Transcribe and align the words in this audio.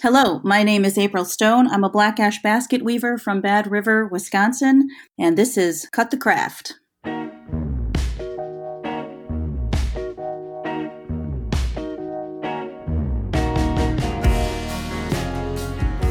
Hello, 0.00 0.40
my 0.44 0.62
name 0.62 0.84
is 0.84 0.96
April 0.96 1.24
Stone. 1.24 1.66
I'm 1.66 1.82
a 1.82 1.90
black 1.90 2.20
ash 2.20 2.40
basket 2.40 2.84
weaver 2.84 3.18
from 3.18 3.40
Bad 3.40 3.68
River, 3.68 4.06
Wisconsin, 4.06 4.88
and 5.18 5.36
this 5.36 5.56
is 5.56 5.88
Cut 5.90 6.12
the 6.12 6.16
Craft. 6.16 6.78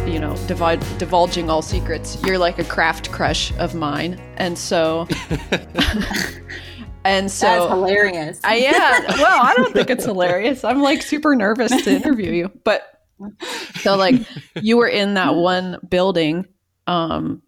you 0.05 0.19
know, 0.19 0.33
divul- 0.47 0.97
divulging 0.97 1.49
all 1.49 1.61
secrets. 1.61 2.21
You're 2.25 2.37
like 2.37 2.59
a 2.59 2.65
craft 2.65 3.09
crush 3.13 3.53
of 3.57 3.73
mine, 3.73 4.21
and 4.35 4.59
so, 4.59 5.07
and 7.05 7.31
so 7.31 7.45
That's 7.45 7.69
hilarious. 7.69 8.41
I 8.43 8.57
yeah. 8.57 8.99
Well, 9.17 9.41
I 9.41 9.53
don't 9.55 9.71
think 9.71 9.89
it's 9.89 10.03
hilarious. 10.03 10.65
I'm 10.65 10.81
like 10.81 11.01
super 11.01 11.37
nervous 11.37 11.71
to 11.83 11.89
interview 11.89 12.33
you, 12.33 12.51
but 12.65 12.96
so 13.81 13.95
like 13.95 14.15
you 14.61 14.77
were 14.77 14.87
in 14.87 15.15
that 15.15 15.35
one 15.35 15.79
building, 15.89 16.45
um, 16.87 17.41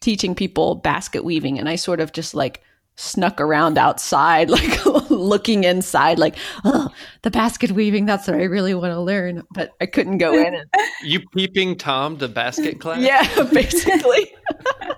teaching 0.00 0.34
people 0.34 0.76
basket 0.76 1.24
weaving, 1.24 1.58
and 1.58 1.68
I 1.68 1.76
sort 1.76 2.00
of 2.00 2.12
just 2.12 2.34
like 2.34 2.62
snuck 2.96 3.40
around 3.40 3.78
outside, 3.78 4.50
like 4.50 4.84
looking 5.10 5.64
inside, 5.64 6.18
like, 6.18 6.36
oh, 6.64 6.88
the 7.22 7.30
basket 7.30 7.70
weaving, 7.72 8.04
that's 8.04 8.28
what 8.28 8.36
I 8.36 8.44
really 8.44 8.74
want 8.74 8.92
to 8.92 9.00
learn. 9.00 9.42
But 9.54 9.72
I 9.80 9.86
couldn't 9.86 10.18
go 10.18 10.34
in. 10.34 10.54
And, 10.54 10.66
You 11.02 11.20
peeping 11.34 11.76
Tom 11.76 12.18
the 12.18 12.28
basket 12.28 12.78
class? 12.80 13.00
yeah, 13.00 13.44
basically. 13.52 14.30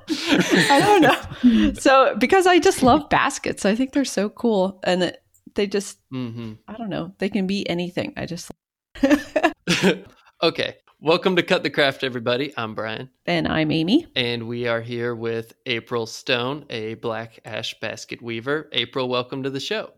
I 0.08 0.80
don't 0.80 1.02
know. 1.02 1.72
So, 1.74 2.16
because 2.18 2.46
I 2.46 2.58
just 2.58 2.82
love 2.82 3.08
baskets, 3.08 3.64
I 3.64 3.74
think 3.76 3.92
they're 3.92 4.04
so 4.04 4.28
cool. 4.28 4.80
And 4.82 5.04
it, 5.04 5.22
they 5.54 5.66
just, 5.68 5.98
hmm 6.10 6.54
I 6.66 6.74
don't 6.74 6.90
know, 6.90 7.14
they 7.18 7.28
can 7.28 7.46
be 7.46 7.68
anything. 7.68 8.14
I 8.16 8.26
just, 8.26 8.50
okay. 10.42 10.76
Welcome 11.00 11.34
to 11.36 11.42
Cut 11.42 11.62
the 11.64 11.70
Craft, 11.70 12.04
everybody. 12.04 12.52
I'm 12.56 12.74
Brian, 12.74 13.10
and 13.26 13.48
I'm 13.48 13.72
Amy. 13.72 14.06
and 14.14 14.46
we 14.46 14.68
are 14.68 14.80
here 14.80 15.16
with 15.16 15.52
April 15.66 16.06
Stone, 16.06 16.64
a 16.70 16.94
black 16.94 17.40
ash 17.44 17.74
basket 17.80 18.22
weaver. 18.22 18.68
April, 18.72 19.08
welcome 19.08 19.42
to 19.42 19.50
the 19.50 19.58
show. 19.58 19.90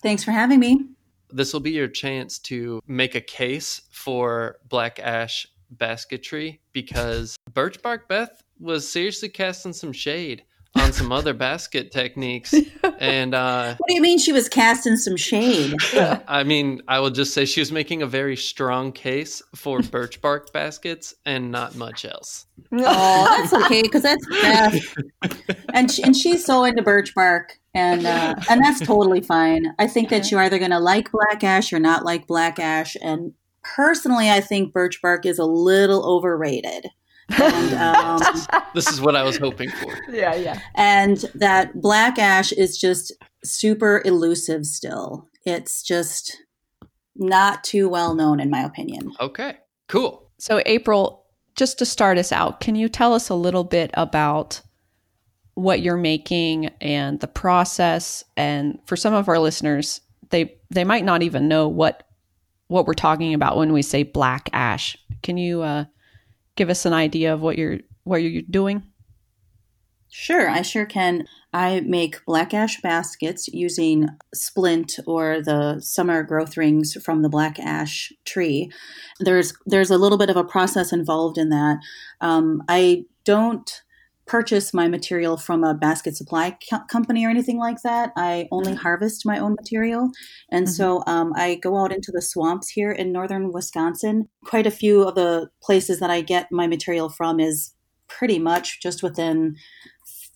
Thanks 0.00 0.24
for 0.24 0.30
having 0.30 0.60
me. 0.60 0.86
This 1.30 1.52
will 1.52 1.60
be 1.60 1.72
your 1.72 1.88
chance 1.88 2.38
to 2.40 2.80
make 2.86 3.14
a 3.14 3.20
case 3.20 3.82
for 3.90 4.56
black 4.68 4.98
ash 4.98 5.46
basketry 5.72 6.62
because 6.72 7.36
Birch 7.52 7.82
Bark 7.82 8.08
Beth 8.08 8.42
was 8.58 8.90
seriously 8.90 9.28
casting 9.28 9.74
some 9.74 9.92
shade 9.92 10.44
on 10.76 10.92
some 10.92 11.12
other 11.12 11.34
basket 11.34 11.90
techniques. 11.90 12.54
And 12.98 13.34
uh, 13.34 13.74
What 13.76 13.88
do 13.88 13.94
you 13.94 14.00
mean 14.00 14.18
she 14.18 14.32
was 14.32 14.48
casting 14.48 14.96
some 14.96 15.16
shade? 15.16 15.74
I 16.28 16.44
mean, 16.44 16.80
I 16.88 16.98
will 17.00 17.10
just 17.10 17.34
say 17.34 17.44
she 17.44 17.60
was 17.60 17.70
making 17.70 18.00
a 18.00 18.06
very 18.06 18.36
strong 18.36 18.90
case 18.92 19.42
for 19.54 19.82
birch 19.82 20.22
bark 20.22 20.50
baskets 20.52 21.14
and 21.26 21.50
not 21.50 21.74
much 21.74 22.06
else. 22.06 22.46
Oh, 22.72 23.36
that's 23.36 23.52
okay 23.64 23.82
because 23.82 24.02
that's 24.02 24.26
Beth, 24.28 24.94
and 25.74 25.90
she, 25.90 26.02
and 26.02 26.16
she's 26.16 26.44
so 26.44 26.64
into 26.64 26.82
birch 26.82 27.14
bark, 27.14 27.58
and 27.74 28.06
uh, 28.06 28.34
and 28.48 28.64
that's 28.64 28.80
totally 28.80 29.20
fine. 29.20 29.74
I 29.78 29.86
think 29.88 30.08
that 30.08 30.30
you're 30.30 30.40
either 30.40 30.58
going 30.58 30.70
to 30.70 30.80
like 30.80 31.10
black 31.12 31.44
ash 31.44 31.72
or 31.72 31.78
not 31.78 32.04
like 32.04 32.26
black 32.26 32.58
ash, 32.58 32.96
and 33.02 33.34
personally, 33.62 34.30
I 34.30 34.40
think 34.40 34.72
birch 34.72 35.02
bark 35.02 35.26
is 35.26 35.38
a 35.38 35.44
little 35.44 36.04
overrated. 36.06 36.86
And, 37.28 37.74
um, 37.74 38.20
This 38.74 38.88
is 38.88 39.00
what 39.00 39.16
I 39.16 39.22
was 39.22 39.36
hoping 39.36 39.70
for. 39.70 39.98
yeah, 40.10 40.34
yeah. 40.34 40.60
and 40.74 41.18
that 41.34 41.80
black 41.80 42.18
ash 42.18 42.52
is 42.52 42.78
just 42.78 43.12
super 43.44 44.02
elusive 44.04 44.64
still. 44.66 45.28
It's 45.44 45.82
just 45.82 46.36
not 47.14 47.64
too 47.64 47.88
well 47.88 48.14
known, 48.14 48.40
in 48.40 48.50
my 48.50 48.60
opinion. 48.62 49.12
Okay, 49.20 49.56
cool. 49.88 50.30
So, 50.38 50.62
April, 50.66 51.24
just 51.56 51.78
to 51.78 51.86
start 51.86 52.18
us 52.18 52.32
out, 52.32 52.60
can 52.60 52.74
you 52.74 52.88
tell 52.88 53.14
us 53.14 53.28
a 53.28 53.34
little 53.34 53.64
bit 53.64 53.90
about 53.94 54.60
what 55.54 55.80
you're 55.80 55.96
making 55.96 56.66
and 56.80 57.18
the 57.20 57.26
process? 57.28 58.22
And 58.36 58.78
for 58.86 58.96
some 58.96 59.14
of 59.14 59.28
our 59.28 59.38
listeners, 59.38 60.00
they 60.30 60.56
they 60.70 60.84
might 60.84 61.04
not 61.04 61.22
even 61.22 61.48
know 61.48 61.68
what 61.68 62.02
what 62.68 62.86
we're 62.86 62.94
talking 62.94 63.32
about 63.32 63.56
when 63.56 63.72
we 63.72 63.82
say 63.82 64.02
black 64.02 64.50
ash. 64.52 64.96
Can 65.22 65.38
you 65.38 65.62
uh, 65.62 65.84
give 66.56 66.70
us 66.70 66.84
an 66.84 66.92
idea 66.92 67.32
of 67.32 67.40
what 67.40 67.58
you're 67.58 67.78
what 68.04 68.16
you're 68.16 68.42
doing? 68.50 68.82
Sure, 70.08 70.48
I 70.48 70.62
sure 70.62 70.86
can. 70.86 71.26
I 71.52 71.80
make 71.80 72.24
black 72.26 72.54
ash 72.54 72.80
baskets 72.80 73.48
using 73.48 74.08
splint 74.34 74.98
or 75.06 75.42
the 75.42 75.80
summer 75.80 76.22
growth 76.22 76.56
rings 76.56 76.96
from 77.02 77.22
the 77.22 77.28
black 77.28 77.58
ash 77.58 78.12
tree. 78.24 78.70
There's 79.20 79.52
there's 79.66 79.90
a 79.90 79.98
little 79.98 80.18
bit 80.18 80.30
of 80.30 80.36
a 80.36 80.44
process 80.44 80.92
involved 80.92 81.38
in 81.38 81.50
that. 81.50 81.78
Um, 82.20 82.62
I 82.68 83.04
don't 83.24 83.82
purchase 84.26 84.74
my 84.74 84.88
material 84.88 85.36
from 85.36 85.62
a 85.62 85.74
basket 85.74 86.16
supply 86.16 86.56
co- 86.68 86.84
company 86.90 87.24
or 87.24 87.30
anything 87.30 87.58
like 87.58 87.82
that. 87.82 88.12
I 88.16 88.48
only 88.50 88.74
harvest 88.74 89.24
my 89.24 89.38
own 89.38 89.54
material, 89.54 90.10
and 90.50 90.68
so 90.68 91.02
um, 91.06 91.32
I 91.36 91.56
go 91.56 91.78
out 91.78 91.92
into 91.92 92.12
the 92.12 92.22
swamps 92.22 92.68
here 92.68 92.90
in 92.90 93.12
northern 93.12 93.52
Wisconsin. 93.52 94.28
Quite 94.44 94.66
a 94.66 94.70
few 94.72 95.02
of 95.02 95.14
the 95.14 95.48
places 95.62 96.00
that 96.00 96.10
I 96.10 96.20
get 96.20 96.50
my 96.50 96.66
material 96.66 97.08
from 97.08 97.40
is 97.40 97.72
pretty 98.08 98.38
much 98.38 98.80
just 98.82 99.02
within 99.02 99.56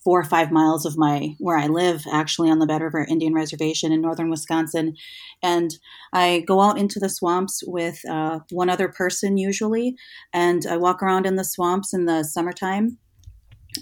four 0.03 0.19
or 0.19 0.23
five 0.23 0.51
miles 0.51 0.85
of 0.85 0.97
my 0.97 1.35
where 1.37 1.57
I 1.57 1.67
live, 1.67 2.03
actually 2.11 2.49
on 2.49 2.59
the 2.59 2.65
Bad 2.65 2.81
River 2.81 3.05
Indian 3.07 3.33
Reservation 3.33 3.91
in 3.91 4.01
northern 4.01 4.29
Wisconsin, 4.29 4.95
and 5.43 5.71
I 6.13 6.43
go 6.47 6.61
out 6.61 6.77
into 6.77 6.99
the 6.99 7.09
swamps 7.09 7.61
with 7.67 7.99
uh, 8.09 8.39
one 8.51 8.69
other 8.69 8.87
person 8.87 9.37
usually, 9.37 9.95
and 10.33 10.65
I 10.65 10.77
walk 10.77 11.03
around 11.03 11.25
in 11.25 11.35
the 11.35 11.43
swamps 11.43 11.93
in 11.93 12.05
the 12.05 12.23
summertime. 12.23 12.97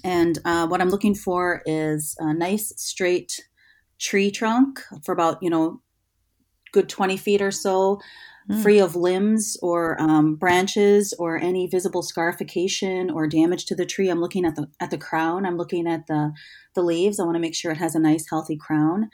And 0.03 0.39
uh, 0.45 0.67
what 0.67 0.81
I'm 0.81 0.89
looking 0.89 1.15
for 1.15 1.61
is 1.65 2.15
a 2.19 2.33
nice 2.33 2.73
straight 2.77 3.39
tree 3.99 4.31
trunk 4.31 4.79
for 5.03 5.11
about 5.11 5.41
you 5.43 5.49
know 5.49 5.81
good 6.71 6.87
20 6.87 7.17
feet 7.17 7.41
or 7.41 7.51
so 7.51 7.99
Mm. 8.49 8.63
free 8.63 8.79
of 8.79 8.95
limbs 8.95 9.57
or 9.61 10.01
um, 10.01 10.35
branches 10.35 11.13
or 11.19 11.37
any 11.37 11.67
visible 11.67 12.01
scarification 12.01 13.11
or 13.11 13.27
damage 13.27 13.65
to 13.65 13.75
the 13.75 13.85
tree. 13.85 14.09
I'm 14.09 14.21
looking 14.21 14.43
at 14.43 14.55
the 14.55 14.67
at 14.79 14.89
the 14.89 14.97
crown. 14.97 15.45
I'm 15.45 15.57
looking 15.57 15.87
at 15.87 16.07
the 16.07 16.33
the 16.73 16.81
leaves. 16.81 17.19
I 17.19 17.23
want 17.25 17.35
to 17.35 17.39
make 17.41 17.53
sure 17.55 17.71
it 17.71 17.77
has 17.77 17.93
a 17.93 17.99
nice 17.99 18.27
healthy 18.29 18.57
crown. 18.57 19.09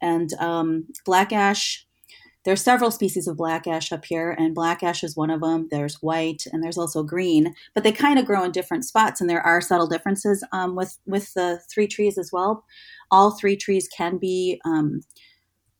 And 0.00 0.32
um, 0.34 0.86
black 1.04 1.32
ash. 1.32 1.86
There's 2.48 2.62
several 2.62 2.90
species 2.90 3.28
of 3.28 3.36
black 3.36 3.66
ash 3.66 3.92
up 3.92 4.06
here, 4.06 4.30
and 4.30 4.54
black 4.54 4.82
ash 4.82 5.04
is 5.04 5.14
one 5.14 5.28
of 5.28 5.42
them. 5.42 5.68
There's 5.70 6.00
white, 6.00 6.44
and 6.50 6.64
there's 6.64 6.78
also 6.78 7.02
green, 7.02 7.54
but 7.74 7.84
they 7.84 7.92
kind 7.92 8.18
of 8.18 8.24
grow 8.24 8.42
in 8.42 8.52
different 8.52 8.86
spots, 8.86 9.20
and 9.20 9.28
there 9.28 9.42
are 9.42 9.60
subtle 9.60 9.86
differences 9.86 10.42
um, 10.50 10.74
with 10.74 10.98
with 11.04 11.34
the 11.34 11.60
three 11.70 11.86
trees 11.86 12.16
as 12.16 12.30
well. 12.32 12.64
All 13.10 13.32
three 13.32 13.54
trees 13.54 13.86
can 13.94 14.16
be 14.16 14.62
um, 14.64 15.02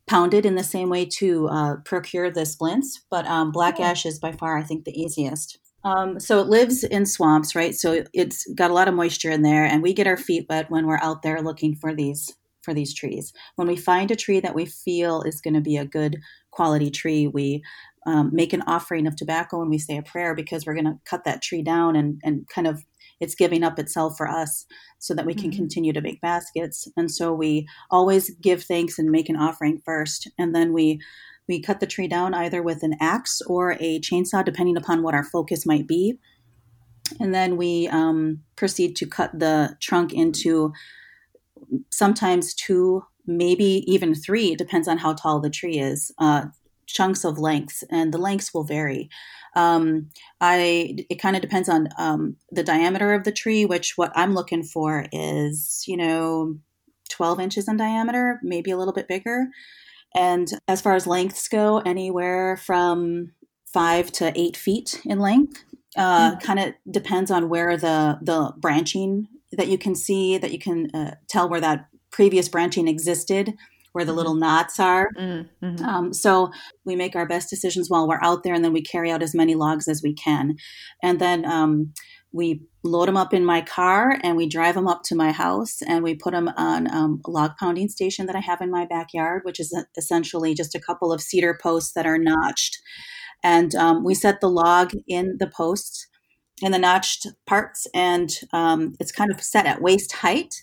pounded 0.05 0.45
in 0.45 0.53
the 0.53 0.63
same 0.63 0.89
way 0.89 1.05
to 1.05 1.47
uh, 1.47 1.75
procure 1.85 2.29
the 2.29 2.45
splints, 2.45 3.03
but 3.09 3.25
um, 3.25 3.51
black 3.51 3.77
Oh. 3.79 3.85
ash 3.85 4.05
is 4.05 4.19
by 4.19 4.31
far, 4.31 4.55
I 4.55 4.61
think, 4.61 4.85
the 4.85 4.95
easiest. 4.95 5.57
Um, 5.83 6.19
so 6.19 6.37
it 6.37 6.49
lives 6.49 6.83
in 6.83 7.07
swamps, 7.07 7.55
right? 7.55 7.73
So 7.73 8.03
it's 8.13 8.45
got 8.53 8.69
a 8.69 8.75
lot 8.75 8.87
of 8.87 8.93
moisture 8.93 9.31
in 9.31 9.41
there, 9.41 9.65
and 9.65 9.81
we 9.81 9.91
get 9.91 10.05
our 10.05 10.17
feet 10.17 10.45
wet 10.47 10.69
when 10.69 10.85
we're 10.85 11.01
out 11.01 11.23
there 11.23 11.41
looking 11.41 11.73
for 11.73 11.95
these 11.95 12.35
for 12.61 12.75
these 12.75 12.93
trees. 12.93 13.33
When 13.55 13.67
we 13.67 13.75
find 13.75 14.11
a 14.11 14.15
tree 14.15 14.39
that 14.41 14.53
we 14.53 14.65
feel 14.65 15.23
is 15.23 15.41
going 15.41 15.53
to 15.55 15.61
be 15.61 15.77
a 15.77 15.85
good 15.85 16.17
quality 16.51 16.89
tree, 16.91 17.27
we 17.27 17.61
um, 18.05 18.29
make 18.33 18.53
an 18.53 18.63
offering 18.65 19.07
of 19.07 19.15
tobacco 19.15 19.61
and 19.61 19.69
we 19.69 19.77
say 19.77 19.97
a 19.97 20.03
prayer 20.03 20.33
because 20.33 20.65
we're 20.65 20.73
going 20.73 20.85
to 20.85 20.99
cut 21.05 21.23
that 21.25 21.41
tree 21.41 21.61
down 21.61 21.95
and 21.95 22.19
and 22.23 22.47
kind 22.47 22.67
of 22.67 22.83
it's 23.19 23.35
giving 23.35 23.63
up 23.63 23.77
itself 23.77 24.15
for 24.17 24.29
us 24.29 24.65
so 24.99 25.13
that 25.13 25.25
we 25.25 25.33
can 25.33 25.51
Mhm. 25.51 25.57
continue 25.57 25.91
to 25.91 26.01
make 26.01 26.21
baskets. 26.21 26.87
And 26.95 27.11
so 27.11 27.33
we 27.33 27.67
always 27.91 28.29
give 28.41 28.63
thanks 28.63 28.97
and 28.97 29.11
make 29.11 29.27
an 29.27 29.35
offering 29.35 29.81
first, 29.85 30.29
and 30.37 30.55
then 30.55 30.73
we 30.73 30.99
we 31.47 31.61
cut 31.61 31.79
the 31.79 31.87
tree 31.87 32.07
down 32.07 32.33
either 32.35 32.61
with 32.61 32.83
an 32.83 32.95
axe 33.01 33.41
or 33.47 33.75
a 33.79 33.99
chainsaw, 34.01 34.45
depending 34.45 34.77
upon 34.77 35.01
what 35.01 35.15
our 35.15 35.23
focus 35.23 35.65
might 35.65 35.87
be. 35.87 36.19
And 37.19 37.33
then 37.33 37.57
we 37.57 37.87
um, 37.87 38.43
proceed 38.55 38.95
to 38.97 39.07
cut 39.07 39.31
the 39.37 39.75
trunk 39.81 40.13
into 40.13 40.71
sometimes 41.91 42.53
two, 42.53 43.03
maybe 43.29 43.83
even 43.87 44.15
three, 44.15 44.55
depends 44.55 44.87
on 44.87 44.97
how 44.97 45.13
tall 45.13 45.39
the 45.39 45.49
tree 45.49 45.79
is, 45.79 46.11
uh, 46.17 46.47
chunks 46.87 47.23
of 47.23 47.37
lengths, 47.37 47.83
and 47.89 48.13
the 48.13 48.17
lengths 48.17 48.53
will 48.53 48.63
vary. 48.63 49.09
Um, 49.55 50.09
I 50.41 51.05
it 51.09 51.21
kind 51.21 51.35
of 51.35 51.41
depends 51.41 51.69
on 51.69 51.89
um, 51.97 52.35
the 52.51 52.63
diameter 52.63 53.13
of 53.13 53.23
the 53.23 53.31
tree, 53.31 53.65
which 53.65 53.93
what 53.97 54.11
I'm 54.15 54.33
looking 54.33 54.63
for 54.63 55.05
is 55.11 55.83
you 55.87 55.97
know 55.97 56.57
12 57.09 57.39
inches 57.39 57.67
in 57.67 57.77
diameter, 57.77 58.39
maybe 58.43 58.71
a 58.71 58.77
little 58.77 58.93
bit 58.93 59.07
bigger. 59.07 59.47
And 60.15 60.49
as 60.67 60.81
far 60.81 60.95
as 60.95 61.05
lengths 61.05 61.47
go, 61.47 61.79
anywhere 61.79 62.57
from 62.57 63.31
five 63.71 64.11
to 64.13 64.31
eight 64.39 64.57
feet 64.57 65.01
in 65.05 65.19
length. 65.19 65.63
Uh, 65.97 66.37
Kind 66.37 66.59
of 66.59 66.73
depends 66.89 67.31
on 67.31 67.49
where 67.49 67.75
the 67.77 68.19
the 68.21 68.53
branching 68.57 69.27
that 69.51 69.67
you 69.67 69.77
can 69.77 69.95
see 69.95 70.37
that 70.37 70.51
you 70.51 70.59
can 70.59 70.89
uh, 70.93 71.15
tell 71.27 71.49
where 71.49 71.61
that 71.61 71.87
previous 72.19 72.49
branching 72.49 72.89
existed 72.89 73.53
where 73.93 74.03
the 74.03 74.11
little 74.11 74.35
knots 74.35 74.77
are. 74.77 75.07
Mm-hmm. 75.17 75.85
Um, 75.85 76.11
so 76.11 76.51
we 76.83 76.97
make 76.97 77.15
our 77.15 77.25
best 77.25 77.49
decisions 77.49 77.89
while 77.89 78.09
we're 78.09 78.19
out 78.21 78.43
there, 78.43 78.53
and 78.53 78.61
then 78.61 78.73
we 78.73 78.81
carry 78.81 79.09
out 79.09 79.23
as 79.23 79.33
many 79.33 79.55
logs 79.55 79.87
as 79.87 80.01
we 80.03 80.13
can. 80.13 80.57
And 81.01 81.21
then 81.21 81.45
um, 81.45 81.93
we 82.33 82.61
load 82.83 83.07
them 83.07 83.15
up 83.15 83.33
in 83.33 83.45
my 83.45 83.61
car 83.61 84.19
and 84.21 84.35
we 84.35 84.49
drive 84.49 84.75
them 84.75 84.85
up 84.85 85.03
to 85.03 85.15
my 85.15 85.31
house 85.31 85.81
and 85.87 86.03
we 86.03 86.13
put 86.13 86.33
them 86.33 86.49
on 86.57 86.93
um, 86.93 87.21
a 87.25 87.31
log 87.31 87.51
pounding 87.57 87.87
station 87.87 88.25
that 88.25 88.35
I 88.35 88.41
have 88.41 88.59
in 88.59 88.69
my 88.69 88.85
backyard, 88.85 89.43
which 89.45 89.61
is 89.61 89.73
essentially 89.97 90.53
just 90.53 90.75
a 90.75 90.81
couple 90.81 91.13
of 91.13 91.21
cedar 91.21 91.57
posts 91.63 91.93
that 91.93 92.05
are 92.05 92.19
notched. 92.19 92.79
And 93.45 93.73
um, 93.75 94.03
we 94.03 94.13
set 94.13 94.41
the 94.41 94.49
log 94.49 94.91
in 95.07 95.37
the 95.39 95.47
posts 95.47 96.05
in 96.61 96.73
the 96.73 96.79
notched 96.79 97.27
parts, 97.47 97.87
and 97.93 98.29
um, 98.51 98.93
it's 98.99 99.13
kind 99.13 99.31
of 99.31 99.41
set 99.41 99.65
at 99.65 99.81
waist 99.81 100.11
height. 100.11 100.53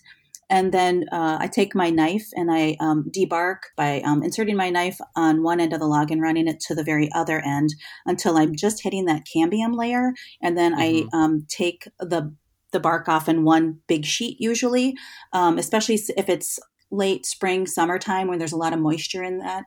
And 0.49 0.73
then 0.73 1.05
uh, 1.11 1.37
I 1.39 1.47
take 1.47 1.75
my 1.75 1.89
knife 1.89 2.27
and 2.33 2.49
I 2.51 2.77
um, 2.79 3.11
debark 3.11 3.59
by 3.75 4.01
um, 4.01 4.23
inserting 4.23 4.55
my 4.55 4.69
knife 4.69 4.97
on 5.15 5.43
one 5.43 5.59
end 5.59 5.73
of 5.73 5.79
the 5.79 5.87
log 5.87 6.11
and 6.11 6.21
running 6.21 6.47
it 6.47 6.59
to 6.61 6.75
the 6.75 6.83
very 6.83 7.09
other 7.13 7.41
end 7.45 7.69
until 8.05 8.37
I'm 8.37 8.55
just 8.55 8.81
hitting 8.83 9.05
that 9.05 9.25
cambium 9.25 9.75
layer. 9.75 10.13
And 10.41 10.57
then 10.57 10.73
Mhm. 10.73 11.09
I 11.13 11.17
um, 11.17 11.45
take 11.49 11.87
the 11.99 12.33
the 12.71 12.79
bark 12.81 13.07
off 13.07 13.29
in 13.29 13.45
one 13.45 13.79
big 13.87 14.03
sheet, 14.05 14.37
usually, 14.41 14.95
um, 15.31 15.57
especially 15.57 15.97
if 16.17 16.27
it's 16.27 16.59
late 16.91 17.25
spring, 17.25 17.65
summertime 17.65 18.27
when 18.27 18.39
there's 18.39 18.51
a 18.51 18.57
lot 18.57 18.73
of 18.73 18.79
moisture 18.79 19.23
in 19.23 19.39
that 19.39 19.63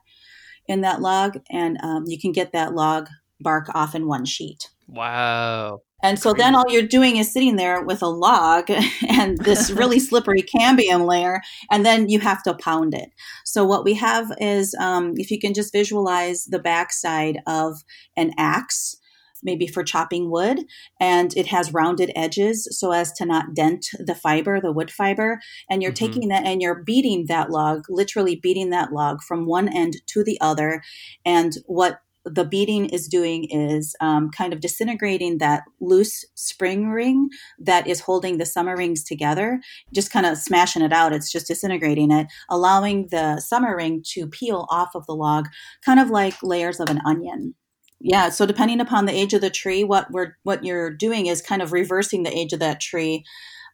in 0.66 0.82
that 0.82 1.00
log, 1.00 1.38
and 1.50 1.78
um, 1.82 2.04
you 2.06 2.18
can 2.18 2.32
get 2.32 2.52
that 2.52 2.74
log 2.74 3.08
bark 3.40 3.68
off 3.74 3.94
in 3.94 4.06
one 4.06 4.24
sheet. 4.24 4.68
Wow. 4.86 5.80
And 6.02 6.18
so 6.18 6.32
then 6.32 6.54
all 6.54 6.64
you're 6.68 6.82
doing 6.82 7.16
is 7.16 7.32
sitting 7.32 7.56
there 7.56 7.82
with 7.82 8.02
a 8.02 8.08
log 8.08 8.70
and 9.08 9.38
this 9.38 9.70
really 9.80 9.98
slippery 9.98 10.42
cambium 10.42 11.06
layer, 11.06 11.40
and 11.70 11.84
then 11.84 12.08
you 12.08 12.20
have 12.20 12.42
to 12.44 12.54
pound 12.54 12.94
it. 12.94 13.10
So 13.44 13.64
what 13.64 13.84
we 13.84 13.94
have 13.94 14.32
is, 14.38 14.74
um, 14.74 15.14
if 15.16 15.30
you 15.30 15.38
can 15.38 15.54
just 15.54 15.72
visualize 15.72 16.44
the 16.44 16.58
backside 16.58 17.40
of 17.46 17.78
an 18.16 18.32
axe, 18.38 18.96
maybe 19.42 19.66
for 19.66 19.82
chopping 19.82 20.30
wood, 20.30 20.60
and 21.00 21.34
it 21.34 21.46
has 21.46 21.72
rounded 21.72 22.12
edges 22.14 22.68
so 22.78 22.92
as 22.92 23.10
to 23.12 23.24
not 23.24 23.54
dent 23.54 23.86
the 23.98 24.14
fiber, 24.14 24.60
the 24.60 24.72
wood 24.72 24.90
fiber. 24.90 25.40
And 25.70 25.82
you're 25.82 25.92
Mhm. 25.92 25.96
taking 25.96 26.28
that 26.28 26.44
and 26.44 26.60
you're 26.60 26.82
beating 26.84 27.24
that 27.28 27.50
log, 27.50 27.84
literally 27.88 28.36
beating 28.36 28.70
that 28.70 28.92
log 28.92 29.22
from 29.22 29.46
one 29.46 29.68
end 29.74 29.96
to 30.08 30.22
the 30.22 30.38
other. 30.40 30.82
And 31.24 31.54
what 31.66 32.00
the 32.24 32.44
beating 32.44 32.86
is 32.86 33.08
doing 33.08 33.44
is 33.50 33.94
um, 34.00 34.30
kind 34.30 34.52
of 34.52 34.60
disintegrating 34.60 35.38
that 35.38 35.62
loose 35.80 36.24
spring 36.34 36.90
ring 36.90 37.30
that 37.58 37.86
is 37.86 38.00
holding 38.00 38.38
the 38.38 38.46
summer 38.46 38.76
rings 38.76 39.02
together, 39.02 39.60
just 39.94 40.12
kind 40.12 40.26
of 40.26 40.36
smashing 40.36 40.82
it 40.82 40.92
out. 40.92 41.12
It's 41.12 41.32
just 41.32 41.48
disintegrating 41.48 42.10
it, 42.10 42.26
allowing 42.48 43.08
the 43.10 43.40
summer 43.40 43.74
ring 43.76 44.02
to 44.12 44.26
peel 44.26 44.66
off 44.70 44.90
of 44.94 45.06
the 45.06 45.14
log, 45.14 45.48
kind 45.84 45.98
of 45.98 46.10
like 46.10 46.42
layers 46.42 46.80
of 46.80 46.90
an 46.90 47.00
onion. 47.06 47.54
Yeah, 48.00 48.30
so 48.30 48.46
depending 48.46 48.80
upon 48.80 49.04
the 49.04 49.14
age 49.14 49.34
of 49.34 49.42
the 49.42 49.50
tree, 49.50 49.84
what 49.84 50.10
we're 50.10 50.36
what 50.42 50.64
you're 50.64 50.90
doing 50.90 51.26
is 51.26 51.42
kind 51.42 51.60
of 51.60 51.72
reversing 51.72 52.22
the 52.22 52.36
age 52.36 52.52
of 52.54 52.60
that 52.60 52.80
tree 52.80 53.24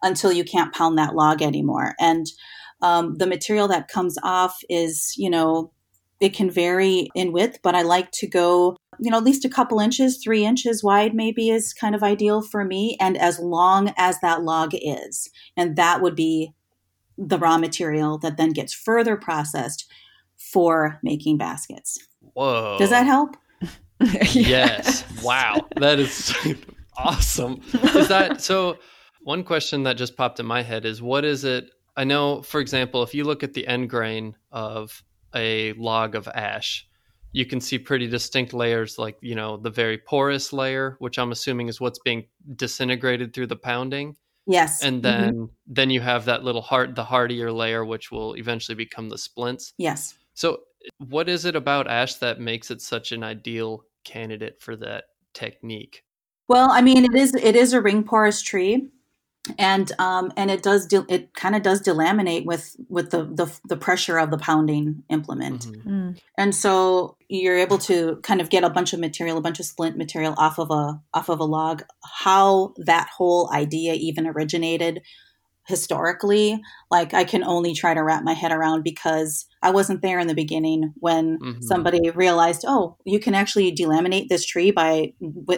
until 0.02 0.32
you 0.32 0.44
can't 0.44 0.74
pound 0.74 0.98
that 0.98 1.14
log 1.14 1.42
anymore. 1.42 1.94
And 2.00 2.26
um, 2.82 3.14
the 3.16 3.26
material 3.26 3.68
that 3.68 3.88
comes 3.88 4.18
off 4.22 4.58
is, 4.68 5.14
you 5.16 5.30
know, 5.30 5.72
it 6.20 6.34
can 6.34 6.50
vary 6.50 7.08
in 7.14 7.32
width, 7.32 7.58
but 7.62 7.74
I 7.74 7.82
like 7.82 8.10
to 8.12 8.26
go, 8.26 8.76
you 8.98 9.10
know, 9.10 9.18
at 9.18 9.24
least 9.24 9.44
a 9.44 9.50
couple 9.50 9.80
inches, 9.80 10.18
three 10.22 10.44
inches 10.44 10.82
wide, 10.82 11.14
maybe 11.14 11.50
is 11.50 11.74
kind 11.74 11.94
of 11.94 12.02
ideal 12.02 12.42
for 12.42 12.64
me, 12.64 12.96
and 13.00 13.16
as 13.18 13.38
long 13.38 13.92
as 13.96 14.18
that 14.20 14.42
log 14.42 14.70
is. 14.74 15.30
And 15.56 15.76
that 15.76 16.00
would 16.00 16.16
be 16.16 16.52
the 17.18 17.38
raw 17.38 17.58
material 17.58 18.18
that 18.18 18.36
then 18.36 18.50
gets 18.50 18.72
further 18.72 19.16
processed 19.16 19.90
for 20.36 20.98
making 21.02 21.38
baskets. 21.38 21.98
Whoa. 22.20 22.76
Does 22.78 22.90
that 22.90 23.06
help? 23.06 23.36
yes. 24.32 25.04
Wow. 25.22 25.66
That 25.76 25.98
is 25.98 26.34
awesome. 26.96 27.60
Is 27.72 28.08
that 28.08 28.40
so? 28.40 28.78
One 29.22 29.42
question 29.42 29.82
that 29.84 29.96
just 29.96 30.16
popped 30.16 30.38
in 30.38 30.46
my 30.46 30.62
head 30.62 30.84
is 30.84 31.02
what 31.02 31.24
is 31.24 31.44
it? 31.44 31.70
I 31.96 32.04
know, 32.04 32.42
for 32.42 32.60
example, 32.60 33.02
if 33.02 33.14
you 33.14 33.24
look 33.24 33.42
at 33.42 33.54
the 33.54 33.66
end 33.66 33.90
grain 33.90 34.36
of 34.52 35.02
a 35.36 35.74
log 35.74 36.14
of 36.16 36.26
ash, 36.28 36.88
you 37.32 37.46
can 37.46 37.60
see 37.60 37.78
pretty 37.78 38.08
distinct 38.08 38.54
layers, 38.54 38.98
like, 38.98 39.18
you 39.20 39.34
know, 39.34 39.56
the 39.58 39.70
very 39.70 39.98
porous 39.98 40.52
layer, 40.52 40.96
which 41.00 41.18
I'm 41.18 41.32
assuming 41.32 41.68
is 41.68 41.80
what's 41.80 41.98
being 42.00 42.26
disintegrated 42.56 43.34
through 43.34 43.48
the 43.48 43.56
pounding. 43.56 44.16
Yes. 44.46 44.82
And 44.82 44.98
Mhm. 44.98 45.02
then 45.02 45.48
then 45.66 45.90
you 45.90 46.00
have 46.00 46.24
that 46.26 46.44
little 46.44 46.62
hard 46.62 46.94
the 46.96 47.04
hardier 47.04 47.52
layer, 47.52 47.84
which 47.84 48.10
will 48.10 48.34
eventually 48.36 48.76
become 48.76 49.08
the 49.10 49.18
splints. 49.18 49.74
yes. 49.78 50.14
So, 50.34 50.60
what 50.98 51.28
is 51.28 51.44
it 51.44 51.56
about 51.56 51.88
ash 51.88 52.14
that 52.16 52.40
makes 52.40 52.70
it 52.70 52.80
such 52.82 53.12
an 53.12 53.22
ideal 53.24 53.84
candidate 54.04 54.60
for 54.60 54.76
that 54.76 55.04
technique? 55.34 56.04
Well, 56.48 56.70
I 56.70 56.80
mean, 56.82 57.04
it 57.04 57.14
is 57.14 57.34
it 57.34 57.56
is 57.56 57.72
a 57.72 57.80
ring 57.82 58.04
porous 58.04 58.40
tree, 58.42 58.88
and 59.58 59.92
um, 59.98 60.32
and 60.36 60.50
it 60.50 60.62
does 60.62 60.86
de- 60.86 61.06
it 61.08 61.34
kind 61.34 61.54
of 61.54 61.62
does 61.62 61.80
delaminate 61.82 62.44
with 62.44 62.76
with 62.88 63.10
the, 63.10 63.24
the 63.24 63.52
the 63.68 63.76
pressure 63.76 64.18
of 64.18 64.30
the 64.30 64.38
pounding 64.38 65.02
implement, 65.08 65.66
Mhm. 65.66 65.86
Mm. 65.86 66.18
and 66.38 66.54
so 66.54 67.16
you're 67.28 67.58
able 67.58 67.78
to 67.78 68.16
kind 68.22 68.40
of 68.40 68.50
get 68.50 68.64
a 68.64 68.70
bunch 68.70 68.92
of 68.92 69.00
material, 69.00 69.36
a 69.38 69.40
bunch 69.40 69.58
of 69.60 69.66
splint 69.66 69.96
material 69.96 70.34
off 70.38 70.58
of 70.58 70.70
a 70.70 71.00
off 71.14 71.28
of 71.28 71.40
a 71.40 71.44
log. 71.44 71.82
How 72.04 72.74
that 72.78 73.08
whole 73.16 73.50
idea 73.52 73.94
even 73.94 74.26
originated 74.26 75.02
historically, 75.66 76.60
like 76.90 77.12
I 77.12 77.24
can 77.24 77.42
only 77.42 77.74
try 77.74 77.92
to 77.94 78.02
wrap 78.02 78.22
my 78.22 78.34
head 78.34 78.52
around 78.52 78.82
because 78.84 79.46
I 79.66 79.70
wasn't 79.70 80.00
there 80.00 80.20
in 80.20 80.28
the 80.28 80.34
beginning 80.34 80.92
when 81.00 81.38
Mhm. 81.40 81.62
somebody 81.64 82.08
realized, 82.10 82.64
oh, 82.68 82.96
you 83.04 83.18
can 83.18 83.34
actually 83.34 83.74
delaminate 83.74 84.28
this 84.28 84.46
tree 84.46 84.70
by, 84.70 85.12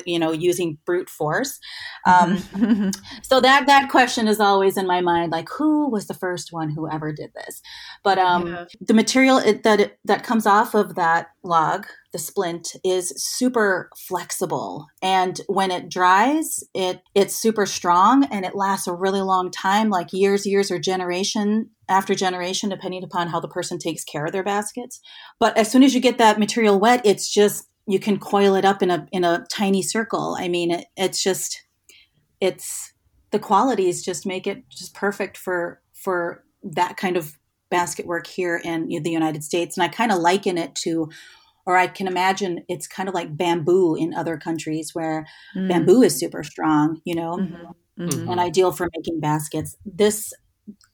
you 0.07 0.19
know, 0.19 0.33
using 0.33 0.79
brute 0.87 1.11
force. 1.11 1.59
Um, 2.07 2.37
Mhm. 2.39 2.93
so 3.23 3.39
that 3.41 3.67
that 3.67 3.91
question 3.91 4.27
is 4.27 4.41
always 4.41 4.79
in 4.79 4.87
my 4.87 5.03
mind, 5.03 5.31
like 5.31 5.49
who 5.59 5.91
was 5.91 6.07
the 6.07 6.15
first 6.15 6.49
one 6.53 6.71
who 6.71 6.91
ever 6.91 7.13
did 7.13 7.31
this? 7.35 7.61
But 8.03 8.19
um, 8.19 8.47
Yeah. 8.47 8.65
the 8.81 8.95
material 8.95 9.37
it, 9.39 9.63
that 9.65 9.81
it, 9.81 9.99
that 10.07 10.25
comes 10.25 10.47
off 10.47 10.75
of 10.75 10.95
that 10.95 11.27
log, 11.45 11.87
the 12.15 12.19
splint, 12.19 12.77
is 12.83 13.13
super 13.17 13.91
flexible, 14.09 14.87
and 15.03 15.41
when 15.49 15.71
it 15.71 15.91
dries, 15.91 16.65
it 16.73 17.03
it's 17.15 17.37
super 17.37 17.67
strong 17.67 18.25
and 18.31 18.47
it 18.47 18.55
lasts 18.55 18.87
a 18.87 18.95
really 18.95 19.21
long 19.21 19.51
time, 19.51 19.91
like 19.91 20.13
years, 20.15 20.47
years 20.47 20.71
or 20.71 20.79
generation 20.79 21.69
after 21.89 22.15
generation, 22.15 22.69
depending 22.71 23.03
upon 23.05 23.29
how 23.29 23.41
the 23.41 23.49
person 23.49 23.79
takes 23.79 24.05
care 24.05 24.27
of 24.27 24.33
their 24.33 24.43
baskets. 24.45 25.01
But 25.39 25.57
as 25.57 25.71
soon 25.71 25.83
as 25.83 25.95
you 25.95 26.01
get 26.01 26.19
that 26.19 26.39
material 26.39 26.79
wet, 26.79 27.01
it's 27.05 27.33
just 27.33 27.67
you 27.87 27.99
can 27.99 28.19
coil 28.19 28.55
it 28.55 28.65
up 28.65 28.83
in 28.83 28.91
a 28.91 29.07
in 29.13 29.25
a 29.25 29.47
tiny 29.51 29.83
circle. 29.83 30.37
I 30.39 30.49
mean, 30.49 30.71
it, 30.71 30.87
it's 30.97 31.23
just 31.23 31.61
it's 32.41 32.93
the 33.31 33.39
qualities 33.39 34.05
just 34.05 34.27
make 34.27 34.47
it 34.47 34.63
just 34.71 34.95
perfect 34.95 35.37
for 35.37 35.81
for 35.95 36.45
that 36.63 36.97
kind 36.97 37.17
of 37.17 37.33
basket 37.71 38.07
work 38.07 38.27
here 38.27 38.61
in 38.65 38.89
the 38.89 39.11
United 39.11 39.45
States. 39.45 39.77
And 39.77 39.85
I 39.85 39.89
kind 39.89 40.11
of 40.11 40.19
liken 40.19 40.57
it 40.57 40.75
to, 40.77 41.11
or 41.67 41.77
I 41.77 41.87
can 41.87 42.07
imagine 42.07 42.65
it's 42.69 42.87
kind 42.87 43.09
of 43.09 43.15
like 43.15 43.37
bamboo 43.37 43.95
in 43.95 44.15
other 44.15 44.39
countries 44.39 44.91
where 44.95 45.27
Mm. 45.55 45.69
bamboo 45.69 46.03
is 46.03 46.19
super 46.19 46.43
strong, 46.43 47.01
you 47.05 47.15
know, 47.15 47.39
Mhm. 47.39 47.75
Mhm. 47.99 48.31
and 48.31 48.41
ideal 48.41 48.73
for 48.73 48.89
making 48.97 49.21
baskets. 49.21 49.77
This 49.85 50.33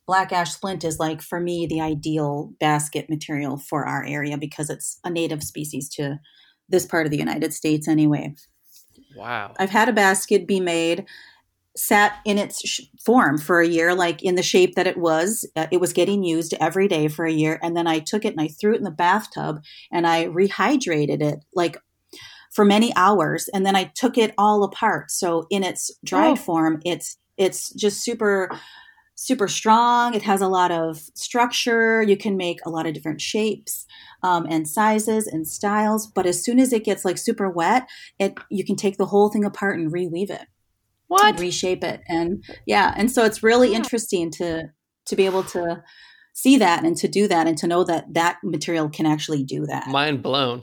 black 0.06 0.32
ash 0.32 0.52
splint 0.52 0.84
is 0.84 0.98
like 0.98 1.22
for 1.22 1.40
me 1.40 1.66
the 1.66 1.80
ideal 1.80 2.52
basket 2.60 3.08
material 3.08 3.56
for 3.56 3.86
our 3.86 4.04
area 4.04 4.36
because 4.36 4.70
it's 4.70 4.98
a 5.04 5.10
native 5.10 5.42
species 5.42 5.88
to 5.88 6.18
this 6.68 6.86
part 6.86 7.06
of 7.06 7.10
the 7.10 7.18
United 7.18 7.52
States 7.52 7.88
anyway. 7.88 8.34
Wow. 9.16 9.54
I've 9.58 9.70
had 9.70 9.88
a 9.88 9.92
basket 9.92 10.46
be 10.46 10.60
made, 10.60 11.04
sat 11.76 12.18
in 12.24 12.38
its 12.38 12.66
sh- 12.66 12.80
form 13.04 13.38
for 13.38 13.60
a 13.60 13.66
year, 13.66 13.94
like 13.94 14.22
in 14.22 14.34
the 14.34 14.42
shape 14.42 14.74
that 14.74 14.86
it 14.86 14.96
was. 14.96 15.48
Uh, 15.56 15.66
it 15.70 15.80
was 15.80 15.92
getting 15.92 16.22
used 16.24 16.54
every 16.60 16.88
day 16.88 17.08
for 17.08 17.24
a 17.24 17.32
year. 17.32 17.58
And 17.62 17.76
then 17.76 17.86
I 17.86 17.98
took 17.98 18.24
it 18.24 18.32
and 18.32 18.40
I 18.40 18.48
threw 18.48 18.74
it 18.74 18.78
in 18.78 18.84
the 18.84 18.90
bathtub 18.90 19.62
and 19.92 20.06
I 20.06 20.26
rehydrated 20.26 21.22
it 21.22 21.40
like 21.54 21.76
for 22.52 22.64
many 22.64 22.92
hours. 22.96 23.48
And 23.52 23.64
then 23.66 23.76
I 23.76 23.84
took 23.94 24.16
it 24.18 24.34
all 24.38 24.64
apart. 24.64 25.10
So 25.10 25.46
in 25.50 25.62
its 25.64 25.90
dried 26.04 26.32
Oh. 26.32 26.36
form, 26.36 26.80
it's 26.84 27.16
it's 27.36 27.72
just 27.74 28.02
super 28.04 28.48
super 29.24 29.48
strong. 29.48 30.12
It 30.14 30.22
has 30.22 30.40
a 30.42 30.48
lot 30.48 30.70
of 30.70 30.98
structure. 31.14 32.02
You 32.02 32.16
can 32.16 32.36
make 32.36 32.58
a 32.66 32.70
lot 32.70 32.86
of 32.86 32.92
different 32.92 33.20
shapes 33.22 33.86
um, 34.22 34.46
and 34.50 34.68
sizes 34.68 35.26
and 35.26 35.48
styles. 35.48 36.06
But 36.06 36.26
as 36.26 36.44
soon 36.44 36.60
as 36.60 36.72
it 36.72 36.84
gets 36.84 37.04
like 37.04 37.16
super 37.16 37.48
wet, 37.48 37.88
it 38.18 38.34
you 38.50 38.64
can 38.64 38.76
take 38.76 38.98
the 38.98 39.06
whole 39.06 39.30
thing 39.30 39.44
apart 39.44 39.78
and 39.78 39.90
reweave 39.92 40.30
it, 40.30 40.46
What? 41.08 41.40
reshape 41.40 41.82
it, 41.84 42.02
and 42.08 42.44
yeah. 42.66 42.92
And 42.96 43.10
so 43.10 43.24
it's 43.24 43.42
really 43.42 43.70
Yeah. 43.70 43.78
interesting 43.78 44.30
to 44.32 44.70
to 45.06 45.16
be 45.16 45.24
able 45.26 45.42
to 45.44 45.82
see 46.34 46.58
that 46.58 46.84
and 46.84 46.96
to 46.96 47.08
do 47.08 47.28
that 47.28 47.46
and 47.46 47.56
to 47.58 47.66
know 47.66 47.84
that 47.84 48.12
that 48.12 48.38
material 48.42 48.88
can 48.88 49.06
actually 49.06 49.42
do 49.44 49.64
that. 49.66 49.86
Mind 49.88 50.22
blown. 50.22 50.62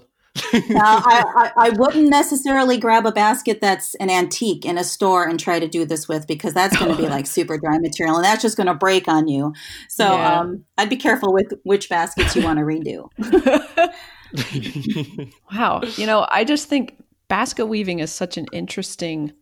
Now, 0.54 0.62
I, 1.06 1.24
I, 1.36 1.52
I, 1.68 1.70
wouldn't 1.72 2.10
necessarily 2.10 2.78
grab 2.78 3.06
a 3.06 3.12
basket 3.12 3.60
that's 3.60 3.96
an 3.96 4.10
antique 4.10 4.66
in 4.66 4.78
a 4.78 4.84
store 4.84 5.28
and 5.28 5.40
try 5.40 5.60
to 5.60 5.68
do 5.68 5.86
this 5.86 6.08
with 6.08 6.26
because 6.26 6.54
that's 6.54 6.78
going 6.78 6.96
to 6.96 7.02
be 7.02 7.10
like 7.10 7.28
super 7.28 7.58
dry 7.58 7.78
material 7.80 8.16
and 8.16 8.24
that's 8.24 8.42
just 8.42 8.56
going 8.56 8.68
to 8.68 8.74
break 8.74 9.08
on 9.08 9.28
you. 9.28 9.54
So 9.90 10.06
yeah. 10.06 10.40
um, 10.40 10.64
I'd 10.78 10.90
be 10.90 10.96
careful 10.96 11.34
with 11.34 11.54
which 11.64 11.90
baskets 11.90 12.36
you 12.36 12.44
want 12.44 12.60
to 12.60 12.66
redo. 12.66 13.10
wow. 15.52 15.82
You 15.98 16.06
know, 16.06 16.26
I 16.30 16.46
just 16.46 16.70
think 16.70 17.04
basket 17.28 17.66
weaving 17.66 18.00
is 18.00 18.12
such 18.12 18.38
an 18.38 18.48
interesting, 18.54 19.34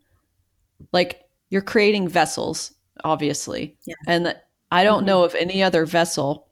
like, 0.91 1.21
you're 1.51 1.61
creating 1.61 2.07
vessels, 2.07 2.73
obviously. 3.03 3.77
Yeah. 3.85 3.95
And 4.07 4.35
I 4.71 4.83
don't 4.83 4.99
mm-hmm. 4.99 5.05
know 5.05 5.23
of 5.23 5.35
any 5.35 5.61
other 5.61 5.85
vessel 5.85 6.47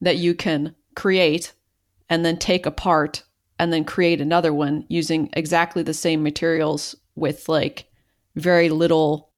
that 0.00 0.16
you 0.16 0.34
can 0.34 0.74
create 0.96 1.52
and 2.12 2.26
then 2.26 2.36
take 2.36 2.66
apart 2.66 3.22
and 3.58 3.72
then 3.72 3.86
create 3.86 4.20
another 4.20 4.52
one 4.52 4.84
using 4.88 5.30
exactly 5.32 5.82
the 5.82 5.94
same 5.94 6.22
materials 6.22 6.94
with 7.14 7.48
like 7.48 7.86
very 8.36 8.68
little 8.68 9.30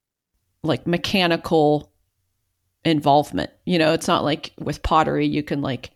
like 0.65 0.85
mechanical 0.85 1.93
involvement. 2.85 3.53
You 3.65 3.79
know, 3.79 3.93
it's 3.93 4.09
not 4.09 4.25
like 4.25 4.53
with 4.59 4.83
pottery 4.83 5.25
you 5.25 5.45
can 5.45 5.63
like 5.63 5.93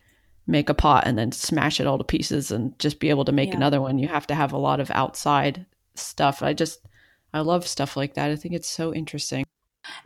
make 0.46 0.68
a 0.68 0.74
pot 0.74 1.02
and 1.04 1.18
then 1.18 1.32
smash 1.32 1.80
it 1.80 1.86
all 1.88 1.98
to 1.98 2.04
pieces 2.04 2.52
and 2.52 2.78
just 2.78 3.00
be 3.00 3.10
able 3.10 3.24
to 3.24 3.32
make 3.32 3.48
yeah. 3.50 3.56
another 3.56 3.80
one. 3.80 3.98
You 3.98 4.06
have 4.06 4.28
to 4.28 4.36
have 4.36 4.52
a 4.52 4.56
lot 4.56 4.78
of 4.78 4.88
outside 4.92 5.66
stuff. 5.96 6.44
I 6.44 6.52
just 6.52 6.78
I 7.34 7.40
love 7.40 7.66
stuff 7.66 7.96
like 7.96 8.14
that. 8.14 8.30
I 8.30 8.36
think 8.36 8.54
it's 8.54 8.68
so 8.68 8.94
interesting. 8.94 9.44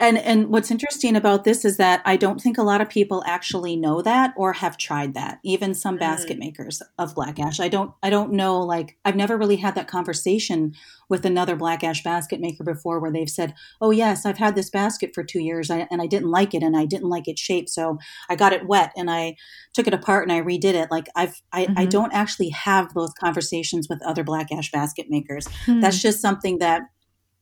And 0.02 0.18
and 0.18 0.48
what's 0.48 0.72
interesting 0.72 1.14
about 1.14 1.44
this 1.44 1.64
is 1.64 1.76
that 1.76 2.02
I 2.04 2.16
don't 2.16 2.40
think 2.40 2.58
a 2.58 2.64
lot 2.64 2.80
of 2.80 2.88
people 2.88 3.22
actually 3.24 3.76
know 3.76 4.02
that 4.02 4.34
or 4.36 4.52
have 4.54 4.76
tried 4.76 5.14
that. 5.14 5.38
Even 5.44 5.74
some 5.74 5.96
basket 5.96 6.38
mm. 6.38 6.40
makers 6.40 6.82
of 6.98 7.14
black 7.14 7.38
ash. 7.38 7.60
I 7.60 7.68
don't 7.68 7.92
I 8.02 8.10
don't 8.10 8.32
know 8.32 8.60
like 8.60 8.96
I've 9.04 9.14
never 9.14 9.38
really 9.38 9.56
had 9.56 9.76
that 9.76 9.86
conversation 9.86 10.74
with 11.08 11.24
another 11.24 11.54
black 11.54 11.84
ash 11.84 12.02
basket 12.02 12.40
maker 12.40 12.64
before 12.64 12.98
where 12.98 13.12
they've 13.12 13.30
said, 13.30 13.54
"Oh 13.80 13.92
yes, 13.92 14.26
I've 14.26 14.38
had 14.38 14.56
this 14.56 14.70
basket 14.70 15.14
for 15.14 15.22
2 15.22 15.38
years 15.38 15.70
and 15.70 16.02
I 16.02 16.08
didn't 16.08 16.32
like 16.32 16.52
it 16.52 16.64
and 16.64 16.76
I 16.76 16.84
didn't 16.84 17.08
like 17.08 17.28
its 17.28 17.40
shape, 17.40 17.68
so 17.68 17.98
I 18.28 18.34
got 18.34 18.52
it 18.52 18.66
wet 18.66 18.92
and 18.96 19.08
I 19.08 19.36
took 19.72 19.86
it 19.86 19.94
apart 19.94 20.28
and 20.28 20.32
I 20.32 20.42
redid 20.42 20.74
it." 20.74 20.90
Like 20.90 21.06
I've 21.14 21.40
I, 21.52 21.66
mm-hmm. 21.66 21.78
I 21.78 21.86
don't 21.86 22.12
actually 22.12 22.48
have 22.48 22.92
those 22.94 23.12
conversations 23.20 23.86
with 23.88 24.02
other 24.02 24.24
black 24.24 24.50
ash 24.50 24.72
basket 24.72 25.06
makers. 25.08 25.46
Mm. 25.66 25.80
That's 25.80 26.02
just 26.02 26.20
something 26.20 26.58
that 26.58 26.82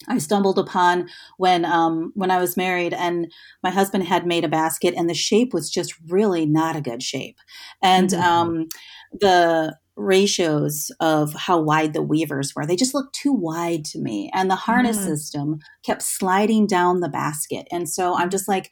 I 0.09 0.19
stumbled 0.19 0.59
upon 0.59 1.09
when 1.37 1.65
um, 1.65 2.13
when 2.15 2.31
I 2.31 2.39
was 2.39 2.57
married, 2.57 2.95
and 2.95 3.31
my 3.63 3.71
husband 3.71 4.05
had 4.05 4.27
made 4.27 4.45
a 4.45 4.49
basket, 4.49 4.95
and 4.97 5.09
the 5.09 5.15
shape 5.15 5.53
was 5.53 5.71
just 5.71 5.95
really 6.09 6.47
not 6.47 6.77
a 6.77 6.81
good 6.81 7.03
shape, 7.03 7.37
and 7.83 8.11
mm-hmm. 8.11 8.23
um, 8.23 8.69
the 9.13 9.77
ratios 10.01 10.91
of 11.01 11.35
how 11.35 11.61
wide 11.61 11.93
the 11.93 12.01
weavers 12.01 12.55
were 12.55 12.65
they 12.65 12.77
just 12.77 12.95
looked 12.95 13.15
too 13.15 13.33
wide 13.33 13.85
to 13.85 13.99
me 13.99 14.31
and 14.33 14.51
the 14.51 14.55
harness 14.55 14.97
mm. 14.97 15.05
system 15.05 15.59
kept 15.85 16.01
sliding 16.01 16.67
down 16.67 17.01
the 17.01 17.09
basket 17.09 17.69
and 17.71 17.89
so 17.89 18.17
i'm 18.17 18.31
just 18.31 18.49
like 18.49 18.71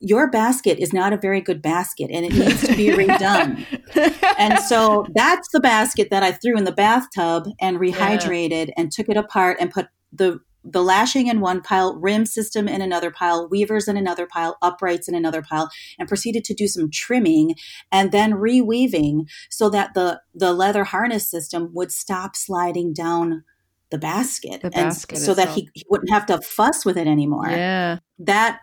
your 0.00 0.30
basket 0.30 0.78
is 0.78 0.92
not 0.92 1.12
a 1.12 1.18
very 1.18 1.42
good 1.42 1.60
basket 1.60 2.10
and 2.10 2.24
it 2.24 2.32
needs 2.32 2.66
to 2.66 2.74
be 2.74 2.88
redone 2.88 3.66
and 4.38 4.58
so 4.60 5.06
that's 5.14 5.48
the 5.52 5.60
basket 5.60 6.08
that 6.10 6.22
i 6.22 6.32
threw 6.32 6.56
in 6.56 6.64
the 6.64 6.72
bathtub 6.72 7.46
and 7.60 7.78
rehydrated 7.78 8.68
yeah. 8.68 8.74
and 8.78 8.90
took 8.90 9.10
it 9.10 9.16
apart 9.16 9.58
and 9.60 9.70
put 9.70 9.88
the 10.10 10.40
the 10.64 10.82
lashing 10.82 11.26
in 11.26 11.40
one 11.40 11.60
pile, 11.60 11.96
rim 11.96 12.26
system 12.26 12.68
in 12.68 12.80
another 12.80 13.10
pile, 13.10 13.48
weavers 13.48 13.88
in 13.88 13.96
another 13.96 14.26
pile, 14.26 14.56
uprights 14.62 15.08
in 15.08 15.14
another 15.14 15.42
pile, 15.42 15.70
and 15.98 16.08
proceeded 16.08 16.44
to 16.44 16.54
do 16.54 16.68
some 16.68 16.90
trimming 16.90 17.54
and 17.90 18.12
then 18.12 18.32
reweaving 18.32 19.28
so 19.50 19.68
that 19.70 19.94
the 19.94 20.20
the 20.34 20.52
leather 20.52 20.84
harness 20.84 21.30
system 21.30 21.70
would 21.72 21.92
stop 21.92 22.36
sliding 22.36 22.92
down 22.92 23.44
the 23.90 23.98
basket, 23.98 24.62
the 24.62 24.70
basket 24.70 25.18
and 25.18 25.24
so 25.24 25.32
itself. 25.32 25.36
that 25.36 25.54
he, 25.54 25.68
he 25.74 25.84
wouldn't 25.90 26.10
have 26.10 26.26
to 26.26 26.40
fuss 26.40 26.84
with 26.84 26.96
it 26.96 27.06
anymore. 27.06 27.48
Yeah, 27.48 27.98
that 28.18 28.60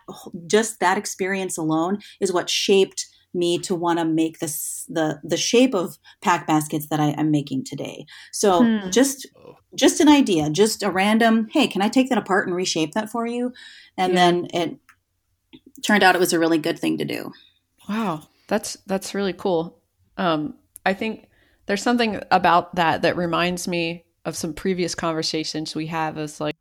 just 0.47 0.79
that 0.79 0.97
experience 0.97 1.57
alone 1.57 1.99
is 2.19 2.33
what 2.33 2.49
shaped 2.49 3.05
me 3.33 3.59
to 3.59 3.75
want 3.75 3.99
to 3.99 4.05
make 4.05 4.39
this 4.39 4.85
the 4.89 5.19
the 5.23 5.37
shape 5.37 5.73
of 5.73 5.97
pack 6.21 6.47
baskets 6.47 6.87
that 6.87 6.99
I 6.99 7.09
am 7.11 7.31
making 7.31 7.63
today. 7.63 8.05
So 8.31 8.63
hmm. 8.63 8.89
just 8.89 9.27
just 9.75 9.99
an 9.99 10.09
idea, 10.09 10.49
just 10.49 10.83
a 10.83 10.89
random, 10.89 11.47
hey, 11.51 11.67
can 11.67 11.81
I 11.81 11.89
take 11.89 12.09
that 12.09 12.17
apart 12.17 12.47
and 12.47 12.55
reshape 12.55 12.93
that 12.93 13.09
for 13.09 13.27
you? 13.27 13.53
And 13.97 14.13
yeah. 14.13 14.19
then 14.19 14.47
it 14.53 14.77
turned 15.85 16.03
out 16.03 16.15
it 16.15 16.19
was 16.19 16.33
a 16.33 16.39
really 16.39 16.57
good 16.57 16.79
thing 16.79 16.97
to 16.97 17.05
do. 17.05 17.31
Wow. 17.87 18.23
That's 18.47 18.77
that's 18.87 19.13
really 19.13 19.33
cool. 19.33 19.79
Um, 20.17 20.55
I 20.85 20.93
think 20.93 21.29
there's 21.67 21.83
something 21.83 22.21
about 22.31 22.75
that 22.75 23.03
that 23.03 23.15
reminds 23.15 23.67
me 23.67 24.05
of 24.25 24.35
some 24.35 24.53
previous 24.53 24.95
conversations 24.95 25.75
we 25.75 25.87
have 25.87 26.17
as 26.17 26.41
like 26.41 26.55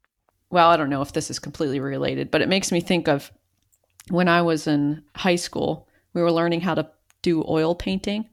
well, 0.51 0.71
I 0.71 0.77
don't 0.77 0.91
know 0.91 1.03
if 1.03 1.13
this 1.13 1.31
is 1.31 1.39
completely 1.39 1.79
related, 1.79 2.31
but 2.31 2.41
it 2.41 2.49
makes 2.49 2.73
me 2.73 2.81
think 2.81 3.07
of 3.07 3.31
when 4.09 4.29
I 4.29 4.41
was 4.43 4.67
in 4.67 5.03
high 5.15 5.37
school 5.37 5.88
we 6.19 6.25
were 6.25 6.33
learning 6.33 6.61
how 6.61 6.75
to 6.75 6.89
do 7.23 7.45
oil 7.49 7.75
painting 7.75 8.29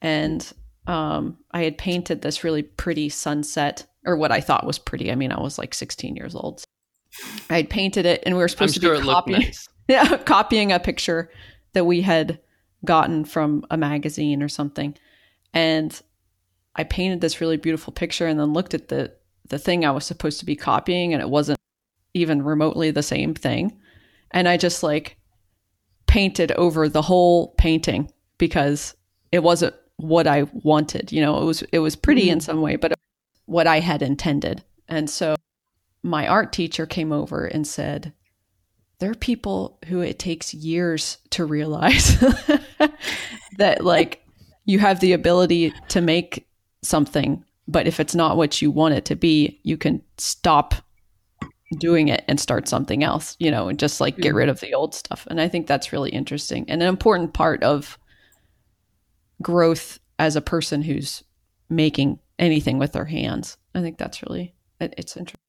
and 0.00 0.52
um, 0.86 1.36
I 1.50 1.64
had 1.64 1.76
painted 1.76 2.22
this 2.22 2.44
really 2.44 2.62
pretty 2.62 3.08
sunset 3.08 3.84
or 4.06 4.16
what 4.16 4.32
I 4.32 4.40
thought 4.40 4.64
was 4.64 4.78
pretty. 4.78 5.10
I 5.10 5.16
mean, 5.16 5.32
I 5.32 5.40
was 5.40 5.58
like 5.58 5.74
16 5.74 6.16
years 6.16 6.34
old. 6.34 6.64
I 7.50 7.56
had 7.56 7.68
painted 7.70 8.06
it 8.06 8.22
and 8.24 8.36
we 8.36 8.40
were 8.40 8.48
supposed 8.48 8.76
I'm 8.76 8.80
to 8.80 8.86
sure 8.86 9.00
be 9.00 9.06
copying, 9.06 9.40
nice. 9.40 9.68
yeah, 9.88 10.16
copying 10.18 10.72
a 10.72 10.78
picture 10.78 11.30
that 11.72 11.84
we 11.84 12.00
had 12.00 12.40
gotten 12.84 13.24
from 13.24 13.66
a 13.70 13.76
magazine 13.76 14.42
or 14.42 14.48
something. 14.48 14.94
And 15.52 16.00
I 16.76 16.84
painted 16.84 17.20
this 17.20 17.40
really 17.40 17.56
beautiful 17.56 17.92
picture 17.92 18.26
and 18.26 18.38
then 18.38 18.52
looked 18.52 18.74
at 18.74 18.88
the 18.88 19.12
the 19.48 19.58
thing 19.58 19.84
I 19.84 19.90
was 19.90 20.04
supposed 20.04 20.40
to 20.40 20.46
be 20.46 20.56
copying 20.56 21.12
and 21.12 21.22
it 21.22 21.28
wasn't 21.28 21.58
even 22.14 22.42
remotely 22.42 22.90
the 22.90 23.02
same 23.02 23.34
thing. 23.34 23.78
And 24.30 24.46
I 24.46 24.58
just 24.58 24.82
like 24.82 25.17
painted 26.08 26.50
over 26.52 26.88
the 26.88 27.02
whole 27.02 27.54
painting 27.58 28.10
because 28.38 28.96
it 29.30 29.44
wasn't 29.44 29.74
what 29.98 30.26
I 30.26 30.44
wanted. 30.52 31.12
You 31.12 31.20
know, 31.20 31.40
it 31.40 31.44
was 31.44 31.62
it 31.70 31.78
was 31.78 31.94
pretty 31.94 32.22
mm-hmm. 32.22 32.32
in 32.32 32.40
some 32.40 32.60
way, 32.60 32.74
but 32.74 32.94
what 33.46 33.68
I 33.68 33.78
had 33.78 34.02
intended. 34.02 34.64
And 34.88 35.08
so 35.08 35.36
my 36.02 36.26
art 36.26 36.52
teacher 36.52 36.86
came 36.86 37.12
over 37.12 37.44
and 37.44 37.66
said, 37.66 38.12
there 38.98 39.10
are 39.10 39.14
people 39.14 39.78
who 39.86 40.00
it 40.00 40.18
takes 40.18 40.52
years 40.52 41.18
to 41.30 41.44
realize 41.44 42.18
that 43.58 43.84
like 43.84 44.24
you 44.64 44.78
have 44.78 45.00
the 45.00 45.12
ability 45.12 45.72
to 45.88 46.00
make 46.00 46.48
something, 46.82 47.44
but 47.66 47.86
if 47.86 48.00
it's 48.00 48.14
not 48.14 48.36
what 48.36 48.60
you 48.60 48.70
want 48.70 48.94
it 48.94 49.04
to 49.06 49.16
be, 49.16 49.60
you 49.62 49.76
can 49.76 50.02
stop 50.16 50.74
doing 51.76 52.08
it 52.08 52.24
and 52.28 52.40
start 52.40 52.68
something 52.68 53.04
else, 53.04 53.36
you 53.38 53.50
know, 53.50 53.68
and 53.68 53.78
just 53.78 54.00
like 54.00 54.16
get 54.16 54.34
rid 54.34 54.48
of 54.48 54.60
the 54.60 54.72
old 54.72 54.94
stuff. 54.94 55.26
And 55.30 55.40
I 55.40 55.48
think 55.48 55.66
that's 55.66 55.92
really 55.92 56.10
interesting 56.10 56.64
and 56.68 56.82
an 56.82 56.88
important 56.88 57.34
part 57.34 57.62
of 57.62 57.98
growth 59.42 59.98
as 60.18 60.34
a 60.34 60.40
person 60.40 60.82
who's 60.82 61.22
making 61.68 62.18
anything 62.38 62.78
with 62.78 62.92
their 62.92 63.04
hands. 63.04 63.58
I 63.74 63.82
think 63.82 63.98
that's 63.98 64.22
really 64.22 64.54
it's 64.80 65.16
interesting. 65.16 65.40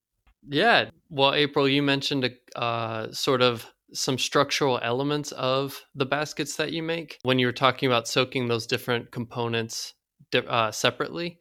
Yeah. 0.47 0.89
Well, 1.09 1.33
April, 1.33 1.67
you 1.67 1.83
mentioned 1.83 2.25
a 2.25 2.59
uh, 2.59 3.11
sort 3.11 3.41
of 3.41 3.65
some 3.93 4.17
structural 4.17 4.79
elements 4.83 5.31
of 5.33 5.81
the 5.95 6.05
baskets 6.05 6.55
that 6.57 6.71
you 6.71 6.83
make 6.83 7.17
when 7.23 7.39
you 7.39 7.47
were 7.47 7.51
talking 7.51 7.87
about 7.87 8.07
soaking 8.07 8.47
those 8.47 8.67
different 8.67 9.11
components 9.11 9.93
uh, 10.35 10.71
separately. 10.71 11.39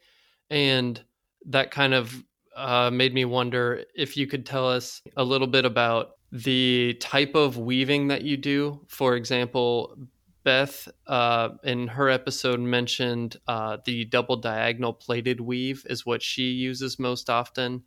And 0.50 1.02
that 1.46 1.70
kind 1.70 1.94
of 1.94 2.24
uh, 2.58 2.90
made 2.90 3.14
me 3.14 3.24
wonder 3.24 3.84
if 3.94 4.16
you 4.16 4.26
could 4.26 4.44
tell 4.44 4.68
us 4.68 5.00
a 5.16 5.24
little 5.24 5.46
bit 5.46 5.64
about 5.64 6.10
the 6.32 6.94
type 7.00 7.34
of 7.34 7.56
weaving 7.56 8.08
that 8.08 8.22
you 8.22 8.36
do. 8.36 8.80
For 8.88 9.16
example, 9.16 9.96
Beth 10.44 10.88
uh, 11.06 11.50
in 11.64 11.88
her 11.88 12.08
episode 12.08 12.60
mentioned 12.60 13.36
uh, 13.46 13.78
the 13.84 14.04
double 14.06 14.36
diagonal 14.36 14.92
plaited 14.92 15.40
weave 15.40 15.86
is 15.88 16.04
what 16.04 16.22
she 16.22 16.50
uses 16.50 16.98
most 16.98 17.30
often. 17.30 17.82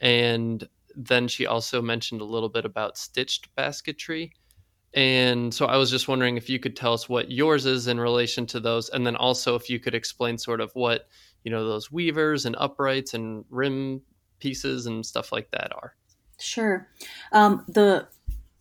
And 0.00 0.66
then 0.94 1.28
she 1.28 1.46
also 1.46 1.80
mentioned 1.80 2.20
a 2.20 2.24
little 2.24 2.48
bit 2.48 2.64
about 2.64 2.98
stitched 2.98 3.54
basketry. 3.54 4.32
And 4.92 5.54
so 5.54 5.66
I 5.66 5.76
was 5.76 5.90
just 5.90 6.08
wondering 6.08 6.36
if 6.36 6.48
you 6.48 6.58
could 6.58 6.74
tell 6.74 6.92
us 6.92 7.08
what 7.08 7.30
yours 7.30 7.64
is 7.64 7.86
in 7.86 8.00
relation 8.00 8.44
to 8.46 8.60
those. 8.60 8.88
And 8.88 9.06
then 9.06 9.14
also 9.14 9.54
if 9.54 9.70
you 9.70 9.78
could 9.78 9.94
explain 9.94 10.36
sort 10.36 10.60
of 10.60 10.70
what, 10.74 11.06
you 11.44 11.50
know, 11.50 11.64
those 11.64 11.92
weavers 11.92 12.44
and 12.44 12.56
uprights 12.58 13.14
and 13.14 13.44
rim 13.50 14.02
pieces 14.40 14.86
and 14.86 15.04
stuff 15.04 15.32
like 15.32 15.50
that 15.52 15.72
are. 15.74 15.94
Sure. 16.38 16.88
Um, 17.32 17.64
the 17.68 18.08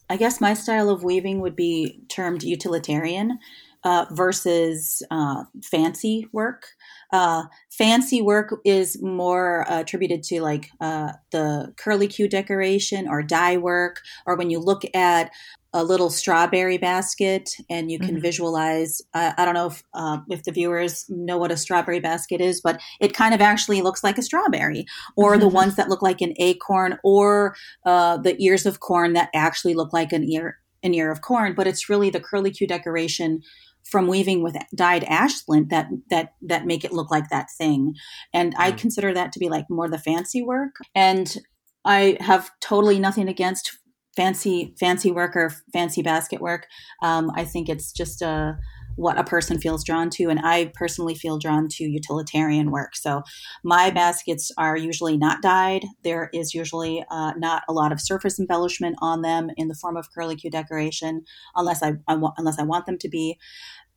I 0.09 0.17
guess 0.17 0.41
my 0.41 0.53
style 0.55 0.89
of 0.89 1.03
weaving 1.03 1.39
would 1.41 1.55
be 1.55 2.01
termed 2.09 2.41
utilitarian 2.41 3.37
uh, 3.83 4.05
versus 4.11 5.03
uh, 5.11 5.43
fancy 5.63 6.27
work. 6.31 6.65
Uh, 7.11 7.43
fancy 7.71 8.21
work 8.21 8.59
is 8.65 9.01
more 9.01 9.65
attributed 9.69 10.23
to 10.23 10.41
like 10.41 10.71
uh, 10.81 11.13
the 11.31 11.73
curly 11.77 12.07
Q 12.07 12.27
decoration 12.27 13.07
or 13.07 13.23
dye 13.23 13.57
work, 13.57 14.01
or 14.25 14.35
when 14.35 14.49
you 14.49 14.59
look 14.59 14.83
at 14.93 15.31
a 15.73 15.83
little 15.83 16.09
strawberry 16.09 16.77
basket 16.77 17.51
and 17.69 17.91
you 17.91 17.99
can 17.99 18.15
mm-hmm. 18.15 18.21
visualize 18.21 19.01
uh, 19.13 19.33
i 19.37 19.45
don't 19.45 19.53
know 19.53 19.67
if, 19.67 19.83
uh, 19.93 20.17
if 20.29 20.43
the 20.43 20.51
viewers 20.51 21.05
know 21.09 21.37
what 21.37 21.51
a 21.51 21.57
strawberry 21.57 21.99
basket 21.99 22.41
is 22.41 22.61
but 22.61 22.79
it 22.99 23.13
kind 23.13 23.33
of 23.33 23.41
actually 23.41 23.81
looks 23.81 24.03
like 24.03 24.17
a 24.17 24.23
strawberry 24.23 24.85
or 25.15 25.37
the 25.37 25.47
ones 25.47 25.75
that 25.75 25.89
look 25.89 26.01
like 26.01 26.21
an 26.21 26.33
acorn 26.37 26.97
or 27.03 27.55
uh, 27.85 28.17
the 28.17 28.41
ears 28.41 28.65
of 28.65 28.79
corn 28.79 29.13
that 29.13 29.29
actually 29.33 29.73
look 29.73 29.93
like 29.93 30.11
an 30.11 30.23
ear 30.23 30.59
an 30.81 30.93
ear 30.93 31.11
of 31.11 31.21
corn 31.21 31.53
but 31.53 31.67
it's 31.67 31.89
really 31.89 32.09
the 32.09 32.19
curly 32.19 32.51
Q 32.51 32.65
decoration 32.65 33.41
from 33.83 34.07
weaving 34.07 34.43
with 34.43 34.55
dyed 34.75 35.03
ash 35.05 35.35
splint 35.35 35.69
that 35.69 35.87
that 36.09 36.33
that 36.41 36.65
make 36.65 36.83
it 36.83 36.93
look 36.93 37.11
like 37.11 37.29
that 37.29 37.47
thing 37.57 37.95
and 38.33 38.55
mm. 38.55 38.59
i 38.59 38.71
consider 38.71 39.13
that 39.13 39.31
to 39.31 39.39
be 39.39 39.49
like 39.49 39.65
more 39.69 39.87
the 39.87 39.97
fancy 39.97 40.41
work 40.41 40.75
and 40.95 41.37
I 41.85 42.17
have 42.19 42.51
totally 42.59 42.99
nothing 42.99 43.27
against 43.27 43.79
fancy 44.15 44.75
fancy 44.79 45.11
work 45.11 45.35
or 45.35 45.51
fancy 45.73 46.01
basket 46.01 46.41
work. 46.41 46.67
Um, 47.01 47.31
I 47.35 47.45
think 47.45 47.69
it's 47.69 47.91
just 47.91 48.21
a 48.21 48.27
uh, 48.27 48.53
what 48.99 49.17
a 49.17 49.23
person 49.23 49.57
feels 49.57 49.85
drawn 49.85 50.09
to, 50.09 50.25
and 50.25 50.41
I 50.43 50.73
personally 50.75 51.15
feel 51.15 51.39
drawn 51.39 51.69
to 51.69 51.85
utilitarian 51.85 52.69
work. 52.69 52.97
So 52.97 53.21
my 53.63 53.91
baskets 53.91 54.51
are 54.57 54.75
usually 54.75 55.17
not 55.17 55.41
dyed. 55.41 55.85
There 56.03 56.29
is 56.33 56.53
usually 56.53 57.05
uh, 57.09 57.31
not 57.37 57.63
a 57.69 57.73
lot 57.73 57.93
of 57.93 58.01
surface 58.01 58.39
embellishment 58.39 58.97
on 59.01 59.21
them 59.21 59.51
in 59.55 59.69
the 59.69 59.75
form 59.75 59.95
of 59.95 60.11
curly 60.13 60.35
Q 60.35 60.51
decoration, 60.51 61.23
unless 61.55 61.81
I, 61.81 61.93
I 62.09 62.15
want 62.15 62.35
unless 62.37 62.59
I 62.59 62.63
want 62.63 62.87
them 62.87 62.97
to 62.97 63.07
be. 63.07 63.37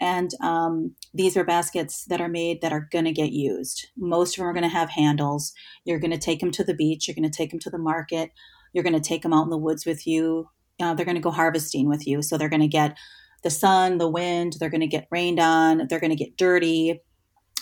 And 0.01 0.31
um, 0.41 0.95
these 1.13 1.37
are 1.37 1.45
baskets 1.45 2.05
that 2.07 2.21
are 2.21 2.29
made 2.29 2.61
that 2.61 2.73
are 2.73 2.89
going 2.93 3.05
to 3.05 3.13
get 3.13 3.33
used. 3.33 3.89
Most 3.97 4.35
of 4.35 4.43
them 4.43 4.47
are 4.47 4.53
going 4.53 4.63
to 4.63 4.69
have 4.69 4.91
handles. 4.91 5.53
You're 5.85 6.01
going 6.01 6.13
to 6.13 6.19
take 6.19 6.41
them 6.41 6.51
to 6.53 6.65
the 6.65 6.75
beach. 6.75 7.09
You're 7.09 7.15
going 7.17 7.29
to 7.29 7.37
take 7.37 7.51
them 7.51 7.61
to 7.61 7.71
the 7.71 7.79
market 7.79 8.31
you're 8.73 8.85
going 8.85 8.93
to 8.95 9.01
take 9.01 9.23
them 9.23 9.33
out 9.33 9.45
in 9.45 9.51
the 9.51 9.57
woods 9.57 9.87
with 9.87 10.07
you. 10.07 10.49
Uh, 10.81 10.95
they're 10.95 11.07
going 11.07 11.17
to 11.17 11.21
go 11.21 11.31
harvesting 11.31 11.89
with 11.89 12.07
you. 12.07 12.23
So 12.23 12.37
they're 12.37 12.49
going 12.49 12.61
to 12.61 12.69
get 12.69 12.97
the 13.43 13.51
sun, 13.51 13.99
the 13.99 14.09
wind, 14.09 14.55
they're 14.59 14.71
going 14.71 14.81
to 14.81 14.87
get 14.87 15.09
rained 15.11 15.41
on, 15.41 15.87
they're 15.89 16.01
going 16.01 16.11
to 16.11 16.25
get 16.25 16.37
dirty. 16.37 17.01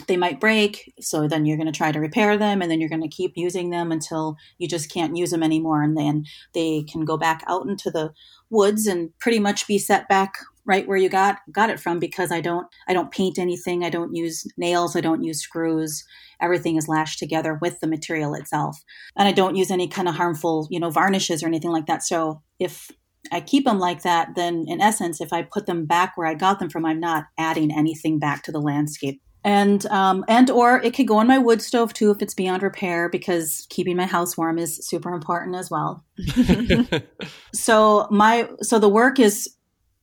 They 0.07 0.17
might 0.17 0.41
break. 0.41 0.95
So 0.99 1.29
then 1.29 1.45
you're 1.45 1.59
going 1.59 1.71
to 1.71 1.77
try 1.77 1.93
to 1.93 2.01
repair 2.01 2.39
them 2.39 2.63
and 2.63 2.71
then 2.71 2.81
you're 2.81 2.89
going 2.89 3.03
to 3.03 3.09
keep 3.09 3.33
using 3.37 3.69
them 3.69 3.93
until 3.93 4.37
you 4.57 4.67
just 4.67 4.91
can't 4.91 5.15
use 5.15 5.31
them 5.31 5.43
anymore. 5.43 5.83
And 5.83 5.95
then 5.95 6.25
they 6.55 6.85
can 6.85 7.05
go 7.05 7.19
back 7.19 7.45
out 7.47 7.67
into 7.67 7.91
the 7.91 8.13
woods 8.49 8.87
and 8.87 9.11
pretty 9.19 9.39
much 9.39 9.67
be 9.67 9.77
set 9.77 10.09
back 10.09 10.35
right 10.65 10.87
where 10.87 10.97
you 10.97 11.09
got 11.09 11.39
got 11.53 11.71
it 11.71 11.81
from 11.81 11.99
because 11.99 12.31
I 12.31 12.41
don't 12.41 12.67
I 12.89 12.93
don't 12.93 13.11
paint 13.11 13.39
anything. 13.39 13.85
I 13.85 13.91
don't 13.91 14.15
use 14.15 14.47
nails. 14.57 14.97
I 14.97 15.01
don't 15.01 15.23
use 15.23 15.41
screws. 15.41 16.05
Everything 16.41 16.77
is 16.77 16.89
lashed 16.89 17.19
together 17.19 17.59
with 17.61 17.81
the 17.81 17.87
material 17.87 18.35
itself, 18.35 18.83
and 19.17 19.29
I 19.29 19.33
don't 19.33 19.57
use 19.57 19.71
any 19.71 19.89
kind 19.89 20.09
of 20.09 20.15
harmful 20.15 20.69
you 20.71 20.81
know 20.81 20.91
varnishes 20.91 21.43
or 21.43 21.47
anything 21.47 21.73
like 21.73 21.87
that. 21.87 22.03
So 22.03 22.43
if 22.59 22.91
I 23.33 23.41
keep 23.41 23.65
them 23.65 23.79
like 23.79 24.03
that, 24.03 24.35
then 24.35 24.65
in 24.69 24.81
essence, 24.81 25.21
if 25.21 25.33
I 25.33 25.43
put 25.43 25.67
them 25.67 25.87
back 25.87 26.17
where 26.17 26.27
I 26.27 26.35
got 26.35 26.59
them 26.59 26.71
from, 26.71 26.87
I'm 26.87 27.01
not 27.01 27.25
adding 27.39 27.71
anything 27.71 28.19
back 28.19 28.43
to 28.45 28.53
the 28.53 28.61
landscape 28.61 29.21
and 29.45 29.87
um, 29.87 30.25
and 30.29 30.51
or 30.51 30.83
it 30.83 30.95
could 30.95 31.09
go 31.09 31.17
on 31.17 31.27
my 31.27 31.39
wood 31.39 31.63
stove 31.63 31.93
too 31.95 32.11
if 32.11 32.21
it's 32.21 32.35
beyond 32.35 32.63
repair 32.63 33.09
because 33.09 33.67
keeping 33.71 33.97
my 33.97 34.07
house 34.07 34.37
warm 34.37 34.59
is 34.59 34.77
super 34.87 35.13
important 35.13 35.57
as 35.57 35.71
well 35.71 36.05
so 37.55 38.07
my 38.11 38.49
so 38.61 38.79
the 38.79 38.89
work 38.89 39.19
is 39.19 39.49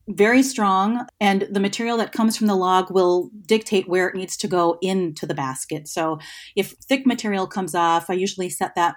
very 0.09 0.41
strong 0.41 1.05
and 1.19 1.47
the 1.51 1.59
material 1.59 1.97
that 1.97 2.13
comes 2.13 2.37
from 2.37 2.47
the 2.47 2.55
log 2.55 2.89
will 2.91 3.29
dictate 3.45 3.89
where 3.89 4.07
it 4.07 4.15
needs 4.15 4.37
to 4.37 4.47
go 4.47 4.77
into 4.81 5.25
the 5.25 5.33
basket. 5.33 5.87
So 5.87 6.19
if 6.55 6.71
thick 6.87 7.05
material 7.05 7.47
comes 7.47 7.75
off 7.75 8.09
i 8.09 8.13
usually 8.13 8.49
set 8.49 8.75
that 8.75 8.95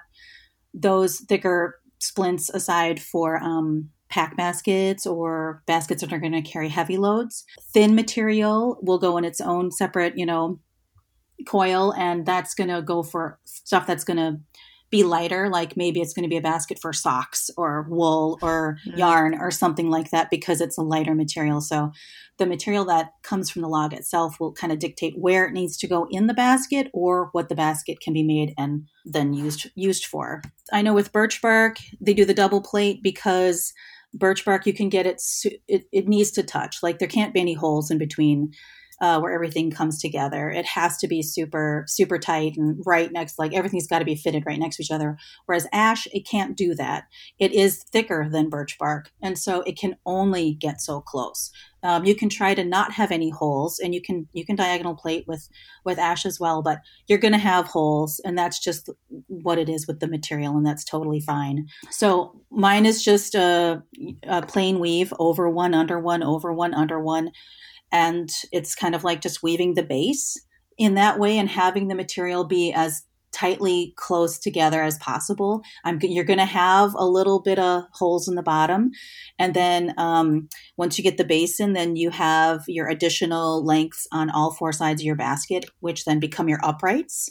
those 0.73 1.19
thicker 1.19 1.79
splints 1.99 2.49
aside 2.49 3.01
for 3.01 3.37
um, 3.43 3.89
pack 4.09 4.35
baskets 4.35 5.05
or 5.05 5.63
baskets 5.67 6.01
that 6.01 6.13
are 6.13 6.19
going 6.19 6.31
to 6.31 6.41
carry 6.41 6.69
heavy 6.69 6.97
loads. 6.97 7.45
Thin 7.73 7.95
material 7.95 8.77
will 8.81 8.97
go 8.97 9.17
in 9.17 9.25
its 9.25 9.41
own 9.41 9.71
separate 9.71 10.17
you 10.17 10.25
know 10.25 10.59
coil 11.47 11.93
and 11.97 12.25
that's 12.25 12.53
going 12.53 12.69
to 12.69 12.81
go 12.81 13.01
for 13.01 13.39
stuff 13.45 13.87
that's 13.87 14.03
going 14.03 14.17
to 14.17 14.39
be 14.91 15.03
lighter 15.03 15.49
like 15.49 15.77
maybe 15.77 16.01
it's 16.01 16.13
going 16.13 16.23
to 16.23 16.29
be 16.29 16.37
a 16.37 16.41
basket 16.41 16.77
for 16.79 16.91
socks 16.91 17.49
or 17.57 17.87
wool 17.89 18.37
or 18.41 18.77
mm-hmm. 18.85 18.99
yarn 18.99 19.33
or 19.39 19.49
something 19.49 19.89
like 19.89 20.11
that 20.11 20.29
because 20.29 20.61
it's 20.61 20.77
a 20.77 20.83
lighter 20.83 21.15
material. 21.15 21.61
So 21.61 21.91
the 22.37 22.45
material 22.45 22.85
that 22.85 23.11
comes 23.23 23.49
from 23.49 23.61
the 23.61 23.69
log 23.69 23.93
itself 23.93 24.39
will 24.39 24.51
kind 24.51 24.73
of 24.73 24.79
dictate 24.79 25.17
where 25.17 25.45
it 25.45 25.53
needs 25.53 25.77
to 25.77 25.87
go 25.87 26.07
in 26.11 26.27
the 26.27 26.33
basket 26.33 26.89
or 26.93 27.29
what 27.31 27.49
the 27.49 27.55
basket 27.55 27.99
can 28.01 28.13
be 28.13 28.23
made 28.23 28.53
and 28.57 28.87
then 29.05 29.33
used 29.33 29.69
used 29.75 30.05
for. 30.05 30.41
I 30.73 30.81
know 30.81 30.93
with 30.93 31.13
birch 31.13 31.41
bark 31.41 31.77
they 32.01 32.13
do 32.13 32.25
the 32.25 32.33
double 32.33 32.61
plate 32.61 33.01
because 33.01 33.73
birch 34.13 34.43
bark 34.43 34.65
you 34.65 34.73
can 34.73 34.89
get 34.89 35.05
it 35.05 35.21
it, 35.67 35.85
it 35.91 36.07
needs 36.07 36.31
to 36.31 36.43
touch. 36.43 36.83
Like 36.83 36.99
there 36.99 37.07
can't 37.07 37.33
be 37.33 37.39
any 37.39 37.53
holes 37.53 37.89
in 37.89 37.97
between 37.97 38.51
uh, 39.01 39.19
where 39.19 39.33
everything 39.33 39.71
comes 39.71 39.99
together. 39.99 40.51
It 40.51 40.65
has 40.67 40.97
to 40.99 41.07
be 41.07 41.23
super, 41.23 41.83
super 41.87 42.19
tight 42.19 42.55
and 42.55 42.81
right 42.85 43.11
next, 43.11 43.39
like 43.39 43.53
everything's 43.53 43.87
got 43.87 43.99
to 43.99 44.05
be 44.05 44.15
fitted 44.15 44.43
right 44.45 44.59
next 44.59 44.77
to 44.77 44.83
each 44.83 44.91
other. 44.91 45.17
Whereas 45.47 45.67
ash, 45.73 46.07
it 46.13 46.27
can't 46.29 46.55
do 46.55 46.75
that. 46.75 47.05
It 47.39 47.51
is 47.51 47.83
thicker 47.91 48.29
than 48.31 48.49
birch 48.49 48.77
bark. 48.77 49.09
And 49.21 49.39
so 49.39 49.61
it 49.61 49.77
can 49.77 49.95
only 50.05 50.53
get 50.53 50.81
so 50.81 51.01
close. 51.01 51.51
Um, 51.83 52.05
you 52.05 52.13
can 52.13 52.29
try 52.29 52.53
to 52.53 52.63
not 52.63 52.93
have 52.93 53.11
any 53.11 53.31
holes 53.31 53.79
and 53.79 53.95
you 53.95 54.01
can 54.03 54.27
you 54.33 54.45
can 54.45 54.55
diagonal 54.55 54.93
plate 54.93 55.25
with 55.27 55.49
with 55.83 55.97
ash 55.97 56.27
as 56.27 56.39
well 56.39 56.61
but 56.61 56.77
you're 57.07 57.17
going 57.17 57.31
to 57.31 57.39
have 57.39 57.65
holes 57.65 58.21
and 58.23 58.37
that's 58.37 58.59
just 58.59 58.87
what 59.27 59.57
it 59.57 59.67
is 59.67 59.87
with 59.87 59.99
the 59.99 60.07
material 60.07 60.55
and 60.55 60.63
that's 60.63 60.83
totally 60.83 61.19
fine 61.19 61.65
so 61.89 62.39
mine 62.51 62.85
is 62.85 63.03
just 63.03 63.33
a, 63.33 63.81
a 64.27 64.43
plain 64.43 64.77
weave 64.77 65.11
over 65.17 65.49
one 65.49 65.73
under 65.73 65.99
one 65.99 66.21
over 66.21 66.53
one 66.53 66.75
under 66.75 66.99
one 66.99 67.31
and 67.91 68.29
it's 68.51 68.75
kind 68.75 68.95
of 68.95 69.03
like 69.03 69.21
just 69.21 69.43
weaving 69.43 69.73
the 69.73 69.83
base 69.83 70.37
in 70.77 70.95
that 70.95 71.19
way 71.19 71.37
and 71.37 71.49
having 71.49 71.87
the 71.87 71.95
material 71.95 72.43
be 72.43 72.73
as 72.73 73.03
tightly 73.31 73.93
close 73.95 74.37
together 74.37 74.83
as 74.83 74.97
possible. 74.97 75.61
I'm, 75.85 75.99
you're 76.01 76.25
going 76.25 76.39
to 76.39 76.45
have 76.45 76.93
a 76.95 77.05
little 77.05 77.41
bit 77.41 77.59
of 77.59 77.83
holes 77.93 78.27
in 78.27 78.35
the 78.35 78.43
bottom. 78.43 78.91
And 79.39 79.53
then 79.53 79.93
um, 79.97 80.49
once 80.77 80.97
you 80.97 81.03
get 81.03 81.17
the 81.17 81.23
base 81.23 81.59
in, 81.59 81.73
then 81.73 81.95
you 81.95 82.09
have 82.09 82.63
your 82.67 82.89
additional 82.89 83.63
lengths 83.65 84.07
on 84.11 84.29
all 84.29 84.51
four 84.51 84.73
sides 84.73 85.01
of 85.01 85.05
your 85.05 85.15
basket, 85.15 85.65
which 85.79 86.05
then 86.05 86.19
become 86.19 86.49
your 86.49 86.59
uprights. 86.63 87.29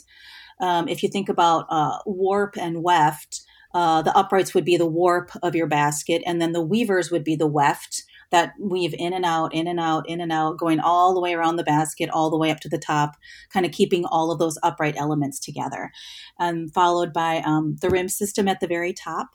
Um, 0.59 0.87
if 0.87 1.03
you 1.03 1.09
think 1.09 1.29
about 1.29 1.65
uh, 1.69 1.99
warp 2.05 2.55
and 2.57 2.83
weft, 2.83 3.41
uh, 3.73 4.01
the 4.01 4.15
uprights 4.15 4.53
would 4.53 4.65
be 4.65 4.77
the 4.77 4.85
warp 4.85 5.31
of 5.41 5.55
your 5.55 5.67
basket, 5.67 6.21
and 6.25 6.41
then 6.41 6.51
the 6.51 6.61
weavers 6.61 7.09
would 7.09 7.23
be 7.23 7.35
the 7.35 7.47
weft 7.47 8.03
that 8.31 8.53
weave 8.59 8.95
in 8.97 9.13
and 9.13 9.25
out, 9.25 9.53
in 9.53 9.67
and 9.67 9.79
out, 9.79 10.09
in 10.09 10.21
and 10.21 10.31
out, 10.31 10.57
going 10.57 10.79
all 10.79 11.13
the 11.13 11.19
way 11.19 11.33
around 11.33 11.57
the 11.57 11.63
basket, 11.63 12.09
all 12.09 12.29
the 12.29 12.37
way 12.37 12.49
up 12.49 12.59
to 12.61 12.69
the 12.69 12.77
top, 12.77 13.15
kind 13.51 13.65
of 13.65 13.71
keeping 13.71 14.05
all 14.05 14.31
of 14.31 14.39
those 14.39 14.57
upright 14.63 14.95
elements 14.97 15.39
together. 15.39 15.91
Um, 16.39 16.69
followed 16.69 17.13
by 17.13 17.41
um, 17.45 17.77
the 17.81 17.89
rim 17.89 18.09
system 18.09 18.47
at 18.47 18.59
the 18.59 18.67
very 18.67 18.93
top, 18.93 19.27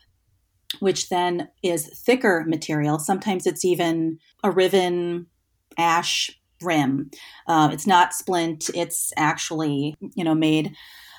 which 0.81 1.09
then 1.09 1.49
is 1.63 1.89
thicker 1.89 2.45
material. 2.47 2.99
Sometimes 2.99 3.47
it's 3.47 3.65
even 3.65 4.19
a 4.43 4.51
riven 4.51 5.27
ash 5.79 6.31
rim. 6.63 7.11
Uh, 7.47 7.71
it's 7.73 7.87
not 7.87 8.15
splint, 8.15 8.71
it's 8.75 9.13
actually, 9.17 9.95
you 10.15 10.25
know, 10.25 10.35
made 10.35 10.75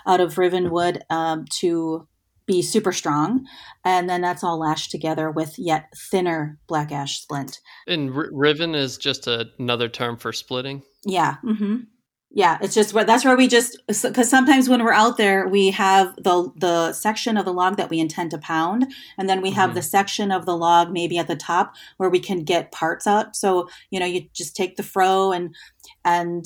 out 0.06 0.20
of 0.20 0.38
riven 0.38 0.72
wood 0.72 1.04
um, 1.10 1.46
to 1.60 2.08
be 2.48 2.62
super 2.62 2.92
strong. 2.92 3.46
And 3.86 4.10
then 4.10 4.22
that's 4.22 4.44
all 4.44 4.58
lashed 4.58 4.90
together 4.90 5.30
with 5.30 5.60
yet 5.60 5.94
thinner 6.10 6.58
black 6.68 6.92
ash 6.92 7.22
splint. 7.22 7.60
And 7.86 8.16
r- 8.16 8.30
riven 8.32 8.74
is 8.74 8.98
just 8.98 9.28
a, 9.28 9.48
another 9.60 9.90
term 9.90 10.18
for 10.18 10.34
splitting? 10.34 10.82
Yeah. 11.06 11.36
Mm-hmm. 11.44 11.76
Yeah, 12.30 12.58
it's 12.62 12.76
just 12.76 12.94
where 12.94 13.06
that's 13.06 13.24
where 13.24 13.38
we 13.38 13.48
just 13.48 13.80
because 13.88 14.30
sometimes 14.30 14.68
when 14.68 14.84
we're 14.84 14.92
out 14.92 15.18
there, 15.18 15.48
we 15.48 15.72
have 15.72 16.14
the 16.18 16.52
the 16.58 16.92
section 16.92 17.38
of 17.38 17.46
the 17.46 17.54
log 17.54 17.78
that 17.78 17.90
we 17.90 18.00
intend 18.00 18.32
to 18.32 18.38
pound, 18.38 18.86
and 19.18 19.30
then 19.30 19.42
we 19.42 19.52
have 19.52 19.70
mm-hmm. 19.70 19.78
the 19.78 19.82
section 19.82 20.32
of 20.32 20.46
the 20.46 20.56
log 20.56 20.92
maybe 20.92 21.18
at 21.18 21.28
the 21.28 21.38
top 21.38 21.74
where 21.96 22.10
we 22.10 22.20
can 22.20 22.44
get 22.44 22.74
parts 22.74 23.08
out. 23.08 23.36
So 23.38 23.70
you 23.92 24.00
know, 24.00 24.06
you 24.06 24.28
just 24.34 24.58
take 24.58 24.76
the 24.76 24.84
froe 24.84 25.32
and 25.32 25.56
and 26.04 26.46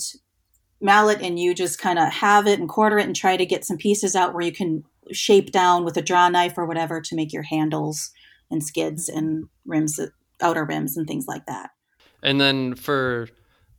mallet, 0.80 1.20
and 1.22 1.40
you 1.40 1.56
just 1.56 1.80
kind 1.80 1.98
of 1.98 2.14
have 2.14 2.46
it 2.46 2.60
and 2.60 2.70
quarter 2.70 3.00
it 3.00 3.08
and 3.08 3.16
try 3.16 3.36
to 3.36 3.46
get 3.46 3.66
some 3.66 3.78
pieces 3.78 4.16
out 4.16 4.36
where 4.36 4.46
you 4.46 4.54
can 4.54 4.84
shape 5.12 5.52
down 5.52 5.84
with 5.84 5.98
a 5.98 6.02
draw 6.02 6.30
knife 6.30 6.58
or 6.58 6.66
whatever 6.66 7.02
to 7.02 7.16
make 7.16 7.34
your 7.34 7.44
handles 7.44 8.12
and 8.50 8.64
skids 8.64 9.10
and 9.10 9.46
rims, 9.66 10.00
outer 10.42 10.66
rims, 10.66 10.98
and 10.98 11.08
things 11.08 11.26
like 11.28 11.46
that. 11.46 11.72
And 12.24 12.40
then 12.40 12.76
for 12.76 13.30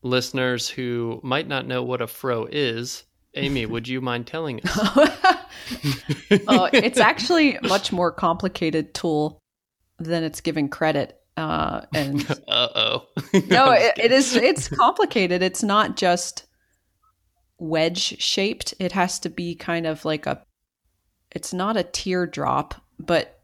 listeners 0.03 0.69
who 0.69 1.21
might 1.23 1.47
not 1.47 1.67
know 1.67 1.83
what 1.83 2.03
a 2.03 2.07
froe 2.07 2.49
is, 2.51 3.05
Amy, 3.35 3.67
would 3.67 3.89
you 3.89 4.01
mind 4.01 4.27
telling 4.27 4.61
us? 4.65 4.79
oh, 6.49 6.69
it's 6.73 6.99
actually 7.01 7.57
a 7.57 7.63
much 7.69 7.93
more 7.93 8.11
complicated 8.11 8.95
tool 8.95 9.39
than 9.99 10.25
it's 10.25 10.41
given 10.41 10.69
credit. 10.69 11.19
Uh, 11.37 11.83
and 11.95 12.31
uh 12.47 12.69
oh, 12.75 13.07
no, 13.49 13.71
it, 13.73 13.95
it 13.97 14.13
is. 14.13 14.37
It's 14.37 14.69
complicated. 14.69 15.43
It's 15.43 15.63
not 15.63 15.97
just 15.97 16.45
wedge 17.59 18.21
shaped. 18.21 18.75
It 18.79 18.93
has 18.93 19.19
to 19.21 19.31
be 19.31 19.55
kind 19.55 19.87
of 19.87 20.05
like 20.05 20.27
a 20.27 20.43
it's 21.35 21.53
not 21.53 21.77
a 21.77 21.83
teardrop, 21.83 22.75
but 22.99 23.41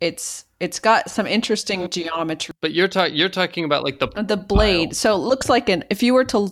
it's 0.00 0.44
it's 0.60 0.80
got 0.80 1.10
some 1.10 1.26
interesting 1.26 1.88
geometry. 1.88 2.54
But 2.60 2.72
you're 2.72 2.88
talking 2.88 3.14
you're 3.14 3.28
talking 3.28 3.64
about 3.64 3.84
like 3.84 3.98
the 3.98 4.08
uh, 4.08 4.22
The 4.22 4.36
blade. 4.36 4.88
pile. 4.90 4.94
So 4.94 5.14
it 5.14 5.18
looks 5.18 5.48
like 5.48 5.68
an 5.68 5.84
if 5.90 6.02
you 6.02 6.14
were 6.14 6.24
to 6.26 6.50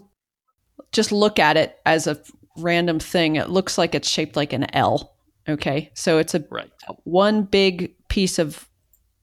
just 0.92 1.12
look 1.12 1.38
at 1.38 1.56
it 1.56 1.78
as 1.84 2.06
a 2.06 2.20
random 2.56 2.98
thing, 2.98 3.36
it 3.36 3.50
looks 3.50 3.78
like 3.78 3.94
it's 3.94 4.08
shaped 4.08 4.36
like 4.36 4.52
an 4.52 4.74
L. 4.74 5.14
Okay. 5.48 5.90
So 5.94 6.18
it's 6.18 6.34
a 6.34 6.44
right. 6.50 6.70
one 7.04 7.42
big 7.44 7.94
piece 8.08 8.38
of 8.38 8.68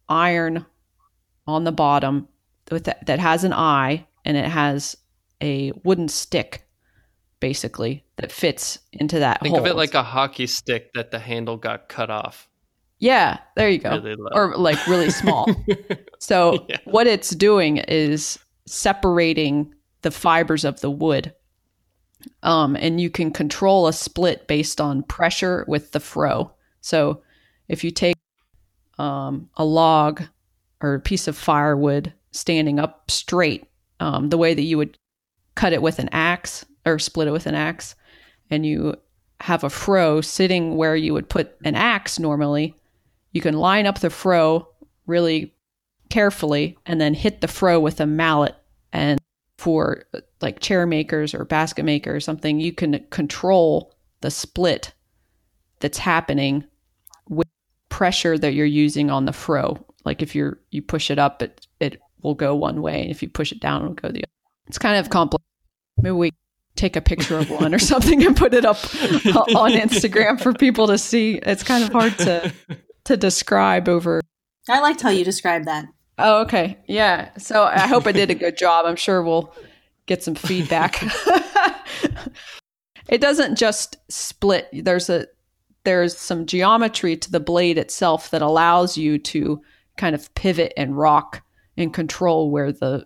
iron 0.09 0.65
on 1.47 1.63
the 1.63 1.71
bottom 1.71 2.27
with 2.69 2.83
that, 2.85 3.05
that 3.05 3.19
has 3.19 3.43
an 3.43 3.53
eye 3.53 4.05
and 4.25 4.35
it 4.35 4.45
has 4.45 4.97
a 5.41 5.71
wooden 5.83 6.09
stick 6.09 6.67
basically 7.39 8.03
that 8.17 8.31
fits 8.31 8.79
into 8.93 9.19
that 9.19 9.41
Think 9.41 9.57
of 9.57 9.65
it 9.65 9.75
like 9.75 9.93
a 9.93 10.03
hockey 10.03 10.47
stick 10.47 10.91
that 10.93 11.11
the 11.11 11.19
handle 11.19 11.57
got 11.57 11.87
cut 11.89 12.09
off. 12.09 12.47
yeah 12.99 13.39
there 13.55 13.69
you 13.69 13.77
go. 13.79 13.99
Really 13.99 14.15
or 14.33 14.55
like 14.57 14.85
really 14.87 15.09
small. 15.09 15.49
So 16.19 16.65
Yeah. 16.67 16.77
what 16.83 17.07
it's 17.07 17.29
doing 17.29 17.77
is 17.77 18.37
separating 18.67 19.73
the 20.01 20.11
fibers 20.11 20.65
of 20.65 20.81
the 20.81 20.91
wood. 20.91 21.33
Um, 22.43 22.75
and 22.75 22.99
you 22.99 23.09
can 23.09 23.31
control 23.31 23.87
a 23.87 23.93
split 23.93 24.45
based 24.47 24.81
on 24.81 25.03
pressure 25.03 25.63
with 25.67 25.93
the 25.93 26.01
froe. 26.01 26.51
So 26.81 27.21
if 27.69 27.83
you 27.85 27.91
take 27.91 28.17
um, 28.97 29.49
a 29.55 29.63
log 29.63 30.23
or 30.81 30.95
a 30.95 30.99
piece 30.99 31.27
of 31.29 31.37
firewood 31.37 32.11
standing 32.31 32.79
up 32.79 33.09
straight 33.09 33.65
um, 34.01 34.29
the 34.29 34.37
way 34.37 34.53
that 34.53 34.61
you 34.61 34.77
would 34.77 34.97
cut 35.55 35.71
it 35.73 35.81
with 35.81 35.99
an 35.99 36.09
axe 36.11 36.65
or 36.89 36.99
split 36.99 37.27
it 37.27 37.31
with 37.31 37.47
an 37.47 37.55
axe 37.55 37.95
and 38.49 38.65
you 38.65 38.95
have 39.41 39.63
a 39.63 39.69
froe 39.69 40.19
sitting 40.19 40.75
where 40.75 40.95
you 40.95 41.13
would 41.13 41.29
put 41.29 41.55
an 41.63 41.75
axe 41.75 42.19
normally 42.19 42.75
you 43.31 43.41
can 43.41 43.55
line 43.55 43.85
up 43.85 43.99
the 43.99 44.09
froe 44.09 44.67
really 45.05 45.53
carefully 46.09 46.77
and 46.85 46.99
then 46.99 47.13
hit 47.13 47.41
the 47.41 47.47
froe 47.47 47.79
with 47.79 47.99
a 47.99 48.05
mallet. 48.05 48.55
And 48.91 49.19
for 49.57 50.05
like 50.41 50.59
chair 50.59 50.85
makers 50.85 51.33
or 51.33 51.43
basket 51.45 51.83
maker 51.83 52.15
or 52.15 52.19
something 52.21 52.61
you 52.61 52.71
can 52.71 53.05
control 53.09 53.93
the 54.21 54.31
split 54.31 54.93
that's 55.81 55.97
happening 55.97 56.63
with 57.27 57.47
pressure 57.89 58.37
that 58.37 58.53
you're 58.53 58.65
using 58.65 59.11
on 59.11 59.25
the 59.25 59.33
froe. 59.33 59.77
Like 60.05 60.21
if 60.21 60.33
you're 60.33 60.59
you 60.71 60.81
push 60.81 61.11
it 61.11 61.19
up 61.19 61.41
it 61.41 61.67
it 61.79 61.99
will 62.21 62.35
go 62.35 62.55
one 62.55 62.81
way 62.81 63.01
and 63.01 63.11
if 63.11 63.21
you 63.21 63.29
push 63.29 63.51
it 63.51 63.59
down 63.59 63.81
it'll 63.81 63.93
go 63.93 64.07
the 64.07 64.23
other. 64.23 64.31
It's 64.67 64.77
kind 64.77 64.97
of 64.97 65.09
complex. 65.09 65.43
Maybe 65.97 66.13
we 66.13 66.31
take 66.75 66.95
a 66.95 67.01
picture 67.01 67.37
of 67.37 67.49
one 67.49 67.73
or 67.73 67.79
something 67.93 68.25
and 68.25 68.37
put 68.37 68.53
it 68.53 68.65
up 68.65 68.77
on 69.55 69.71
instagram 69.71 70.39
for 70.41 70.53
people 70.53 70.87
to 70.87 70.97
see 70.97 71.35
it's 71.43 71.63
kind 71.63 71.83
of 71.83 71.91
hard 71.91 72.17
to 72.17 72.53
to 73.03 73.17
describe 73.17 73.89
over 73.89 74.21
I 74.69 74.79
liked 74.81 75.01
how 75.01 75.09
you 75.09 75.25
described 75.25 75.65
that. 75.65 75.87
Oh, 76.17 76.41
okay. 76.41 76.77
Yeah. 76.87 77.29
So 77.37 77.63
I 77.63 77.87
hope 77.87 78.05
I 78.05 78.11
did 78.11 78.29
a 78.29 78.35
good 78.35 78.57
job. 78.57 78.85
I'm 78.85 78.95
sure 78.95 79.23
we'll 79.23 79.53
get 80.05 80.23
some 80.23 80.35
feedback. 80.35 81.01
it 83.09 83.19
doesn't 83.19 83.57
just 83.57 83.97
split. 84.11 84.67
There's 84.71 85.09
a 85.09 85.27
there's 85.85 86.17
some 86.17 86.45
geometry 86.45 87.15
to 87.15 87.31
the 87.31 87.39
blade 87.39 87.77
itself 87.77 88.29
that 88.31 88.41
allows 88.41 88.97
you 88.97 89.17
to 89.17 89.61
kind 89.97 90.13
of 90.13 90.33
pivot 90.35 90.73
and 90.75 90.97
rock 90.97 91.41
and 91.77 91.93
control 91.93 92.51
where 92.51 92.71
the 92.71 93.05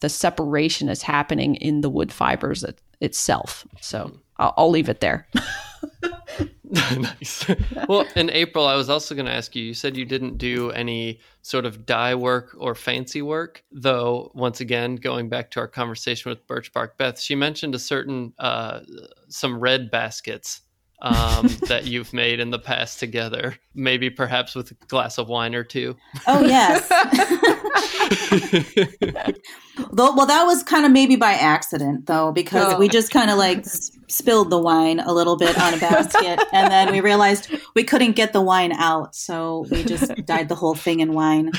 the 0.00 0.08
separation 0.08 0.88
is 0.88 1.02
happening 1.02 1.54
in 1.56 1.80
the 1.80 1.90
wood 1.90 2.12
fibers 2.12 2.64
it, 2.64 2.80
itself. 3.02 3.66
So 3.80 4.12
I'll, 4.38 4.54
I'll 4.56 4.70
leave 4.70 4.88
it 4.88 5.00
there. 5.00 5.26
nice. 6.64 7.44
Well, 7.88 8.06
in 8.16 8.30
April, 8.30 8.66
I 8.66 8.76
was 8.76 8.88
also 8.88 9.14
going 9.14 9.26
to 9.26 9.32
ask 9.32 9.54
you. 9.54 9.64
You 9.64 9.74
said 9.74 9.96
you 9.96 10.04
didn't 10.04 10.38
do 10.38 10.70
any 10.70 11.20
sort 11.42 11.66
of 11.66 11.84
dye 11.84 12.14
work 12.14 12.54
or 12.56 12.74
fancy 12.74 13.20
work, 13.20 13.64
though. 13.72 14.30
Once 14.34 14.60
again, 14.60 14.96
going 14.96 15.28
back 15.28 15.50
to 15.52 15.60
our 15.60 15.68
conversation 15.68 16.30
with 16.30 16.46
Birch 16.46 16.72
Bark 16.72 16.96
Beth, 16.96 17.20
she 17.20 17.34
mentioned 17.34 17.74
a 17.74 17.78
certain 17.78 18.32
uh, 18.38 18.80
some 19.28 19.58
red 19.58 19.90
baskets 19.90 20.62
um, 21.02 21.48
that 21.68 21.86
you've 21.86 22.12
made 22.12 22.40
in 22.40 22.50
the 22.50 22.58
past 22.58 23.00
together. 23.00 23.56
Maybe 23.74 24.08
perhaps 24.08 24.54
with 24.54 24.70
a 24.70 24.74
glass 24.86 25.18
of 25.18 25.28
wine 25.28 25.54
or 25.54 25.64
two. 25.64 25.96
Oh 26.26 26.44
yes. 26.44 26.88
though, 29.92 30.14
well, 30.14 30.26
that 30.26 30.44
was 30.44 30.62
kind 30.62 30.84
of 30.84 30.92
maybe 30.92 31.16
by 31.16 31.32
accident 31.32 32.06
though, 32.06 32.32
because 32.32 32.74
Oh. 32.74 32.78
we 32.78 32.88
just 32.88 33.10
kind 33.10 33.30
of 33.30 33.38
like 33.38 33.58
s- 33.58 33.90
spilled 34.08 34.50
the 34.50 34.58
wine 34.58 35.00
a 35.00 35.12
little 35.12 35.36
bit 35.36 35.58
on 35.60 35.74
a 35.74 35.78
basket, 35.78 36.40
and 36.52 36.70
then 36.70 36.92
we 36.92 37.00
realized 37.00 37.50
we 37.74 37.84
couldn't 37.84 38.12
get 38.12 38.32
the 38.32 38.40
wine 38.42 38.72
out, 38.72 39.14
so 39.14 39.66
we 39.70 39.82
just 39.84 40.12
dyed 40.26 40.48
the 40.48 40.54
whole 40.54 40.74
thing 40.74 41.00
in 41.00 41.12
wine. 41.12 41.50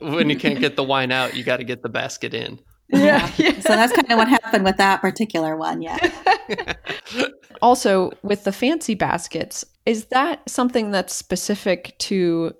when 0.00 0.28
you 0.30 0.36
can't 0.36 0.60
get 0.60 0.76
the 0.76 0.84
wine 0.84 1.10
out, 1.10 1.34
you 1.34 1.42
got 1.44 1.56
to 1.58 1.64
get 1.64 1.82
the 1.82 1.88
basket 1.88 2.34
in. 2.34 2.58
Yeah. 2.90 3.26
So 3.28 3.70
that's 3.70 3.92
kind 3.92 4.10
of 4.12 4.18
what 4.18 4.28
happened 4.28 4.64
with 4.64 4.76
that 4.76 5.00
particular 5.00 5.56
one. 5.56 5.80
Yeah. 5.82 5.96
also 7.62 8.12
with 8.22 8.44
the 8.44 8.52
fancy 8.52 8.94
baskets 8.94 9.64
is 9.86 10.06
that 10.06 10.46
something 10.48 10.90
that's 10.90 11.14
specific 11.14 11.96
to 11.98 12.52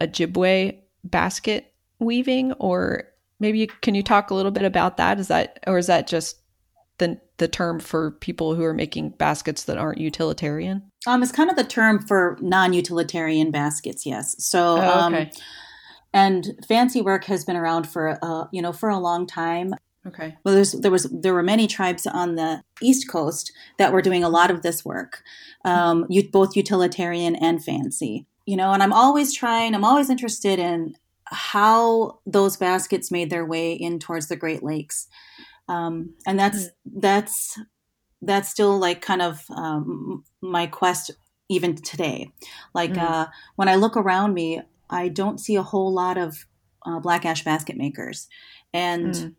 ojibwe 0.00 0.78
basket 1.04 1.71
weaving 2.04 2.52
or 2.54 3.04
maybe 3.40 3.58
you, 3.58 3.66
can 3.66 3.94
you 3.94 4.02
talk 4.02 4.30
a 4.30 4.34
little 4.34 4.52
bit 4.52 4.64
about 4.64 4.96
that 4.98 5.18
is 5.18 5.28
that 5.28 5.58
or 5.66 5.78
is 5.78 5.86
that 5.86 6.06
just 6.06 6.38
the 6.98 7.18
the 7.38 7.48
term 7.48 7.80
for 7.80 8.12
people 8.12 8.54
who 8.54 8.62
are 8.62 8.74
making 8.74 9.10
baskets 9.10 9.64
that 9.64 9.78
aren't 9.78 9.98
utilitarian 9.98 10.82
Um, 11.06 11.22
it's 11.22 11.32
kind 11.32 11.50
of 11.50 11.56
the 11.56 11.64
term 11.64 12.06
for 12.06 12.38
non-utilitarian 12.40 13.50
baskets. 13.50 14.06
Yes. 14.06 14.36
So, 14.38 14.76
Oh, 14.78 14.98
um, 15.00 15.14
okay. 15.14 15.32
and 16.12 16.46
fancy 16.68 17.00
work 17.02 17.24
has 17.24 17.44
been 17.44 17.56
around 17.56 17.84
for 17.88 18.18
uh, 18.22 18.44
you 18.52 18.62
know 18.62 18.72
for 18.72 18.88
a 18.90 18.98
long 18.98 19.26
time. 19.26 19.74
okay 20.06 20.36
Well, 20.44 20.54
there's, 20.54 20.72
there 20.72 20.90
was 20.90 21.04
there 21.10 21.34
were 21.34 21.42
many 21.42 21.66
tribes 21.66 22.06
on 22.06 22.36
the 22.36 22.62
east 22.80 23.08
coast 23.08 23.50
that 23.78 23.92
were 23.92 24.02
doing 24.02 24.22
a 24.22 24.28
lot 24.28 24.50
of 24.50 24.62
this 24.62 24.84
work, 24.84 25.22
um, 25.64 26.06
both 26.32 26.54
utilitarian 26.56 27.34
and 27.36 27.64
fancy. 27.64 28.26
You 28.46 28.56
know, 28.56 28.72
and 28.72 28.82
I'm 28.82 28.92
always 28.92 29.32
trying. 29.32 29.74
I'm 29.74 29.84
always 29.84 30.10
interested 30.10 30.58
in 30.58 30.96
how 31.32 32.20
those 32.26 32.56
baskets 32.56 33.10
made 33.10 33.30
their 33.30 33.44
way 33.46 33.72
in 33.72 33.98
towards 33.98 34.28
the 34.28 34.36
Great 34.36 34.62
Lakes, 34.62 35.08
um, 35.68 36.14
and 36.26 36.38
that's 36.38 36.68
that's 36.84 37.58
that's 38.22 38.48
still 38.48 38.78
like 38.78 39.02
kind 39.02 39.22
of 39.22 39.42
um, 39.56 40.24
my 40.40 40.66
quest 40.66 41.10
even 41.48 41.74
today. 41.76 42.30
Like 42.74 42.92
Mm. 42.92 43.02
uh, 43.02 43.26
when 43.56 43.68
I 43.68 43.76
look 43.76 43.96
around 43.96 44.34
me, 44.34 44.62
I 44.90 45.08
don't 45.08 45.38
see 45.40 45.56
a 45.56 45.62
whole 45.62 45.92
lot 45.92 46.18
of 46.18 46.46
uh, 46.86 47.00
black 47.00 47.24
ash 47.24 47.44
basket 47.44 47.76
makers, 47.76 48.28
and 48.72 49.14
Mm. 49.14 49.34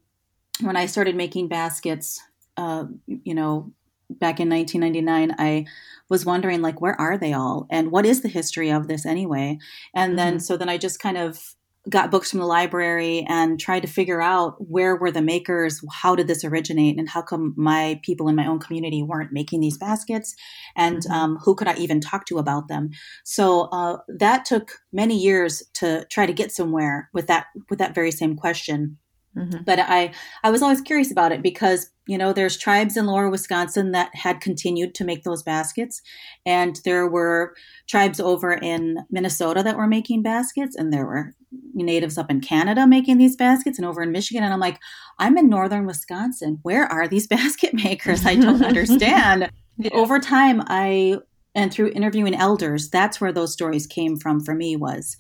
when 0.62 0.76
I 0.78 0.86
started 0.86 1.16
making 1.16 1.48
baskets, 1.48 2.22
uh, 2.58 2.86
you 3.08 3.34
know, 3.34 3.74
back 4.10 4.40
in 4.40 4.50
1999, 4.50 5.36
I 5.40 5.66
was 6.10 6.26
wondering 6.26 6.62
like, 6.62 6.82
where 6.82 7.00
are 7.00 7.18
they 7.18 7.34
all, 7.34 7.68
and 7.72 7.92
what 7.92 8.06
is 8.06 8.22
the 8.22 8.30
history 8.30 8.72
of 8.72 8.88
this 8.88 9.06
anyway? 9.06 9.58
And 9.96 10.18
then 10.18 10.36
Mhm. 10.36 10.42
so 10.42 10.58
then 10.58 10.70
I 10.70 10.78
just 10.78 11.00
kind 11.00 11.18
of 11.18 11.56
got 11.90 12.12
books 12.12 12.32
from 12.32 12.40
the 12.40 12.46
library 12.46 13.26
and 13.28 13.60
tried 13.60 13.82
to 13.82 13.88
figure 13.88 14.22
out 14.22 14.56
where 14.70 14.96
were 14.96 15.12
the 15.12 15.22
makers, 15.22 15.82
how 15.92 16.16
did 16.16 16.28
this 16.28 16.46
originate, 16.46 16.98
and 16.98 17.10
how 17.10 17.22
come 17.22 17.54
my 17.58 18.00
people 18.04 18.30
in 18.30 18.36
my 18.36 18.48
own 18.48 18.60
community 18.60 19.04
weren't 19.04 19.34
making 19.34 19.60
these 19.60 19.78
baskets, 19.78 20.34
and 20.76 21.02
Mhm. 21.04 21.12
um, 21.12 21.38
who 21.44 21.56
could 21.56 21.68
I 21.68 21.76
even 21.76 22.00
talk 22.00 22.26
to 22.28 22.38
about 22.38 22.68
them? 22.70 22.92
So 23.24 23.64
uh, 23.74 23.98
that 24.08 24.46
took 24.46 24.72
many 24.94 25.18
years 25.18 25.62
to 25.74 26.06
try 26.10 26.26
to 26.26 26.34
get 26.34 26.52
somewhere 26.52 27.10
with 27.14 27.28
that 27.28 27.48
with 27.70 27.80
that 27.80 27.96
very 27.96 28.12
same 28.12 28.36
question 28.36 28.98
Mhm. 29.38 29.66
but 29.66 29.80
I 29.80 30.12
I 30.44 30.52
was 30.52 30.62
always 30.62 30.82
curious 30.82 31.12
about 31.12 31.32
it 31.32 31.42
because 31.42 31.90
you 32.08 32.18
know 32.18 32.34
there's 32.34 32.58
tribes 32.58 32.96
in 32.98 33.06
lower 33.08 33.30
Wisconsin 33.30 33.92
that 33.92 34.14
had 34.14 34.42
continued 34.42 34.94
to 34.96 35.04
make 35.06 35.24
those 35.24 35.42
baskets, 35.44 36.02
and 36.46 36.80
there 36.86 37.08
were 37.08 37.56
tribes 37.88 38.20
over 38.20 38.54
in 38.54 39.00
Minnesota 39.10 39.64
that 39.64 39.78
were 39.78 39.88
making 39.88 40.22
baskets, 40.22 40.76
and 40.76 40.92
there 40.94 41.06
were 41.06 41.34
natives 41.74 42.18
up 42.18 42.30
in 42.30 42.42
Canada 42.42 42.86
making 42.88 43.18
these 43.18 43.36
baskets, 43.36 43.78
and 43.80 43.88
over 43.88 44.02
in 44.04 44.12
Michigan, 44.12 44.44
and 44.44 44.54
I'm 44.54 44.60
like, 44.60 44.80
I'm 45.20 45.38
in 45.38 45.50
northern 45.50 45.86
Wisconsin. 45.86 46.60
Where 46.64 46.86
are 46.86 47.08
these 47.08 47.28
basket 47.38 47.74
makers? 47.74 48.26
I 48.26 48.36
don't 48.36 48.64
understand. 48.72 49.50
Yeah. 49.78 49.90
Over 49.94 50.20
time, 50.20 50.62
I 50.68 51.20
and 51.56 51.72
through 51.72 51.92
interviewing 51.92 52.36
elders, 52.36 52.90
that's 52.90 53.22
where 53.22 53.32
those 53.32 53.54
stories 53.54 53.86
came 53.88 54.18
from 54.18 54.40
for 54.44 54.56
me 54.56 54.76
was 54.76 55.18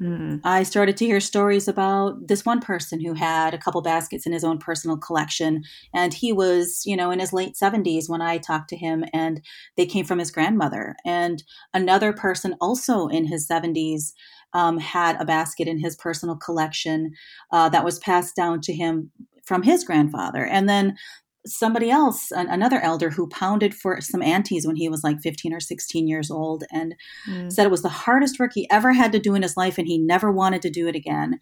Mm. 0.00 0.40
I 0.44 0.62
started 0.62 0.96
to 0.98 1.06
hear 1.06 1.20
stories 1.20 1.68
about 1.68 2.26
this 2.26 2.44
one 2.44 2.60
person 2.60 3.00
who 3.00 3.14
had 3.14 3.54
a 3.54 3.58
couple 3.58 3.80
baskets 3.82 4.26
in 4.26 4.32
his 4.32 4.44
own 4.44 4.58
personal 4.58 4.96
collection. 4.96 5.62
And 5.92 6.12
he 6.12 6.32
was, 6.32 6.82
you 6.84 6.96
know, 6.96 7.10
in 7.10 7.20
his 7.20 7.32
late 7.32 7.54
70s 7.54 8.08
when 8.08 8.20
I 8.20 8.38
talked 8.38 8.68
to 8.70 8.76
him, 8.76 9.04
and 9.12 9.40
they 9.76 9.86
came 9.86 10.04
from 10.04 10.18
his 10.18 10.30
grandmother. 10.30 10.96
And 11.04 11.42
another 11.72 12.12
person, 12.12 12.54
also 12.60 13.06
in 13.08 13.26
his 13.26 13.48
70s, 13.48 14.12
um, 14.52 14.78
had 14.78 15.20
a 15.20 15.24
basket 15.24 15.68
in 15.68 15.78
his 15.78 15.96
personal 15.96 16.36
collection 16.36 17.12
uh, 17.52 17.68
that 17.70 17.84
was 17.84 17.98
passed 17.98 18.36
down 18.36 18.60
to 18.62 18.72
him 18.72 19.10
from 19.44 19.62
his 19.62 19.84
grandfather. 19.84 20.44
And 20.44 20.68
then 20.68 20.96
somebody 21.46 21.90
else, 21.90 22.30
an, 22.30 22.48
another 22.48 22.80
elder 22.80 23.10
who 23.10 23.28
pounded 23.28 23.74
for 23.74 24.00
some 24.00 24.22
aunties 24.22 24.66
when 24.66 24.76
he 24.76 24.88
was 24.88 25.04
like 25.04 25.20
15 25.20 25.52
or 25.52 25.60
16 25.60 26.08
years 26.08 26.30
old 26.30 26.64
and 26.72 26.94
mm. 27.28 27.52
said 27.52 27.66
it 27.66 27.70
was 27.70 27.82
the 27.82 27.88
hardest 27.88 28.38
work 28.38 28.52
he 28.54 28.68
ever 28.70 28.92
had 28.92 29.12
to 29.12 29.18
do 29.18 29.34
in 29.34 29.42
his 29.42 29.56
life 29.56 29.78
and 29.78 29.86
he 29.86 29.98
never 29.98 30.30
wanted 30.32 30.62
to 30.62 30.70
do 30.70 30.86
it 30.88 30.96
again. 30.96 31.38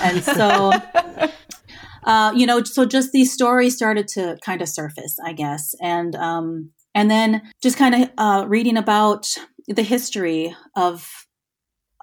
And 0.00 0.22
so, 0.22 0.72
uh, 2.04 2.32
you 2.34 2.46
know, 2.46 2.62
so 2.64 2.84
just 2.84 3.12
these 3.12 3.32
stories 3.32 3.74
started 3.74 4.08
to 4.08 4.38
kind 4.44 4.60
of 4.60 4.68
surface, 4.68 5.16
I 5.24 5.32
guess. 5.32 5.74
And, 5.80 6.14
um, 6.16 6.70
and 6.94 7.10
then 7.10 7.42
just 7.62 7.78
kind 7.78 7.94
of 7.94 8.10
uh, 8.18 8.44
reading 8.48 8.76
about 8.76 9.26
the 9.68 9.82
history 9.82 10.54
of 10.74 11.25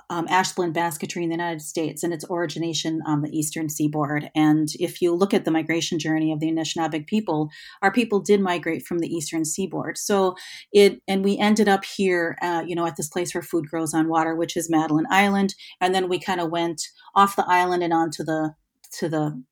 um, 0.10 0.28
ashland 0.30 0.74
basketry 0.74 1.24
in 1.24 1.30
the 1.30 1.36
United 1.36 1.62
States 1.62 2.04
and 2.04 2.14
its 2.14 2.26
origination 2.30 3.02
on 3.06 3.22
the 3.22 3.38
eastern 3.38 3.70
seaboard. 3.70 4.30
And 4.36 4.70
if 4.80 5.02
you 5.02 5.14
look 5.14 5.34
at 5.34 5.46
the 5.46 5.52
migration 5.52 6.00
journey 6.00 6.32
of 6.32 6.40
the 6.40 6.52
Anishinaabeg 6.52 7.08
people, 7.08 7.50
our 7.82 7.92
people 7.92 8.20
did 8.20 8.42
migrate 8.42 8.86
from 8.86 9.00
the 9.00 9.08
eastern 9.08 9.46
seaboard. 9.46 9.98
So 9.98 10.36
it, 10.72 11.02
and 11.08 11.24
we 11.24 11.38
ended 11.38 11.68
up 11.68 11.86
here, 11.86 12.38
uh, 12.42 12.64
you 12.66 12.76
know, 12.76 12.86
at 12.86 12.96
this 12.96 13.10
place 13.10 13.34
where 13.34 13.42
food 13.42 13.68
grows 13.70 13.94
on 13.94 14.10
water, 14.10 14.36
which 14.36 14.58
is 14.58 14.70
Madeline 14.70 15.08
Island. 15.10 15.56
And 15.82 15.94
then 15.94 16.10
we 16.10 16.20
kind 16.20 16.42
of 16.42 16.52
went 16.52 16.82
off 17.16 17.36
the 17.36 17.46
island 17.48 17.84
and 17.84 17.94
onto 17.94 18.24
the 18.24 18.56
to 19.00 19.10
the 19.10 19.44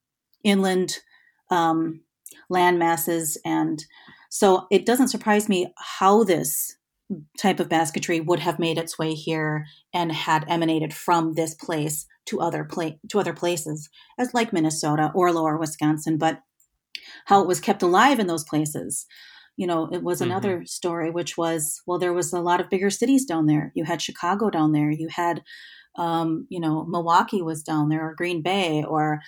inland 0.43 0.99
um, 1.49 2.01
land 2.49 2.79
masses. 2.79 3.37
And 3.45 3.83
so 4.29 4.67
it 4.71 4.85
doesn't 4.85 5.09
surprise 5.09 5.49
me 5.49 5.73
how 5.77 6.23
this 6.23 6.77
type 7.37 7.59
of 7.59 7.69
basketry 7.69 8.19
would 8.19 8.39
have 8.39 8.59
made 8.59 8.77
its 8.77 8.97
way 8.97 9.13
here 9.13 9.65
and 9.93 10.11
had 10.11 10.45
emanated 10.47 10.93
from 10.93 11.33
this 11.33 11.53
place 11.53 12.05
to 12.25 12.39
other 12.39 12.63
pla- 12.63 12.91
to 13.09 13.19
other 13.19 13.33
places 13.33 13.89
as 14.17 14.33
like 14.33 14.53
Minnesota 14.53 15.11
or 15.13 15.31
lower 15.31 15.57
Wisconsin 15.57 16.17
but 16.17 16.41
how 17.25 17.41
it 17.41 17.47
was 17.47 17.59
kept 17.59 17.81
alive 17.81 18.19
in 18.19 18.27
those 18.27 18.43
places. 18.43 19.05
You 19.57 19.67
know 19.67 19.89
it 19.91 20.03
was 20.03 20.21
mm-hmm. 20.21 20.31
another 20.31 20.65
story 20.65 21.11
which 21.11 21.37
was 21.37 21.81
well 21.85 21.99
there 21.99 22.13
was 22.13 22.33
a 22.33 22.39
lot 22.39 22.61
of 22.61 22.69
bigger 22.69 22.89
cities 22.89 23.25
down 23.25 23.47
there. 23.47 23.71
You 23.75 23.83
had 23.83 24.01
Chicago 24.01 24.49
down 24.49 24.71
there. 24.71 24.91
You 24.91 25.09
had 25.09 25.43
um, 25.97 26.47
you 26.49 26.59
know 26.59 26.85
Milwaukee 26.85 27.41
was 27.41 27.63
down 27.63 27.89
there 27.89 28.07
or 28.07 28.15
Green 28.15 28.41
Bay 28.41 28.83
or 28.87 29.19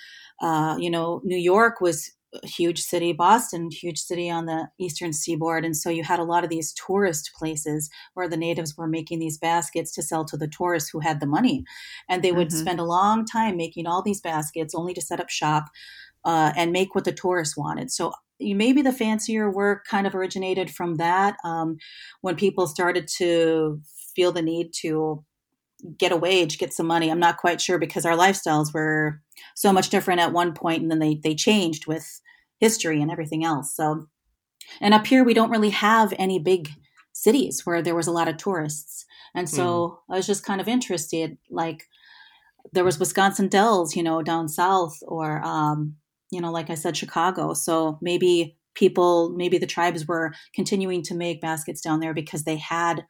uh, 0.41 0.77
you 0.79 0.89
know 0.89 1.21
New 1.23 1.37
York 1.37 1.81
was 1.81 2.11
huge 2.43 2.81
city, 2.81 3.13
Boston, 3.13 3.69
huge 3.71 3.99
city 3.99 4.29
on 4.29 4.45
the 4.45 4.67
eastern 4.79 5.13
seaboard. 5.13 5.65
And 5.65 5.75
so 5.75 5.89
you 5.89 6.03
had 6.03 6.19
a 6.19 6.23
lot 6.23 6.43
of 6.43 6.49
these 6.49 6.73
tourist 6.73 7.31
places 7.37 7.89
where 8.13 8.27
the 8.27 8.37
natives 8.37 8.75
were 8.77 8.87
making 8.87 9.19
these 9.19 9.37
baskets 9.37 9.91
to 9.93 10.01
sell 10.01 10.25
to 10.25 10.37
the 10.37 10.47
tourists 10.47 10.89
who 10.89 10.99
had 10.99 11.19
the 11.19 11.25
money. 11.25 11.63
And 12.09 12.23
they 12.23 12.31
would 12.31 12.49
mm-hmm. 12.49 12.59
spend 12.59 12.79
a 12.79 12.85
long 12.85 13.25
time 13.25 13.57
making 13.57 13.87
all 13.87 14.01
these 14.01 14.21
baskets 14.21 14.73
only 14.73 14.93
to 14.93 15.01
set 15.01 15.19
up 15.19 15.29
shop 15.29 15.65
uh, 16.25 16.53
and 16.55 16.71
make 16.71 16.95
what 16.95 17.05
the 17.05 17.11
tourists 17.11 17.57
wanted. 17.57 17.91
So 17.91 18.13
maybe 18.39 18.81
the 18.81 18.91
fancier 18.91 19.49
work 19.49 19.85
kind 19.85 20.07
of 20.07 20.15
originated 20.15 20.69
from 20.69 20.95
that 20.95 21.37
um, 21.43 21.77
when 22.21 22.35
people 22.35 22.67
started 22.67 23.07
to 23.17 23.79
feel 24.15 24.31
the 24.31 24.41
need 24.41 24.73
to 24.81 25.23
get 25.97 26.11
a 26.11 26.17
wage, 26.17 26.57
get 26.57 26.73
some 26.73 26.87
money. 26.87 27.09
I'm 27.09 27.19
not 27.19 27.37
quite 27.37 27.59
sure 27.59 27.77
because 27.77 28.05
our 28.05 28.15
lifestyles 28.15 28.73
were 28.73 29.21
so 29.55 29.73
much 29.73 29.89
different 29.89 30.21
at 30.21 30.31
one 30.31 30.53
point 30.53 30.81
and 30.81 30.89
then 30.89 30.99
they 30.99 31.15
they 31.15 31.35
changed 31.35 31.87
with 31.87 32.21
history 32.63 33.01
and 33.01 33.11
everything 33.11 33.43
else. 33.43 33.75
So 33.75 34.07
and 34.79 34.93
up 34.93 35.05
here 35.05 35.23
we 35.25 35.33
don't 35.33 35.51
really 35.51 35.71
have 35.71 36.13
any 36.17 36.39
big 36.39 36.69
cities 37.11 37.65
where 37.65 37.81
there 37.81 37.95
was 37.95 38.07
a 38.07 38.11
lot 38.11 38.29
of 38.29 38.37
tourists. 38.37 39.05
And 39.35 39.49
so 39.49 39.65
mm. 40.09 40.13
I 40.13 40.17
was 40.17 40.27
just 40.27 40.45
kind 40.45 40.61
of 40.61 40.69
interested 40.69 41.37
like 41.49 41.89
there 42.71 42.85
was 42.85 42.99
Wisconsin 42.99 43.49
Dells, 43.49 43.97
you 43.97 44.03
know, 44.03 44.21
down 44.21 44.47
south 44.47 44.97
or 45.05 45.45
um, 45.45 45.95
you 46.31 46.39
know, 46.39 46.51
like 46.51 46.69
I 46.69 46.75
said 46.75 46.95
Chicago. 46.95 47.53
So 47.53 47.99
maybe 48.01 48.57
people 48.75 49.29
maybe 49.35 49.57
the 49.57 49.73
tribes 49.75 50.07
were 50.07 50.33
continuing 50.55 51.03
to 51.03 51.15
make 51.15 51.41
baskets 51.41 51.81
down 51.81 51.99
there 51.99 52.13
because 52.13 52.43
they 52.43 52.55
had 52.55 53.05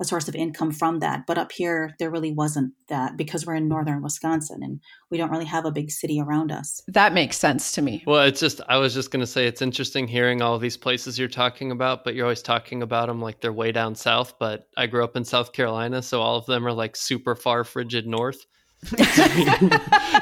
a 0.00 0.04
source 0.04 0.28
of 0.28 0.34
income 0.34 0.70
from 0.70 1.00
that. 1.00 1.26
But 1.26 1.38
up 1.38 1.52
here, 1.52 1.94
there 1.98 2.10
really 2.10 2.32
wasn't 2.32 2.72
that 2.88 3.16
because 3.16 3.44
we're 3.44 3.54
in 3.54 3.64
mm-hmm. 3.64 3.70
northern 3.70 4.02
Wisconsin 4.02 4.62
and 4.62 4.80
we 5.10 5.18
don't 5.18 5.30
really 5.30 5.44
have 5.44 5.64
a 5.64 5.72
big 5.72 5.90
city 5.90 6.20
around 6.20 6.52
us. 6.52 6.82
That 6.88 7.12
makes 7.12 7.36
sense 7.36 7.72
to 7.72 7.82
me. 7.82 8.04
Well, 8.06 8.22
it's 8.22 8.40
just, 8.40 8.60
I 8.68 8.76
was 8.76 8.94
just 8.94 9.10
going 9.10 9.20
to 9.20 9.26
say 9.26 9.46
it's 9.46 9.62
interesting 9.62 10.06
hearing 10.06 10.42
all 10.42 10.58
these 10.58 10.76
places 10.76 11.18
you're 11.18 11.28
talking 11.28 11.70
about, 11.70 12.04
but 12.04 12.14
you're 12.14 12.26
always 12.26 12.42
talking 12.42 12.82
about 12.82 13.08
them 13.08 13.20
like 13.20 13.40
they're 13.40 13.52
way 13.52 13.72
down 13.72 13.94
south. 13.94 14.34
But 14.38 14.68
I 14.76 14.86
grew 14.86 15.04
up 15.04 15.16
in 15.16 15.24
South 15.24 15.52
Carolina, 15.52 16.02
so 16.02 16.20
all 16.20 16.36
of 16.36 16.46
them 16.46 16.66
are 16.66 16.72
like 16.72 16.96
super 16.96 17.34
far 17.34 17.64
frigid 17.64 18.06
north. 18.06 18.46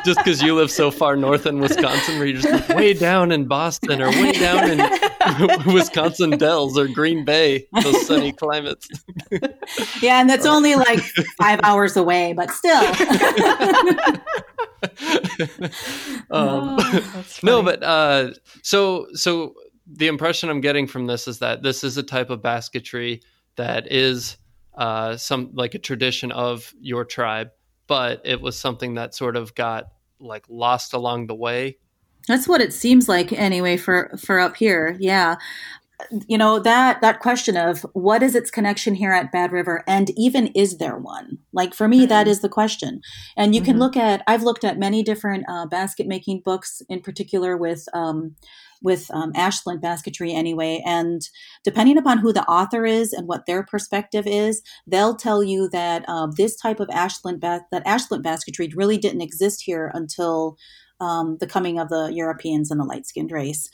just 0.05 0.19
because 0.19 0.41
you 0.41 0.55
live 0.55 0.71
so 0.71 0.91
far 0.91 1.15
north 1.15 1.45
in 1.45 1.61
Wisconsin, 1.61 2.17
where 2.17 2.27
you're 2.27 2.41
just 2.41 2.69
way 2.71 2.95
down 2.95 3.31
in 3.31 3.47
Boston 3.47 4.01
or 4.01 4.09
way 4.09 4.33
down 4.33 4.71
in 4.71 4.81
Wisconsin 5.75 6.31
Dells 6.31 6.79
or 6.79 6.89
Green 6.89 7.23
Bay, 7.23 7.67
those 7.83 8.07
sunny 8.07 8.33
climates. 8.33 8.89
yeah, 10.01 10.21
and 10.21 10.31
that's 10.31 10.47
only 10.47 10.75
like 10.75 11.01
five 11.39 11.61
hours 11.63 11.99
away, 11.99 12.33
but 12.33 12.51
still. 12.51 12.83
um, 16.31 16.77
oh, 16.79 17.25
no, 17.43 17.63
but 17.63 17.83
uh, 17.83 18.33
so 18.63 19.07
so 19.13 19.55
the 19.87 20.07
impression 20.07 20.49
I'm 20.49 20.63
getting 20.63 20.87
from 20.87 21.07
this 21.07 21.29
is 21.29 21.41
that 21.41 21.63
this 21.63 21.85
is 21.85 21.99
a 21.99 22.03
type 22.03 22.31
of 22.31 22.43
basketry 22.43 23.21
that 23.57 23.93
is 23.93 24.39
uh, 24.79 25.19
some 25.19 25.51
like 25.53 25.75
a 25.75 25.79
tradition 25.79 26.33
of 26.33 26.73
your 26.81 27.05
tribe 27.05 27.51
but 27.87 28.21
it 28.25 28.41
was 28.41 28.59
something 28.59 28.95
that 28.95 29.15
sort 29.15 29.37
of 29.37 29.55
got 29.55 29.89
like 30.21 30.45
lost 30.49 30.93
along 30.93 31.27
the 31.27 31.35
way. 31.35 31.79
That's 32.27 32.49
what 32.49 32.61
it 32.61 32.73
seems 32.73 33.09
like 33.09 33.33
anyway 33.33 33.77
for 33.77 34.11
for 34.19 34.41
up 34.41 34.57
here. 34.57 34.97
Yeah. 34.99 35.37
You 36.29 36.37
know, 36.37 36.59
that 36.59 37.01
that 37.01 37.21
question 37.21 37.57
of 37.57 37.83
what 37.95 38.23
is 38.23 38.35
its 38.35 38.51
connection 38.51 38.95
here 38.95 39.13
at 39.13 39.33
Bad 39.33 39.51
River 39.51 39.83
and 39.87 40.11
even 40.17 40.49
is 40.49 40.79
there 40.79 40.99
one? 40.99 41.39
Like 41.53 41.75
for 41.75 41.89
me 41.89 42.01
mm-hmm. 42.01 42.09
that 42.09 42.29
is 42.29 42.41
the 42.41 42.49
question. 42.49 43.01
And 43.37 43.55
you 43.55 43.61
mm-hmm. 43.61 43.71
can 43.71 43.79
look 43.79 43.97
at 43.97 44.23
I've 44.27 44.43
looked 44.43 44.65
at 44.65 44.79
many 44.79 45.03
different 45.03 45.45
uh, 45.49 45.67
basket 45.67 46.07
making 46.07 46.43
books 46.45 46.83
in 46.89 47.01
particular 47.01 47.57
with 47.57 47.87
um, 47.95 48.37
with 48.83 49.11
um, 49.13 49.33
Ashland 49.35 49.81
basketry 49.81 50.33
anyway. 50.33 50.83
And 50.85 51.23
depending 51.65 51.99
upon 51.99 52.19
who 52.19 52.33
the 52.33 52.45
author 52.45 52.85
is 52.85 53.13
and 53.13 53.27
what 53.27 53.47
their 53.47 53.65
perspective 53.65 54.27
is, 54.27 54.63
they'll 54.87 55.17
tell 55.17 55.43
you 55.43 55.69
that 55.71 56.05
uh, 56.09 56.29
this 56.37 56.57
type 56.57 56.81
of 56.81 56.89
Ashland 56.91 57.41
ba- 57.41 57.67
that 57.71 57.87
Ashland 57.87 58.23
basketry 58.23 58.71
really 58.75 58.99
didn't 58.99 59.23
exist 59.23 59.63
here 59.65 59.91
until 59.95 60.57
um, 61.01 61.37
the 61.41 61.47
coming 61.47 61.79
of 61.79 61.89
the 61.89 62.11
Europeans 62.13 62.71
and 62.71 62.81
the 62.81 62.85
light 62.85 63.07
skinned 63.07 63.33
race. 63.33 63.69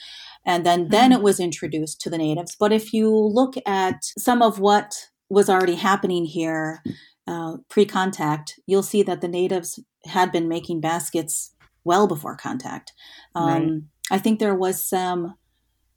And 0.45 0.67
then, 0.67 0.83
mm-hmm. 0.83 0.91
then 0.91 1.13
it 1.13 1.23
was 1.23 1.39
introduced 1.39 2.01
to 2.01 2.11
the 2.11 2.19
natives. 2.19 2.57
But 2.59 2.73
if 2.73 2.93
you 2.93 3.11
look 3.11 3.55
at 3.67 4.05
some 4.19 4.43
of 4.43 4.59
what 4.59 4.95
was 5.29 5.49
already 5.49 5.77
happening 5.77 6.25
here 6.25 6.83
uh, 7.27 7.59
pre 7.69 7.87
contact, 7.87 8.59
you'll 8.67 8.83
see 8.83 9.03
that 9.05 9.21
the 9.21 9.29
natives 9.29 9.79
had 10.05 10.33
been 10.33 10.49
making 10.49 10.81
baskets 10.81 11.55
well 11.85 12.07
before 12.07 12.37
contact. 12.37 12.93
Um. 13.35 13.89
I 14.11 14.19
think 14.19 14.39
there 14.39 14.55
was 14.55 14.83
some, 14.83 15.35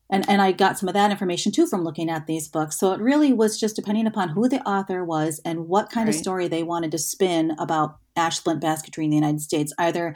and, 0.09 0.27
and 0.29 0.41
I 0.41 0.51
got 0.51 0.77
some 0.77 0.87
of 0.87 0.93
that 0.93 1.11
information 1.11 1.51
too 1.51 1.67
from 1.67 1.83
looking 1.83 2.09
at 2.09 2.27
these 2.27 2.47
books. 2.47 2.79
So 2.79 2.91
it 2.93 3.01
really 3.01 3.33
was 3.33 3.59
just 3.59 3.75
depending 3.75 4.07
upon 4.07 4.29
who 4.29 4.47
the 4.47 4.61
author 4.67 5.03
was 5.03 5.41
and 5.43 5.67
what 5.67 5.89
kind 5.89 6.07
right. 6.07 6.15
of 6.15 6.21
story 6.21 6.47
they 6.47 6.63
wanted 6.63 6.91
to 6.91 6.97
spin 6.97 7.55
about 7.59 7.97
ashland 8.15 8.61
basketry 8.61 9.05
in 9.05 9.09
the 9.09 9.17
United 9.17 9.41
States. 9.41 9.73
Either 9.77 10.15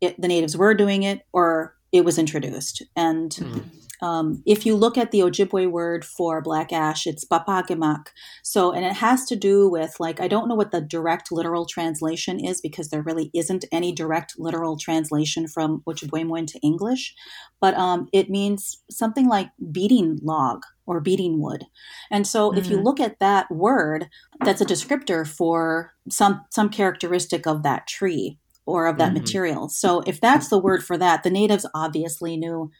it, 0.00 0.20
the 0.20 0.28
natives 0.28 0.56
were 0.56 0.74
doing 0.74 1.02
it 1.02 1.22
or 1.32 1.74
it 1.92 2.04
was 2.04 2.18
introduced. 2.18 2.82
And 2.96 3.30
mm-hmm. 3.30 3.60
Um, 4.02 4.42
if 4.46 4.66
you 4.66 4.76
look 4.76 4.98
at 4.98 5.10
the 5.10 5.20
Ojibwe 5.20 5.70
word 5.70 6.04
for 6.04 6.42
black 6.42 6.72
ash, 6.72 7.06
it's 7.06 7.24
papagimak. 7.24 8.08
So, 8.42 8.72
and 8.72 8.84
it 8.84 8.94
has 8.94 9.24
to 9.26 9.36
do 9.36 9.68
with 9.68 9.96
like, 9.98 10.20
I 10.20 10.28
don't 10.28 10.48
know 10.48 10.54
what 10.54 10.72
the 10.72 10.80
direct 10.80 11.30
literal 11.30 11.66
translation 11.66 12.38
is 12.38 12.60
because 12.60 12.88
there 12.88 13.02
really 13.02 13.30
isn't 13.34 13.64
any 13.72 13.92
direct 13.92 14.34
literal 14.38 14.76
translation 14.76 15.46
from 15.48 15.82
Ojibwe 15.86 16.38
into 16.38 16.58
English, 16.60 17.14
but 17.60 17.74
um, 17.74 18.08
it 18.12 18.30
means 18.30 18.82
something 18.90 19.28
like 19.28 19.48
beating 19.72 20.18
log 20.22 20.62
or 20.86 21.00
beating 21.00 21.40
wood. 21.40 21.64
And 22.10 22.26
so 22.26 22.50
mm-hmm. 22.50 22.58
if 22.58 22.66
you 22.66 22.76
mm-hmm. 22.76 22.84
look 22.84 23.00
at 23.00 23.18
that 23.20 23.50
word, 23.50 24.08
that's 24.44 24.60
a 24.60 24.66
descriptor 24.66 25.26
for 25.26 25.92
some 26.10 26.42
some 26.50 26.68
characteristic 26.68 27.46
of 27.46 27.62
that 27.62 27.86
tree 27.86 28.38
or 28.66 28.86
of 28.86 28.98
that 28.98 29.12
mm-hmm. 29.12 29.20
material. 29.20 29.68
So 29.68 30.02
if 30.06 30.20
that's 30.20 30.48
the 30.48 30.58
word 30.58 30.82
for 30.84 30.96
that, 30.98 31.22
the 31.22 31.30
natives 31.30 31.66
obviously 31.74 32.36
knew 32.36 32.70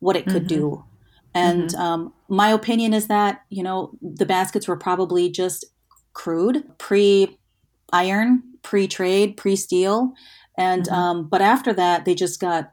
what 0.00 0.16
it 0.16 0.26
could 0.26 0.48
mm-hmm. 0.48 0.60
do. 0.60 0.84
And 1.34 1.70
mm-hmm. 1.70 1.80
um, 1.80 2.12
my 2.28 2.48
opinion 2.48 2.92
is 2.92 3.06
that, 3.06 3.42
you 3.48 3.62
know, 3.62 3.92
the 4.02 4.26
baskets 4.26 4.66
were 4.66 4.76
probably 4.76 5.30
just 5.30 5.64
crude, 6.12 6.64
pre 6.78 7.38
iron, 7.92 8.42
pre 8.62 8.88
trade, 8.88 9.36
pre 9.36 9.54
steel. 9.56 10.12
And, 10.58 10.84
mm-hmm. 10.84 10.94
um, 10.94 11.28
but 11.28 11.40
after 11.40 11.72
that, 11.74 12.04
they 12.04 12.14
just 12.14 12.40
got 12.40 12.72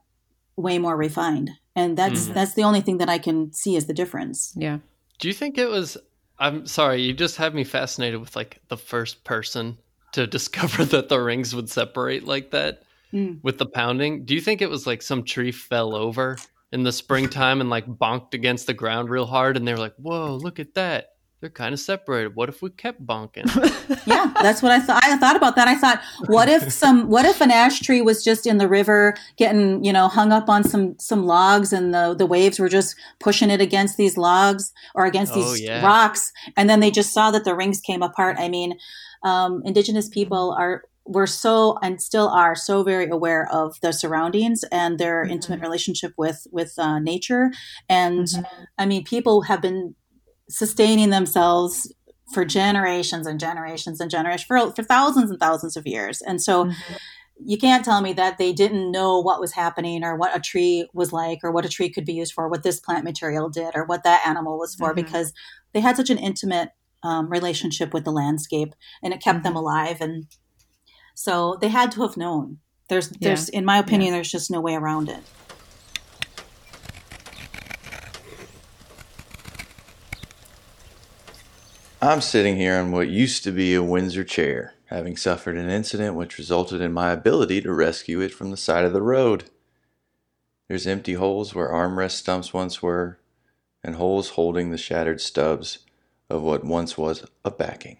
way 0.56 0.80
more 0.80 0.98
refined. 0.98 1.52
And 1.76 1.96
that's, 1.96 2.26
mm-hmm. 2.26 2.34
that's 2.34 2.56
the 2.56 2.64
only 2.64 2.82
thing 2.82 2.98
that 2.98 3.10
I 3.10 3.20
can 3.20 3.54
see 3.54 3.76
as 3.76 3.86
the 3.86 3.94
difference. 3.94 4.54
Yeah. 4.56 4.80
Do 5.20 5.28
you 5.28 5.34
think 5.34 5.58
it 5.58 5.70
was, 5.70 5.98
I'm 6.40 6.66
sorry, 6.66 7.02
you 7.04 7.14
just 7.14 7.38
have 7.38 7.54
me 7.54 7.64
fascinated 7.64 8.20
with 8.20 8.36
like 8.36 8.60
the 8.70 8.78
first 8.78 9.24
person 9.24 9.78
to 10.14 10.26
discover 10.38 10.84
that 10.86 11.10
the 11.10 11.20
rings 11.20 11.54
would 11.54 11.70
separate 11.70 12.26
like 12.26 12.52
that 12.52 12.84
mm. 13.14 13.38
with 13.44 13.60
the 13.60 13.68
pounding. 13.68 14.26
Do 14.26 14.34
you 14.34 14.42
think 14.42 14.62
it 14.62 14.70
was 14.70 14.88
like 14.88 15.04
some 15.04 15.24
tree 15.24 15.52
fell 15.52 15.94
over 15.94 16.38
in 16.72 16.84
the 16.84 16.92
springtime 16.92 17.62
and 17.62 17.70
like 17.70 17.86
bonked 17.88 18.34
against 18.34 18.68
the 18.68 18.74
ground 18.74 19.10
real 19.10 19.26
hard, 19.26 19.58
and 19.58 19.68
they 19.68 19.74
were 19.74 19.80
like, 19.80 19.96
"Whoa, 19.98 20.36
look 20.36 20.60
at 20.60 20.74
that! 20.76 21.10
They're 21.40 21.50
kind 21.52 21.72
of 21.72 21.80
separated. 21.80 22.36
What 22.36 22.50
if 22.50 22.62
we 22.62 22.70
kept 22.72 23.06
bonking?" 23.06 23.46
yeah, 24.08 24.34
that's 24.42 24.62
what 24.62 24.72
I 24.72 24.80
thought. 24.80 25.04
I 25.04 25.18
thought 25.18 25.36
about 25.36 25.56
that. 25.56 25.68
I 25.68 25.76
thought, 25.76 26.02
what 26.28 26.50
if 26.50 26.72
some, 26.74 27.10
what 27.10 27.26
if 27.26 27.42
an 27.42 27.52
ash 27.52 27.80
tree 27.80 28.02
was 28.02 28.24
just 28.24 28.46
in 28.48 28.58
the 28.58 28.68
river, 28.68 29.14
getting 29.38 29.84
you 29.84 29.94
know 29.94 30.08
hung 30.08 30.32
up 30.32 30.50
on 30.50 30.64
some 30.64 30.98
some 31.00 31.26
logs, 31.26 31.72
and 31.72 31.94
the 31.94 32.14
the 32.14 32.26
waves 32.26 32.60
were 32.60 32.70
just 32.70 32.96
pushing 33.20 33.50
it 33.50 33.62
against 33.62 33.98
these 33.98 34.18
logs 34.18 34.74
or 34.96 35.06
against 35.06 35.34
Oh, 35.36 35.40
these 35.54 35.62
yeah. 35.62 35.86
rocks, 35.86 36.32
and 36.58 36.70
then 36.70 36.80
they 36.80 36.92
just 36.92 37.14
saw 37.14 37.32
that 37.32 37.46
the 37.46 37.56
rings 37.56 37.80
came 37.80 38.02
apart. 38.02 38.36
I 38.40 38.50
mean, 38.50 38.78
um, 39.24 39.62
indigenous 39.64 40.10
people 40.10 40.56
are 40.60 40.84
were 41.08 41.28
so 41.28 41.78
and 41.82 42.02
still 42.02 42.28
are 42.30 42.56
so 42.56 42.84
very 42.84 43.10
aware 43.10 43.48
of 43.52 43.80
their 43.82 43.94
surroundings 43.94 44.64
and 44.72 45.00
their 45.00 45.24
Mhm. 45.26 45.32
intimate 45.32 45.62
relationship 45.62 46.14
with 46.18 46.46
with 46.52 46.74
uh, 46.78 47.00
nature 47.00 47.52
and 47.88 48.28
i 48.78 48.86
mean 48.86 49.04
people 49.04 49.44
have 49.44 49.62
been 49.62 49.96
sustaining 50.50 51.10
themselves 51.10 51.92
for 52.34 52.44
generations 52.46 53.26
and 53.26 53.40
generations 53.40 54.02
and 54.02 54.12
generations 54.12 54.44
for, 54.48 54.74
for 54.76 54.84
thousands 54.84 55.30
and 55.32 55.40
thousands 55.40 55.76
of 55.78 55.88
years 55.88 56.22
and 56.22 56.42
so 56.42 56.66
Mm-hmm. 56.66 56.94
you 57.46 57.58
can't 57.58 57.86
tell 57.86 58.02
me 58.02 58.14
that 58.14 58.38
they 58.40 58.52
didn't 58.52 58.92
know 58.92 59.20
what 59.20 59.40
was 59.40 59.52
happening 59.54 60.04
or 60.04 60.16
what 60.18 60.36
a 60.36 60.40
tree 60.40 60.90
was 60.94 61.14
like 61.14 61.40
or 61.44 61.52
what 61.52 61.66
a 61.66 61.70
tree 61.70 61.90
could 61.90 62.04
be 62.06 62.14
used 62.14 62.34
for 62.34 62.50
what 62.50 62.64
this 62.64 62.80
plant 62.80 63.04
material 63.06 63.48
did 63.48 63.72
or 63.76 63.86
what 63.86 64.04
that 64.04 64.26
animal 64.28 64.58
was 64.58 64.74
for 64.76 64.92
Mhm. 64.92 64.96
because 64.96 65.32
they 65.74 65.80
had 65.80 65.96
such 65.96 66.10
an 66.10 66.18
intimate 66.18 66.70
um, 67.04 67.30
relationship 67.30 67.94
with 67.94 68.04
the 68.06 68.12
landscape 68.12 68.74
and 69.04 69.14
it 69.14 69.22
kept 69.22 69.44
them 69.44 69.56
alive 69.56 70.02
and 70.02 70.26
so 71.20 71.58
they 71.62 71.70
had 71.70 71.92
to 71.92 72.04
have 72.04 72.16
known 72.16 72.60
there's 72.90 73.10
Yeah. 73.14 73.30
there's 73.30 73.50
in 73.50 73.66
my 73.66 73.80
opinion 73.80 74.14
there's 74.14 74.32
just 74.32 74.52
no 74.52 74.62
way 74.62 74.76
around 74.76 75.10
it 75.10 75.24
I'm 82.00 82.22
sitting 82.22 82.58
here 82.58 82.78
on 82.78 82.92
what 82.92 83.10
used 83.10 83.44
to 83.44 83.52
be 83.52 83.74
a 83.74 83.82
Windsor 83.82 84.24
chair, 84.24 84.76
having 84.86 85.18
suffered 85.18 85.58
an 85.58 85.68
incident 85.68 86.14
which 86.14 86.38
resulted 86.38 86.80
in 86.80 86.94
my 86.94 87.12
ability 87.12 87.60
to 87.62 87.74
rescue 87.74 88.22
it 88.22 88.32
from 88.32 88.52
the 88.52 88.56
side 88.56 88.86
of 88.86 88.94
the 88.94 89.02
road. 89.02 89.46
There's 90.68 90.86
empty 90.86 91.14
holes 91.14 91.56
where 91.56 91.70
armrest 91.70 92.12
stumps 92.12 92.54
once 92.54 92.84
were, 92.84 93.18
and 93.84 93.96
holes 93.96 94.30
holding 94.30 94.70
the 94.70 94.78
shattered 94.78 95.20
stubs 95.20 95.80
of 96.30 96.44
what 96.44 96.64
once 96.64 97.00
was 97.00 97.26
a 97.44 97.50
backing. 97.50 97.98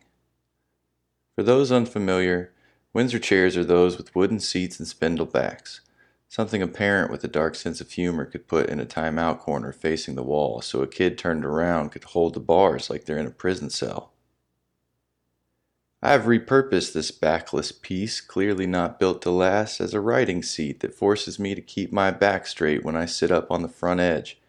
For 1.36 1.42
those 1.42 1.72
unfamiliar, 1.72 2.54
Windsor 2.98 3.20
chairs 3.20 3.56
are 3.56 3.64
those 3.64 3.96
with 3.96 4.16
wooden 4.16 4.40
seats 4.40 4.80
and 4.80 4.88
spindle 4.88 5.28
backs, 5.28 5.82
something 6.28 6.64
a 6.64 6.68
parent 6.68 7.12
with 7.12 7.24
a 7.24 7.28
dark 7.28 7.54
sense 7.54 7.80
of 7.80 7.92
humor 7.92 8.26
could 8.26 8.48
put 8.48 8.72
in 8.72 8.80
a 8.80 8.88
timeout 8.88 9.38
corner 9.38 9.72
facing 9.72 10.16
the 10.16 10.24
wall 10.24 10.64
so 10.64 10.82
a 10.82 10.88
kid 10.88 11.16
turned 11.16 11.46
around 11.46 11.92
could 11.92 12.06
hold 12.06 12.34
the 12.34 12.40
bars 12.40 12.90
like 12.90 13.06
they're 13.06 13.20
in 13.20 13.28
a 13.28 13.30
prison 13.30 13.70
cell. 13.70 14.14
I 16.02 16.14
have 16.14 16.24
repurposed 16.24 16.94
this 16.94 17.12
backless 17.12 17.72
piece, 17.72 18.20
clearly 18.20 18.66
not 18.66 18.98
built 18.98 19.22
to 19.22 19.30
last, 19.30 19.80
as 19.80 19.94
a 19.94 20.02
writing 20.02 20.42
seat 20.42 20.80
that 20.80 20.96
forces 20.96 21.38
me 21.38 21.54
to 21.54 21.62
keep 21.62 21.94
my 21.94 22.10
back 22.10 22.48
straight 22.48 22.84
when 22.84 22.96
I 22.96 23.06
sit 23.06 23.30
up 23.30 23.52
on 23.52 23.62
the 23.62 23.70
front 23.70 24.00
edge, 24.00 24.42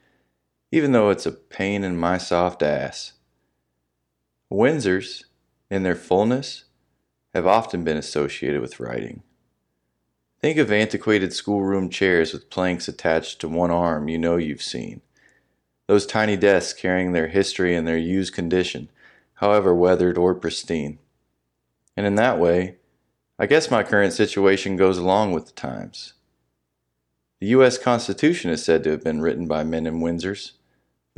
even 0.73 0.93
though 0.93 1.11
it's 1.11 1.27
a 1.27 1.33
pain 1.33 1.85
in 1.85 1.99
my 1.99 2.17
soft 2.17 2.63
ass. 2.63 3.13
Windsors, 4.51 5.25
in 5.71 5.83
their 5.83 5.95
fullness, 5.95 6.65
have 7.35 7.47
often 7.47 7.85
been 7.85 7.97
associated 7.97 8.61
with 8.61 8.81
writing. 8.81 9.23
Think 10.41 10.59
of 10.59 10.71
antiquated 10.71 11.33
schoolroom 11.33 11.91
chairs 11.91 12.33
with 12.33 12.51
planks 12.51 12.87
attached 12.87 13.41
to 13.41 13.49
one 13.49 13.71
arm 13.71 14.09
you 14.09 14.19
know 14.19 14.37
you've 14.37 14.63
seen. 14.63 15.01
Those 15.89 16.07
tiny 16.07 16.37
desks 16.37 16.79
carrying 16.79 17.13
their 17.13 17.29
history 17.29 17.75
and 17.75 17.89
their 17.89 17.99
used 17.99 18.35
condition, 18.35 18.91
however 19.35 19.75
weathered 19.75 20.19
or 20.19 20.35
pristine. 20.35 20.99
And 21.97 22.07
in 22.07 22.15
that 22.17 22.39
way, 22.39 22.77
I 23.39 23.47
guess 23.47 23.71
my 23.71 23.83
current 23.83 24.13
situation 24.13 24.77
goes 24.77 24.99
along 24.99 25.33
with 25.33 25.47
the 25.47 25.53
times. 25.53 26.15
The 27.41 27.49
U.S. 27.49 27.79
Constitution 27.79 28.51
is 28.51 28.65
said 28.65 28.85
to 28.85 28.91
have 28.91 29.03
been 29.03 29.21
written 29.21 29.47
by 29.47 29.65
men 29.65 29.87
in 29.87 30.01
Windsors, 30.01 30.53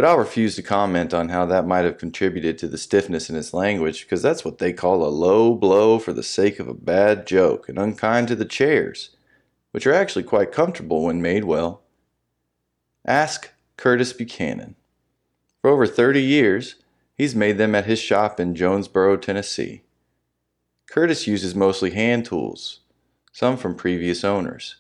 but 0.00 0.08
I'll 0.08 0.16
refuse 0.16 0.56
to 0.56 0.62
comment 0.62 1.12
on 1.12 1.28
how 1.28 1.44
that 1.44 1.66
might 1.66 1.84
have 1.84 1.98
contributed 1.98 2.56
to 2.56 2.68
the 2.68 2.78
stiffness 2.78 3.28
in 3.28 3.36
its 3.36 3.52
language 3.52 4.00
because 4.00 4.22
that's 4.22 4.46
what 4.46 4.56
they 4.56 4.72
call 4.72 5.04
a 5.04 5.12
low 5.12 5.54
blow 5.54 5.98
for 5.98 6.14
the 6.14 6.22
sake 6.22 6.58
of 6.58 6.66
a 6.66 6.72
bad 6.72 7.26
joke 7.26 7.68
and 7.68 7.78
unkind 7.78 8.28
to 8.28 8.34
the 8.34 8.46
chairs, 8.46 9.10
which 9.72 9.86
are 9.86 9.92
actually 9.92 10.22
quite 10.22 10.52
comfortable 10.52 11.04
when 11.04 11.20
made 11.20 11.44
well. 11.44 11.82
Ask 13.04 13.50
Curtis 13.76 14.14
Buchanan. 14.14 14.74
For 15.60 15.68
over 15.68 15.86
30 15.86 16.22
years, 16.22 16.76
he's 17.14 17.34
made 17.34 17.58
them 17.58 17.74
at 17.74 17.84
his 17.84 17.98
shop 17.98 18.40
in 18.40 18.54
Jonesboro, 18.54 19.18
Tennessee. 19.18 19.82
Curtis 20.86 21.26
uses 21.26 21.54
mostly 21.54 21.90
hand 21.90 22.24
tools, 22.24 22.80
some 23.32 23.58
from 23.58 23.74
previous 23.74 24.24
owners, 24.24 24.76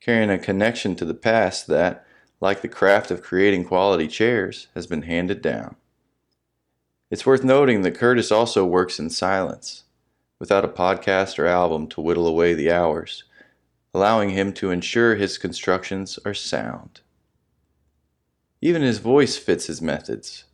carrying 0.00 0.28
a 0.30 0.38
connection 0.38 0.96
to 0.96 1.04
the 1.04 1.14
past 1.14 1.68
that, 1.68 2.04
like 2.40 2.60
the 2.60 2.68
craft 2.68 3.10
of 3.10 3.22
creating 3.22 3.64
quality 3.64 4.06
chairs, 4.06 4.68
has 4.74 4.86
been 4.86 5.02
handed 5.02 5.40
down. 5.40 5.76
It's 7.10 7.24
worth 7.24 7.44
noting 7.44 7.82
that 7.82 7.94
Curtis 7.94 8.32
also 8.32 8.64
works 8.64 8.98
in 8.98 9.10
silence, 9.10 9.84
without 10.38 10.64
a 10.64 10.68
podcast 10.68 11.38
or 11.38 11.46
album 11.46 11.86
to 11.88 12.00
whittle 12.00 12.26
away 12.26 12.52
the 12.52 12.70
hours, 12.70 13.24
allowing 13.94 14.30
him 14.30 14.52
to 14.52 14.70
ensure 14.70 15.14
his 15.14 15.38
constructions 15.38 16.18
are 16.24 16.34
sound. 16.34 17.00
Even 18.60 18.82
his 18.82 18.98
voice 18.98 19.36
fits 19.36 19.66
his 19.66 19.80
methods, 19.80 20.44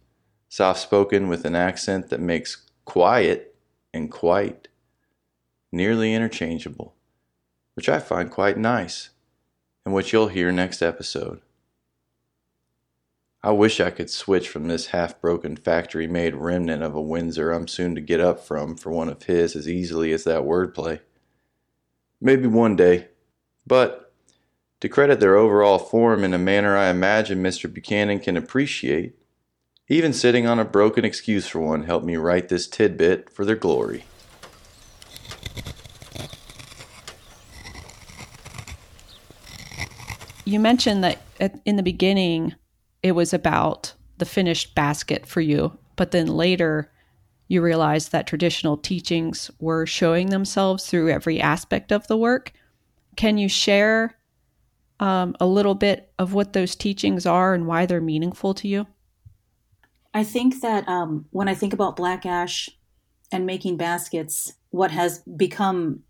soft 0.48 0.80
spoken 0.80 1.28
with 1.28 1.44
an 1.44 1.56
accent 1.56 2.10
that 2.10 2.20
makes 2.20 2.68
quiet 2.84 3.56
and 3.94 4.10
quite 4.10 4.68
nearly 5.72 6.14
interchangeable, 6.14 6.94
which 7.74 7.88
I 7.88 7.98
find 7.98 8.30
quite 8.30 8.58
nice, 8.58 9.10
and 9.84 9.94
which 9.94 10.12
you'll 10.12 10.28
hear 10.28 10.52
next 10.52 10.82
episode. 10.82 11.40
I 13.44 13.50
wish 13.50 13.80
I 13.80 13.90
could 13.90 14.08
switch 14.08 14.48
from 14.48 14.68
this 14.68 14.88
half 14.88 15.20
broken 15.20 15.56
factory 15.56 16.06
made 16.06 16.36
remnant 16.36 16.84
of 16.84 16.94
a 16.94 17.00
Windsor 17.00 17.50
I'm 17.50 17.66
soon 17.66 17.96
to 17.96 18.00
get 18.00 18.20
up 18.20 18.38
from 18.38 18.76
for 18.76 18.90
one 18.90 19.08
of 19.08 19.24
his 19.24 19.56
as 19.56 19.68
easily 19.68 20.12
as 20.12 20.22
that 20.24 20.42
wordplay. 20.42 21.00
Maybe 22.20 22.46
one 22.46 22.76
day. 22.76 23.08
But 23.66 24.12
to 24.80 24.88
credit 24.88 25.18
their 25.18 25.36
overall 25.36 25.80
form 25.80 26.22
in 26.22 26.34
a 26.34 26.38
manner 26.38 26.76
I 26.76 26.88
imagine 26.88 27.42
Mr. 27.42 27.72
Buchanan 27.72 28.20
can 28.20 28.36
appreciate, 28.36 29.16
even 29.88 30.12
sitting 30.12 30.46
on 30.46 30.60
a 30.60 30.64
broken 30.64 31.04
excuse 31.04 31.48
for 31.48 31.58
one 31.58 31.82
helped 31.82 32.06
me 32.06 32.16
write 32.16 32.48
this 32.48 32.68
tidbit 32.68 33.28
for 33.28 33.44
their 33.44 33.56
glory. 33.56 34.04
You 40.44 40.60
mentioned 40.60 41.02
that 41.02 41.22
in 41.64 41.74
the 41.74 41.82
beginning, 41.82 42.54
it 43.02 43.12
was 43.12 43.32
about 43.32 43.94
the 44.18 44.24
finished 44.24 44.74
basket 44.74 45.26
for 45.26 45.40
you, 45.40 45.78
but 45.96 46.10
then 46.10 46.26
later 46.26 46.90
you 47.48 47.60
realized 47.60 48.12
that 48.12 48.26
traditional 48.26 48.76
teachings 48.76 49.50
were 49.58 49.84
showing 49.84 50.30
themselves 50.30 50.86
through 50.86 51.10
every 51.10 51.40
aspect 51.40 51.92
of 51.92 52.06
the 52.06 52.16
work. 52.16 52.52
Can 53.16 53.36
you 53.36 53.48
share 53.48 54.16
um, 55.00 55.36
a 55.40 55.46
little 55.46 55.74
bit 55.74 56.12
of 56.18 56.32
what 56.32 56.52
those 56.52 56.74
teachings 56.74 57.26
are 57.26 57.52
and 57.52 57.66
why 57.66 57.84
they're 57.84 58.00
meaningful 58.00 58.54
to 58.54 58.68
you? 58.68 58.86
I 60.14 60.24
think 60.24 60.60
that 60.60 60.88
um, 60.88 61.26
when 61.30 61.48
I 61.48 61.54
think 61.54 61.72
about 61.72 61.96
black 61.96 62.24
ash 62.24 62.70
and 63.30 63.44
making 63.44 63.76
baskets, 63.76 64.52
what 64.70 64.90
has 64.90 65.18
become 65.36 66.04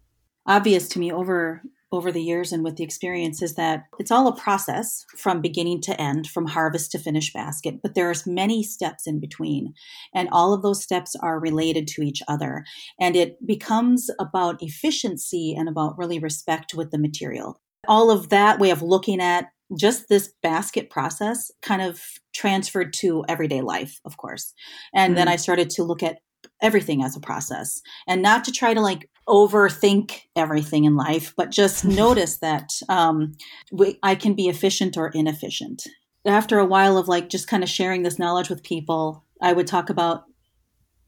obvious 0.46 0.88
to 0.90 0.98
me 0.98 1.12
over 1.12 1.62
over 1.92 2.10
the 2.10 2.22
years 2.22 2.52
and 2.52 2.64
with 2.64 2.76
the 2.76 2.84
experience 2.84 3.42
is 3.42 3.54
that 3.54 3.84
it's 3.98 4.10
all 4.10 4.26
a 4.26 4.36
process 4.36 5.04
from 5.16 5.40
beginning 5.40 5.80
to 5.82 6.00
end, 6.00 6.26
from 6.26 6.46
harvest 6.46 6.90
to 6.92 6.98
finished 6.98 7.34
basket. 7.34 7.80
But 7.82 7.94
there's 7.94 8.26
many 8.26 8.62
steps 8.62 9.06
in 9.06 9.20
between, 9.20 9.74
and 10.14 10.28
all 10.32 10.52
of 10.52 10.62
those 10.62 10.82
steps 10.82 11.14
are 11.16 11.38
related 11.38 11.86
to 11.88 12.02
each 12.02 12.22
other. 12.26 12.64
And 12.98 13.14
it 13.14 13.46
becomes 13.46 14.10
about 14.18 14.62
efficiency 14.62 15.54
and 15.56 15.68
about 15.68 15.98
really 15.98 16.18
respect 16.18 16.74
with 16.74 16.90
the 16.90 16.98
material. 16.98 17.60
All 17.86 18.10
of 18.10 18.30
that 18.30 18.58
way 18.58 18.70
of 18.70 18.82
looking 18.82 19.20
at 19.20 19.48
just 19.76 20.08
this 20.08 20.32
basket 20.42 20.90
process 20.90 21.50
kind 21.62 21.82
of 21.82 22.02
transferred 22.34 22.92
to 22.92 23.24
everyday 23.28 23.60
life, 23.60 24.00
of 24.04 24.16
course. 24.16 24.54
And 24.94 25.16
then 25.16 25.26
hmm. 25.26 25.32
I 25.32 25.36
started 25.36 25.70
to 25.70 25.84
look 25.84 26.02
at 26.02 26.18
everything 26.60 27.02
as 27.02 27.16
a 27.16 27.20
process 27.20 27.80
and 28.06 28.22
not 28.22 28.44
to 28.44 28.52
try 28.52 28.74
to 28.74 28.80
like 28.80 29.08
overthink 29.28 30.22
everything 30.34 30.84
in 30.84 30.96
life, 30.96 31.34
but 31.36 31.50
just 31.50 31.84
notice 31.84 32.38
that 32.38 32.72
um, 32.88 33.32
we, 33.70 33.98
I 34.02 34.14
can 34.14 34.34
be 34.34 34.48
efficient 34.48 34.96
or 34.96 35.08
inefficient. 35.08 35.86
After 36.24 36.58
a 36.58 36.66
while 36.66 36.96
of 36.96 37.08
like 37.08 37.28
just 37.28 37.48
kind 37.48 37.62
of 37.62 37.68
sharing 37.68 38.02
this 38.02 38.18
knowledge 38.18 38.48
with 38.48 38.62
people, 38.62 39.24
I 39.40 39.52
would 39.52 39.66
talk 39.66 39.90
about 39.90 40.24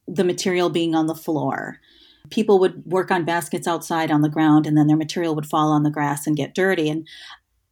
the 0.06 0.24
material 0.24 0.70
being 0.70 0.94
on 0.94 1.06
the 1.06 1.14
floor. 1.14 1.78
People 2.30 2.58
would 2.58 2.84
work 2.84 3.10
on 3.10 3.24
baskets 3.24 3.68
outside 3.68 4.10
on 4.10 4.22
the 4.22 4.28
ground, 4.28 4.66
and 4.66 4.76
then 4.76 4.86
their 4.86 4.96
material 4.96 5.34
would 5.34 5.46
fall 5.46 5.70
on 5.70 5.82
the 5.82 5.90
grass 5.90 6.26
and 6.26 6.36
get 6.36 6.54
dirty. 6.54 6.88
And 6.88 7.06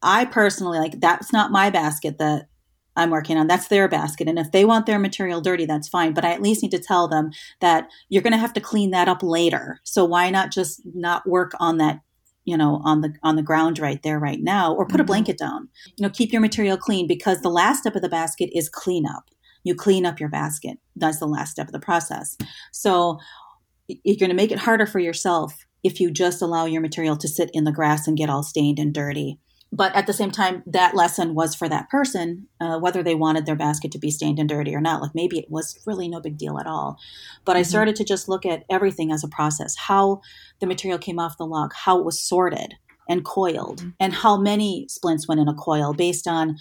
I 0.03 0.25
personally 0.25 0.79
like 0.79 1.01
that's 1.01 1.33
not 1.33 1.51
my 1.51 1.71
basket 1.71 2.19
that 2.19 2.49
I'm 2.97 3.11
working 3.11 3.37
on. 3.39 3.47
That's 3.47 3.69
their 3.69 3.89
basket. 3.89 4.29
And 4.29 4.39
if 4.39 4.53
they 4.53 4.65
want 4.65 4.87
their 4.87 4.99
material 4.99 5.41
dirty, 5.41 5.65
that's 5.65 5.89
fine. 5.89 6.13
But 6.13 6.25
I 6.25 6.33
at 6.33 6.43
least 6.43 6.63
need 6.63 6.73
to 6.73 6.79
tell 6.79 7.09
them 7.09 7.31
that 7.61 7.89
you're 8.09 8.23
going 8.23 8.33
to 8.33 8.39
have 8.39 8.53
to 8.55 8.61
clean 8.61 8.91
that 8.91 9.09
up 9.09 9.23
later. 9.23 9.81
So 9.85 10.05
why 10.05 10.29
not 10.31 10.51
just 10.53 10.83
not 10.85 11.27
work 11.27 11.53
on 11.59 11.79
that, 11.79 12.01
you 12.45 12.57
know, 12.57 12.83
on 12.85 13.01
the 13.01 13.15
on 13.23 13.37
the 13.37 13.43
ground 13.43 13.79
right 13.79 14.03
there 14.03 14.19
right 14.19 14.41
now 14.41 14.75
or 14.75 14.87
put 14.87 15.01
a 15.01 15.05
Mhm. 15.05 15.07
blanket 15.09 15.39
down. 15.39 15.69
You 15.97 16.03
know, 16.03 16.11
keep 16.11 16.33
your 16.33 16.43
material 16.43 16.77
clean 16.77 17.07
because 17.07 17.41
the 17.41 17.51
last 17.51 17.81
step 17.81 17.97
of 17.97 18.03
the 18.03 18.09
basket 18.09 18.51
is 18.53 18.69
cleanup. 18.69 19.25
You 19.65 19.75
clean 19.75 20.05
up 20.05 20.21
your 20.21 20.29
basket. 20.29 20.79
That's 20.97 21.19
the 21.19 21.27
last 21.29 21.53
step 21.53 21.69
of 21.69 21.73
the 21.73 21.79
process. 21.79 22.37
So 22.73 23.19
you're 23.87 24.17
going 24.17 24.31
to 24.31 24.37
make 24.37 24.53
it 24.53 24.59
harder 24.59 24.87
for 24.87 24.99
yourself 24.99 25.55
if 25.83 26.01
you 26.01 26.11
just 26.11 26.43
allow 26.43 26.65
your 26.67 26.81
material 26.81 27.17
to 27.17 27.29
sit 27.29 27.51
in 27.53 27.65
the 27.65 27.73
grass 27.73 28.07
and 28.07 28.17
get 28.17 28.31
all 28.31 28.43
stained 28.43 28.79
and 28.79 28.93
dirty 28.95 29.39
but 29.73 29.95
at 29.95 30.07
the 30.07 30.13
same 30.13 30.31
time 30.31 30.63
that 30.67 30.95
lesson 30.95 31.35
was 31.35 31.55
for 31.55 31.69
that 31.69 31.89
person 31.89 32.47
uh, 32.61 32.79
whether 32.79 33.03
they 33.03 33.15
wanted 33.15 33.47
their 33.47 33.57
basket 33.57 33.91
to 33.91 33.99
be 33.99 34.11
stained 34.11 34.39
and 34.39 34.49
dirty 34.49 34.75
or 34.75 34.81
not 34.81 35.01
like 35.01 35.15
maybe 35.15 35.39
it 35.39 35.51
was 35.51 35.79
really 35.87 36.09
no 36.09 36.21
big 36.21 36.37
deal 36.37 36.59
at 36.59 36.67
all 36.67 36.99
but 37.45 37.57
i 37.57 37.61
Mhm. 37.63 37.67
started 37.67 37.97
to 37.97 38.05
just 38.05 38.29
look 38.29 38.45
at 38.47 38.65
everything 38.71 39.11
as 39.11 39.25
a 39.25 39.29
process 39.29 39.75
how 39.77 40.21
the 40.61 40.67
material 40.67 40.99
came 40.99 41.19
off 41.19 41.39
the 41.39 41.47
log 41.47 41.73
how 41.75 41.99
it 41.99 42.05
was 42.05 42.21
sorted 42.21 42.75
and 43.09 43.25
coiled 43.25 43.81
Mhm. 43.83 43.95
and 43.99 44.13
how 44.15 44.37
many 44.37 44.87
splints 44.89 45.27
went 45.27 45.41
in 45.41 45.49
a 45.49 45.55
coil 45.55 45.93
based 45.95 46.29
on 46.29 46.57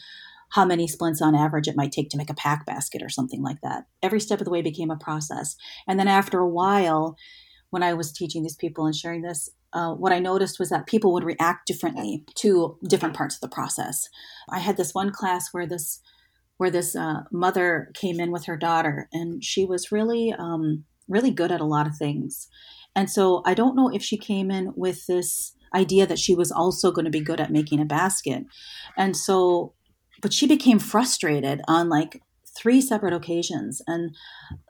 how 0.49 0.65
many 0.65 0.85
splints 0.87 1.21
on 1.21 1.33
average 1.35 1.67
it 1.67 1.77
might 1.77 1.91
take 1.93 2.09
to 2.09 2.17
make 2.17 2.29
a 2.29 2.33
pack 2.33 2.65
basket 2.65 3.01
or 3.01 3.09
something 3.09 3.41
like 3.41 3.61
that 3.61 3.85
every 4.01 4.19
step 4.19 4.39
of 4.39 4.45
the 4.45 4.51
way 4.51 4.61
became 4.61 4.91
a 4.91 4.97
process 4.97 5.55
and 5.87 5.99
then 5.99 6.07
after 6.07 6.39
a 6.39 6.49
while 6.49 7.15
when 7.69 7.83
i 7.83 7.93
was 7.93 8.11
teaching 8.11 8.43
these 8.43 8.55
people 8.57 8.85
and 8.85 8.95
sharing 8.95 9.21
this 9.21 9.49
uh, 9.73 9.93
what 9.93 10.11
I 10.11 10.19
noticed 10.19 10.59
was 10.59 10.69
that 10.69 10.87
people 10.87 11.13
would 11.13 11.23
react 11.23 11.67
differently 11.67 12.23
to 12.35 12.77
different 12.87 13.15
parts 13.15 13.35
of 13.35 13.41
the 13.41 13.53
process. 13.53 14.09
I 14.49 14.59
had 14.59 14.77
this 14.77 14.93
one 14.93 15.11
class 15.11 15.49
where 15.51 15.67
this 15.67 16.01
where 16.57 16.69
this 16.69 16.95
uh, 16.95 17.21
mother 17.31 17.91
came 17.95 18.19
in 18.19 18.31
with 18.31 18.45
her 18.45 18.55
daughter, 18.55 19.09
and 19.11 19.43
she 19.43 19.65
was 19.65 19.91
really 19.91 20.33
um, 20.37 20.83
really 21.07 21.31
good 21.31 21.51
at 21.51 21.61
a 21.61 21.65
lot 21.65 21.87
of 21.87 21.97
things. 21.97 22.47
And 22.95 23.09
so 23.09 23.41
I 23.45 23.53
don't 23.53 23.75
know 23.75 23.89
if 23.89 24.03
she 24.03 24.17
came 24.17 24.51
in 24.51 24.73
with 24.75 25.07
this 25.07 25.55
idea 25.73 26.05
that 26.05 26.19
she 26.19 26.35
was 26.35 26.51
also 26.51 26.91
going 26.91 27.05
to 27.05 27.11
be 27.11 27.21
good 27.21 27.39
at 27.39 27.51
making 27.51 27.79
a 27.79 27.85
basket, 27.85 28.45
and 28.97 29.15
so 29.15 29.73
but 30.21 30.33
she 30.33 30.47
became 30.47 30.79
frustrated 30.79 31.61
on 31.67 31.89
like 31.89 32.21
three 32.55 32.81
separate 32.81 33.13
occasions 33.13 33.81
and 33.87 34.15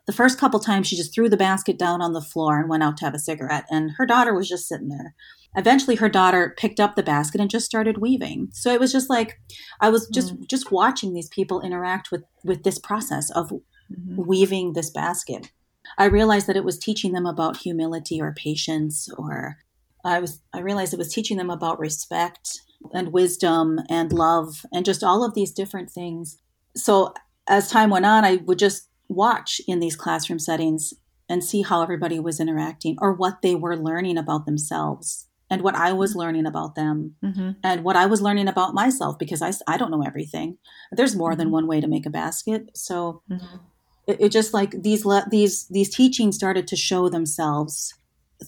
the 0.05 0.13
first 0.13 0.37
couple 0.39 0.59
times 0.59 0.87
she 0.87 0.95
just 0.95 1.13
threw 1.13 1.29
the 1.29 1.37
basket 1.37 1.77
down 1.79 2.01
on 2.01 2.13
the 2.13 2.21
floor 2.21 2.59
and 2.59 2.69
went 2.69 2.83
out 2.83 2.97
to 2.97 3.05
have 3.05 3.13
a 3.15 3.19
cigarette 3.19 3.65
and 3.69 3.91
her 3.97 4.05
daughter 4.05 4.33
was 4.33 4.47
just 4.49 4.67
sitting 4.67 4.89
there. 4.89 5.15
Eventually 5.55 5.95
her 5.95 6.09
daughter 6.09 6.53
picked 6.57 6.79
up 6.79 6.95
the 6.95 7.03
basket 7.03 7.41
and 7.41 7.49
just 7.49 7.65
started 7.65 7.97
weaving. 7.97 8.49
So 8.53 8.71
it 8.71 8.79
was 8.79 8.91
just 8.91 9.09
like 9.09 9.39
i 9.79 9.89
was 9.89 10.07
just 10.09 10.33
just 10.47 10.71
watching 10.71 11.13
these 11.13 11.29
people 11.29 11.61
interact 11.61 12.11
with 12.11 12.23
with 12.43 12.63
this 12.63 12.79
process 12.79 13.29
of 13.31 13.51
Mhm. 13.51 14.25
weaving 14.25 14.73
this 14.73 14.89
basket. 14.89 15.51
I 15.97 16.05
realized 16.05 16.47
that 16.47 16.55
it 16.55 16.63
was 16.63 16.77
teaching 16.77 17.11
them 17.11 17.25
about 17.25 17.57
humility 17.57 18.21
or 18.21 18.33
patience 18.33 19.09
or 19.17 19.57
i 20.05 20.19
was 20.19 20.41
i 20.53 20.59
realized 20.59 20.93
it 20.93 20.97
was 20.97 21.13
teaching 21.13 21.37
them 21.37 21.49
about 21.49 21.77
respect 21.79 22.61
and 22.93 23.11
wisdom 23.13 23.79
and 23.89 24.11
love 24.13 24.65
and 24.71 24.85
just 24.85 25.03
all 25.03 25.23
of 25.23 25.33
these 25.35 25.51
different 25.51 25.89
things. 25.91 26.37
So 26.75 27.13
as 27.51 27.69
time 27.69 27.89
went 27.91 28.05
on 28.05 28.23
i 28.25 28.33
would 28.47 28.57
just 28.59 28.87
watch 29.07 29.61
in 29.67 29.79
these 29.79 29.95
classroom 30.03 30.39
settings 30.39 30.93
and 31.29 31.43
see 31.43 31.61
how 31.61 31.81
everybody 31.81 32.19
was 32.19 32.39
interacting 32.39 32.95
or 33.01 33.11
what 33.13 33.41
they 33.43 33.55
were 33.55 33.77
learning 33.89 34.17
about 34.17 34.45
themselves 34.45 35.27
and 35.49 35.61
what 35.61 35.75
i 35.75 35.91
was 36.01 36.15
learning 36.15 36.45
about 36.45 36.75
them 36.75 37.15
Mhm. 37.23 37.55
and 37.63 37.83
what 37.83 37.97
I 38.03 38.05
was 38.05 38.21
learning 38.21 38.47
about 38.47 38.73
myself 38.73 39.13
because 39.19 39.41
I, 39.41 39.51
I 39.73 39.77
don't 39.77 39.91
know 39.91 40.03
everything. 40.11 40.57
There's 40.97 41.15
more 41.21 41.35
than 41.35 41.49
Mhm. 41.49 41.57
one 41.57 41.67
way 41.71 41.79
to 41.81 41.87
make 41.95 42.05
a 42.07 42.09
basket. 42.23 42.61
So 42.73 43.21
Mhm. 43.29 43.59
it, 44.07 44.17
it 44.25 44.29
just 44.31 44.51
like 44.59 44.71
these 44.87 45.03
le- 45.11 45.27
these 45.29 45.55
these 45.77 45.89
teachings 45.99 46.35
started 46.41 46.65
to 46.67 46.75
show 46.89 47.09
themselves 47.09 47.93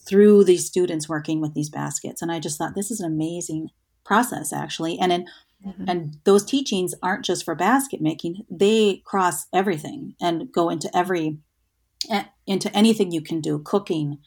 through 0.08 0.44
these 0.46 0.66
students 0.66 1.08
working 1.16 1.40
with 1.42 1.54
these 1.54 1.70
baskets, 1.70 2.22
and 2.22 2.32
I 2.32 2.40
just 2.40 2.58
thought 2.58 2.74
this 2.76 2.90
is 2.92 3.00
an 3.02 3.12
amazing 3.16 3.70
process 4.10 4.52
actually. 4.64 4.98
And 5.00 5.12
in, 5.12 5.28
Mhm. 5.66 5.86
and 5.88 6.18
those 6.26 6.44
teachings 6.46 6.94
aren't 7.02 7.26
just 7.26 7.44
for 7.46 7.56
basket 7.56 8.02
making; 8.02 8.46
they 8.50 8.98
cross 9.06 9.48
everything 9.54 10.16
and 10.22 10.52
go 10.52 10.70
into 10.70 10.96
every 10.96 11.38
into 12.46 12.76
anything 12.76 13.12
you 13.12 13.22
can 13.22 13.40
do: 13.42 13.60
cooking, 13.60 14.18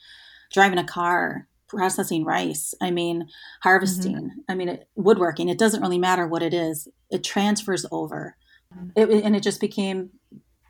driving 0.52 0.78
a 0.78 0.84
car, 0.84 1.46
processing 1.68 2.24
rice. 2.24 2.74
I 2.80 2.90
mean, 2.90 3.28
harvesting. 3.62 4.30
I 4.48 4.54
mean, 4.54 4.68
it, 4.70 4.88
woodworking. 4.96 5.48
It 5.50 5.58
doesn't 5.58 5.82
really 5.82 5.98
matter 5.98 6.26
what 6.26 6.42
it 6.42 6.54
is; 6.54 6.88
it 7.10 7.22
transfers 7.24 7.84
over, 7.92 8.36
Mhm. 8.74 8.92
it, 8.96 9.24
and 9.24 9.36
it 9.36 9.42
just 9.42 9.60
became 9.60 10.10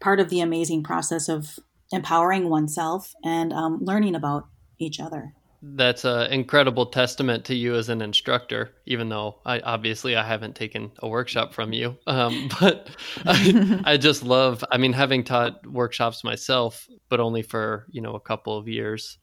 part 0.00 0.20
of 0.20 0.28
the 0.30 0.40
amazing 0.40 0.82
process 0.82 1.28
of 1.28 1.58
empowering 1.92 2.48
oneself 2.50 3.14
and 3.24 3.52
um, 3.52 3.78
learning 3.80 4.14
about 4.16 4.48
each 4.78 4.98
other. 5.00 5.34
That's 5.62 6.04
an 6.04 6.32
incredible 6.32 6.86
testament 6.86 7.44
to 7.46 7.54
you 7.54 7.74
as 7.74 7.88
an 7.88 8.02
instructor, 8.02 8.72
even 8.84 9.08
though 9.08 9.40
I 9.44 9.60
obviously 9.60 10.14
I 10.16 10.22
haven't 10.22 10.54
taken 10.54 10.92
a 10.98 11.08
workshop 11.08 11.54
from 11.54 11.72
you. 11.72 11.96
Um, 12.06 12.48
but 12.60 12.88
I, 13.24 13.80
I 13.84 13.96
just 13.96 14.22
love, 14.22 14.64
I 14.70 14.76
mean, 14.76 14.92
having 14.92 15.24
taught 15.24 15.66
workshops 15.66 16.24
myself, 16.24 16.88
but 17.08 17.20
only 17.20 17.42
for, 17.42 17.86
you 17.90 18.00
know, 18.00 18.14
a 18.14 18.20
couple 18.20 18.56
of 18.56 18.68
years. 18.68 19.18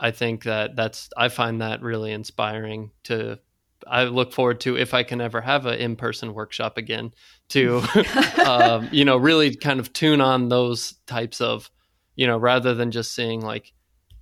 I 0.00 0.12
think 0.12 0.44
that 0.44 0.76
that's, 0.76 1.10
I 1.16 1.28
find 1.28 1.60
that 1.60 1.82
really 1.82 2.12
inspiring 2.12 2.92
to, 3.04 3.40
I 3.86 4.04
look 4.04 4.32
forward 4.32 4.60
to 4.60 4.76
if 4.76 4.94
I 4.94 5.02
can 5.02 5.20
ever 5.20 5.40
have 5.40 5.66
an 5.66 5.78
in 5.78 5.96
person 5.96 6.34
workshop 6.34 6.78
again 6.78 7.12
to, 7.50 7.82
um, 8.46 8.88
you 8.92 9.04
know, 9.04 9.16
really 9.16 9.56
kind 9.56 9.80
of 9.80 9.92
tune 9.92 10.20
on 10.20 10.48
those 10.48 10.94
types 11.06 11.40
of, 11.40 11.70
you 12.14 12.26
know, 12.26 12.38
rather 12.38 12.74
than 12.74 12.90
just 12.90 13.14
seeing 13.14 13.40
like, 13.40 13.72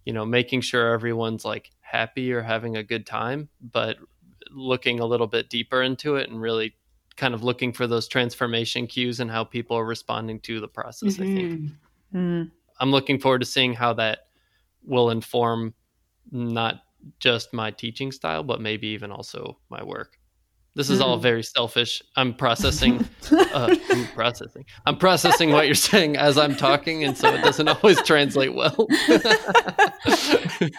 you 0.07 0.15
know, 0.15 0.25
making 0.25 0.63
sure 0.63 0.95
everyone's 0.95 1.45
like 1.45 1.71
happy 1.81 2.33
or 2.33 2.41
having 2.41 2.77
a 2.77 2.83
good 2.83 3.05
time, 3.05 3.51
but 3.61 3.99
looking 4.51 5.01
a 5.01 5.05
little 5.05 5.27
bit 5.27 5.51
deeper 5.51 5.83
into 5.83 6.17
it 6.17 6.31
and 6.31 6.41
really 6.41 6.75
kind 7.17 7.35
of 7.35 7.43
looking 7.43 7.73
for 7.73 7.87
those 7.87 8.09
transformation 8.09 8.87
cues 8.87 9.21
and 9.21 9.31
how 9.31 9.45
people 9.45 9.77
are 9.77 9.85
responding 9.85 10.41
to 10.41 10.61
the 10.61 10.69
process. 10.69 11.21
I 11.21 11.25
think 11.25 11.73
Mm. 12.15 12.51
I'm 12.79 12.91
looking 12.91 13.19
forward 13.19 13.41
to 13.41 13.47
seeing 13.47 13.75
how 13.75 13.93
that 13.95 14.29
will 14.85 15.11
inform 15.11 15.75
not 16.31 16.83
just 17.19 17.53
my 17.53 17.71
teaching 17.71 18.13
style, 18.13 18.43
but 18.43 18.61
maybe 18.61 18.89
even 18.89 19.11
also 19.11 19.59
my 19.69 19.83
work. 19.83 20.19
This 20.77 20.91
is 20.91 21.01
all 21.01 21.17
Mhm. 21.19 21.23
very 21.23 21.43
selfish. 21.43 22.03
I'm 22.17 22.35
processing, 22.35 23.09
uh, 23.33 23.75
I'm 23.91 24.07
processing. 24.09 24.67
I'm 24.85 24.99
processing 24.99 25.51
what 25.51 25.65
you're 25.67 25.75
saying 25.75 26.17
as 26.19 26.37
I'm 26.37 26.55
talking, 26.55 27.03
and 27.03 27.17
so 27.17 27.33
it 27.35 27.43
doesn't 27.43 27.67
always 27.67 28.01
translate 28.03 28.55
well. 28.55 28.87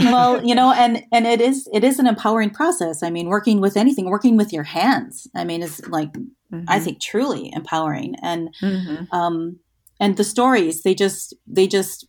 well 0.00 0.44
you 0.44 0.54
know 0.54 0.72
and 0.72 1.02
and 1.12 1.26
it 1.26 1.40
is 1.40 1.68
it 1.72 1.84
is 1.84 1.98
an 1.98 2.06
empowering 2.06 2.50
process 2.50 3.02
i 3.02 3.10
mean 3.10 3.28
working 3.28 3.60
with 3.60 3.76
anything 3.76 4.08
working 4.10 4.36
with 4.36 4.52
your 4.52 4.62
hands 4.64 5.26
i 5.34 5.44
mean 5.44 5.62
is 5.62 5.80
like 5.88 6.10
i 6.68 6.78
Mhm. 6.78 6.82
think 6.84 7.00
truly 7.00 7.50
empowering 7.54 8.14
and 8.22 8.48
Mhm. 8.62 9.06
um 9.12 9.56
and 10.00 10.16
the 10.16 10.24
stories 10.24 10.82
they 10.82 10.94
just 10.94 11.34
they 11.46 11.66
just 11.66 12.06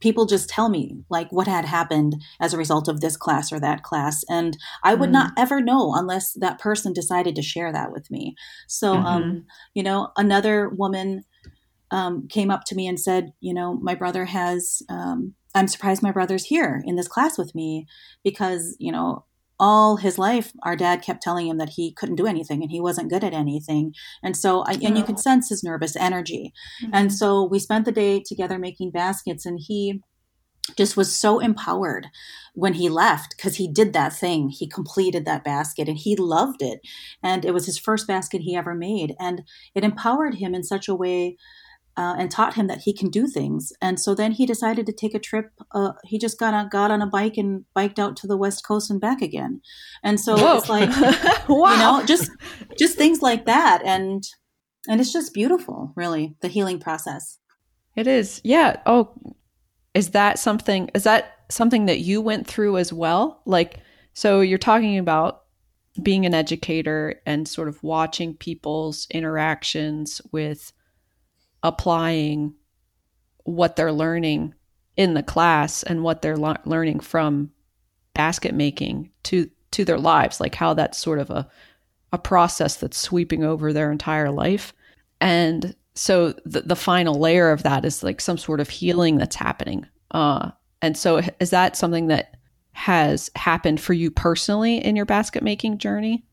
people 0.00 0.26
just 0.26 0.48
tell 0.48 0.68
me 0.68 0.98
like 1.10 1.28
what 1.30 1.46
had 1.46 1.64
happened 1.64 2.16
as 2.40 2.52
a 2.52 2.58
result 2.58 2.88
of 2.88 3.00
this 3.00 3.16
class 3.16 3.52
or 3.52 3.60
that 3.60 3.82
class. 3.82 4.24
And 4.28 4.56
i 4.82 4.94
would 4.94 5.10
Mm. 5.10 5.12
not 5.12 5.32
ever 5.36 5.60
know 5.60 5.94
unless 5.94 6.32
that 6.34 6.58
person 6.58 6.92
decided 6.92 7.34
to 7.36 7.42
share 7.42 7.72
that 7.72 7.92
with 7.92 8.10
me. 8.10 8.34
So 8.68 8.98
um 8.98 9.44
you 9.74 9.82
know 9.82 10.08
another 10.16 10.68
woman 10.68 11.24
um, 11.90 12.26
came 12.28 12.50
up 12.50 12.64
to 12.66 12.74
me 12.74 12.86
and 12.88 12.98
said 12.98 13.32
you 13.40 13.54
know 13.54 13.74
my 13.74 13.94
brother 13.94 14.24
has 14.24 14.82
um, 14.88 15.34
i'm 15.54 15.68
surprised 15.68 16.02
my 16.02 16.10
brother's 16.12 16.44
here 16.44 16.82
in 16.84 16.96
this 16.96 17.08
class 17.08 17.38
with 17.38 17.54
me 17.54 17.86
because 18.24 18.74
you 18.80 18.90
know 18.90 19.24
all 19.60 19.96
his 19.96 20.18
life 20.18 20.52
our 20.62 20.76
dad 20.76 21.02
kept 21.02 21.22
telling 21.22 21.46
him 21.46 21.58
that 21.58 21.70
he 21.70 21.92
couldn't 21.92 22.16
do 22.16 22.26
anything 22.26 22.62
and 22.62 22.70
he 22.70 22.80
wasn't 22.80 23.10
good 23.10 23.24
at 23.24 23.32
anything 23.32 23.94
and 24.22 24.36
so 24.36 24.62
I, 24.66 24.72
and 24.72 24.98
you 24.98 25.04
could 25.04 25.18
sense 25.18 25.48
his 25.48 25.62
nervous 25.62 25.96
energy 25.96 26.52
mm-hmm. 26.82 26.90
and 26.92 27.12
so 27.12 27.44
we 27.44 27.58
spent 27.58 27.84
the 27.84 27.92
day 27.92 28.22
together 28.24 28.58
making 28.58 28.90
baskets, 28.90 29.46
and 29.46 29.58
he 29.60 30.00
just 30.76 30.96
was 30.96 31.14
so 31.14 31.40
empowered 31.40 32.08
when 32.54 32.74
he 32.74 32.88
left 32.88 33.36
because 33.36 33.56
he 33.56 33.70
did 33.70 33.92
that 33.92 34.14
thing. 34.14 34.48
He 34.48 34.66
completed 34.66 35.26
that 35.26 35.44
basket 35.44 35.88
and 35.88 35.98
he 35.98 36.16
loved 36.16 36.62
it. 36.62 36.80
And 37.22 37.44
it 37.44 37.52
was 37.52 37.66
his 37.66 37.78
first 37.78 38.06
basket 38.06 38.40
he 38.40 38.56
ever 38.56 38.74
made. 38.74 39.14
And 39.20 39.42
it 39.74 39.84
empowered 39.84 40.36
him 40.36 40.54
in 40.54 40.64
such 40.64 40.88
a 40.88 40.94
way 40.94 41.36
uh, 41.96 42.14
and 42.18 42.30
taught 42.30 42.54
him 42.54 42.66
that 42.66 42.78
he 42.78 42.92
can 42.92 43.08
do 43.08 43.26
things. 43.26 43.72
And 43.80 44.00
so 44.00 44.14
then 44.14 44.32
he 44.32 44.46
decided 44.46 44.86
to 44.86 44.92
take 44.92 45.14
a 45.14 45.18
trip. 45.18 45.52
Uh, 45.72 45.92
he 46.04 46.18
just 46.18 46.38
got 46.38 46.54
on, 46.54 46.68
got 46.68 46.90
on 46.90 47.02
a 47.02 47.06
bike 47.06 47.36
and 47.36 47.64
biked 47.74 47.98
out 47.98 48.16
to 48.18 48.26
the 48.26 48.36
West 48.36 48.66
Coast 48.66 48.90
and 48.90 49.00
back 49.00 49.22
again. 49.22 49.60
And 50.02 50.18
so 50.18 50.36
Whoa. 50.36 50.56
it's 50.56 50.68
like, 50.68 50.88
wow. 51.48 51.72
you 51.72 51.78
know, 51.78 52.06
just 52.06 52.30
just 52.78 52.96
things 52.96 53.22
like 53.22 53.46
that. 53.46 53.82
And 53.84 54.24
and 54.88 55.00
it's 55.00 55.12
just 55.12 55.32
beautiful, 55.32 55.92
really, 55.96 56.36
the 56.40 56.48
healing 56.48 56.78
process. 56.78 57.38
It 57.96 58.06
is. 58.06 58.40
Yeah. 58.44 58.76
Oh, 58.86 59.14
is 59.94 60.10
that 60.10 60.38
something 60.38 60.90
is 60.94 61.04
that 61.04 61.44
something 61.48 61.86
that 61.86 62.00
you 62.00 62.20
went 62.20 62.46
through 62.46 62.78
as 62.78 62.92
well? 62.92 63.42
Like 63.46 63.78
so 64.14 64.40
you're 64.40 64.58
talking 64.58 64.98
about 64.98 65.42
being 66.02 66.26
an 66.26 66.34
educator 66.34 67.20
and 67.24 67.46
sort 67.46 67.68
of 67.68 67.82
watching 67.82 68.34
people's 68.34 69.06
interactions 69.12 70.20
with 70.32 70.72
applying 71.64 72.54
what 73.42 73.74
they're 73.74 73.92
learning 73.92 74.54
in 74.96 75.14
the 75.14 75.22
class 75.22 75.82
and 75.82 76.04
what 76.04 76.22
they're 76.22 76.36
learning 76.36 77.00
from 77.00 77.50
basket 78.14 78.54
making 78.54 79.10
to 79.24 79.50
to 79.72 79.84
their 79.84 79.98
lives 79.98 80.38
like 80.40 80.54
how 80.54 80.72
that's 80.72 80.98
sort 80.98 81.18
of 81.18 81.30
a 81.30 81.48
a 82.14 82.18
process 82.18 82.76
that's 82.76 82.96
sweeping 82.96 83.42
over 83.42 83.72
their 83.72 83.90
entire 83.90 84.30
life. 84.30 84.72
And 85.20 85.74
so 85.94 86.32
the, 86.44 86.60
the 86.60 86.76
final 86.76 87.18
layer 87.18 87.50
of 87.50 87.64
that 87.64 87.84
is 87.84 88.04
like 88.04 88.20
some 88.20 88.38
sort 88.38 88.60
of 88.60 88.68
healing 88.68 89.18
that's 89.18 89.34
happening. 89.36 89.84
Uh 90.12 90.52
and 90.80 90.96
so 90.96 91.22
is 91.40 91.50
that 91.50 91.76
something 91.76 92.06
that 92.06 92.36
has 92.72 93.30
happened 93.34 93.80
for 93.80 93.94
you 93.94 94.10
personally 94.10 94.76
in 94.76 94.94
your 94.94 95.06
basket 95.06 95.42
making 95.42 95.78
journey 95.78 96.24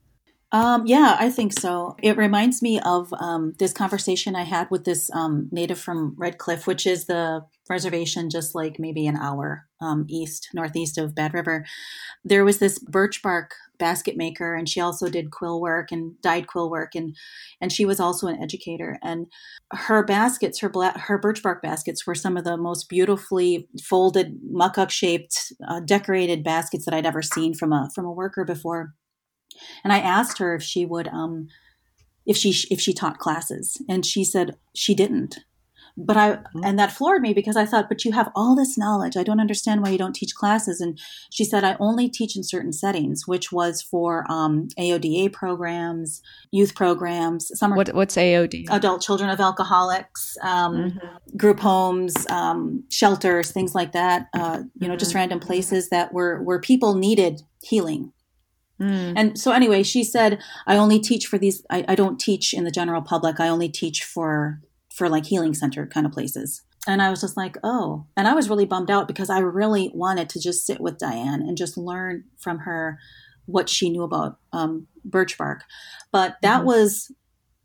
Um, 0.54 0.86
yeah, 0.86 1.16
I 1.18 1.30
think 1.30 1.54
so. 1.54 1.96
It 2.04 2.18
reminds 2.18 2.62
me 2.62 2.82
of 2.82 3.14
um, 3.14 3.54
this 3.58 3.72
conversation 3.72 4.36
I 4.36 4.44
had 4.44 4.70
with 4.70 4.84
this 4.84 5.10
um, 5.12 5.48
native 5.50 5.80
from 5.80 6.14
Red 6.18 6.40
Cliff, 6.40 6.68
which 6.68 6.86
is 6.86 7.06
the 7.06 7.46
reservation 7.70 8.30
just 8.30 8.54
like 8.54 8.78
maybe 8.78 9.08
an 9.08 9.16
hour 9.16 9.66
um, 9.80 10.06
east, 10.10 10.50
northeast 10.54 10.98
of 10.98 11.16
Bad 11.16 11.34
River. 11.34 11.66
There 12.26 12.44
was 12.44 12.60
this 12.60 12.80
birch 12.80 13.22
bark 13.22 13.54
basket 13.80 14.18
maker, 14.18 14.54
and 14.54 14.68
she 14.68 14.82
also 14.82 15.10
did 15.10 15.32
quill 15.32 15.62
work 15.62 15.90
and 15.90 16.22
dyed 16.22 16.48
quill 16.48 16.70
work, 16.70 16.96
and 16.96 17.16
and 17.62 17.72
she 17.72 17.86
was 17.86 18.02
also 18.02 18.28
an 18.28 18.44
educator. 18.44 19.00
And 19.02 19.28
her 19.72 20.04
baskets, 20.04 20.60
her 20.60 20.70
her 20.98 21.18
birch 21.18 21.42
bark 21.42 21.62
baskets, 21.62 22.06
were 22.06 22.14
some 22.14 22.36
of 22.36 22.44
the 22.44 22.58
most 22.58 22.90
beautifully 22.90 23.70
folded, 23.82 24.38
muckuk 24.54 24.90
shaped, 24.90 25.54
uh, 25.66 25.80
decorated 25.80 26.44
baskets 26.44 26.84
that 26.84 26.94
I'd 26.94 27.06
ever 27.06 27.22
seen 27.22 27.54
from 27.54 27.72
a 27.72 27.90
from 27.96 28.06
a 28.06 28.12
worker 28.12 28.44
before 28.44 28.96
and 29.84 29.92
I 29.94 30.00
asked 30.00 30.38
her 30.40 30.56
if 30.56 30.64
she 30.64 30.86
would 30.86 31.08
um 31.08 31.48
if 32.26 32.38
she 32.38 32.50
if 32.70 32.80
she 32.80 32.94
taught 32.94 33.18
classes 33.20 33.82
and 33.90 34.06
she 34.06 34.24
said 34.24 34.56
she 34.76 34.94
didn't 34.96 35.40
but 35.98 36.16
I 36.16 36.40
and 36.64 36.80
that 36.80 36.92
floored 36.92 37.22
me 37.22 37.34
because 37.34 37.58
I 37.58 37.66
thought 37.66 37.90
but 37.90 38.06
you 38.06 38.14
have 38.14 38.32
all 38.34 38.56
this 38.56 38.78
knowledge 38.78 39.18
I 39.18 39.24
don't 39.24 39.42
understand 39.42 39.82
why 39.82 39.90
you 39.90 39.98
don't 39.98 40.16
teach 40.16 40.34
classes 40.36 40.80
and 40.80 40.98
she 41.32 41.44
said 41.44 41.64
I 41.66 41.76
only 41.80 42.08
teach 42.08 42.38
in 42.38 42.44
certain 42.44 42.72
settings 42.72 43.28
which 43.28 43.52
was 43.52 43.82
for 43.82 44.26
um, 44.32 44.70
AODA 44.80 45.34
programs 45.34 46.22
youth 46.52 46.76
programs 46.76 47.52
summer 47.60 47.76
what 47.76 47.94
what's 47.94 48.16
AOD 48.16 48.68
adult 48.70 49.02
children 49.02 49.30
of 49.30 49.40
alcoholics 49.40 50.38
um, 50.44 50.74
Mhm. 50.92 51.38
group 51.38 51.60
homes, 51.60 52.28
um, 52.30 52.84
shelters, 52.90 53.52
things 53.52 53.74
like 53.74 53.94
that. 53.94 54.28
Uh, 54.34 54.64
you 54.80 54.88
know, 54.88 54.98
just 54.98 55.12
Mhm. 55.12 55.16
random 55.16 55.40
places 55.40 55.90
that 55.90 56.12
were 56.14 56.42
where 56.44 56.60
people 56.60 56.94
needed 56.96 57.42
healing. 57.64 58.12
Mm. 58.82 59.14
And 59.16 59.40
so, 59.40 59.52
anyway, 59.52 59.84
she 59.84 60.04
said, 60.04 60.40
"I 60.66 60.76
only 60.78 61.00
teach 61.00 61.28
for 61.28 61.38
these. 61.38 61.64
I, 61.70 61.86
I 61.88 61.96
don't 61.96 62.20
teach 62.20 62.54
in 62.54 62.64
the 62.64 62.72
general 62.72 63.02
public. 63.02 63.40
I 63.40 63.48
only 63.48 63.70
teach 63.70 64.04
for 64.04 64.60
for 64.94 65.08
like 65.08 65.26
healing 65.26 65.54
center 65.54 65.86
kind 65.86 66.06
of 66.06 66.12
places." 66.12 66.64
And 66.88 67.02
I 67.02 67.10
was 67.12 67.22
just 67.22 67.38
like, 67.38 67.58
"Oh!" 67.64 68.06
And 68.18 68.28
I 68.28 68.34
was 68.34 68.50
really 68.50 68.66
bummed 68.66 68.90
out 68.90 69.08
because 69.08 69.30
I 69.30 69.40
really 69.40 69.92
wanted 69.94 70.30
to 70.30 70.40
just 70.40 70.66
sit 70.66 70.82
with 70.82 70.98
Diane 70.98 71.42
and 71.42 71.56
just 71.58 71.78
learn 71.78 72.24
from 72.40 72.60
her 72.60 72.98
what 73.46 73.70
she 73.70 73.90
knew 73.90 74.04
about 74.04 74.40
um, 74.54 74.88
birch 75.06 75.38
bark. 75.38 75.64
But 76.12 76.38
that 76.42 76.62
Mhm. 76.62 76.66
was 76.66 77.12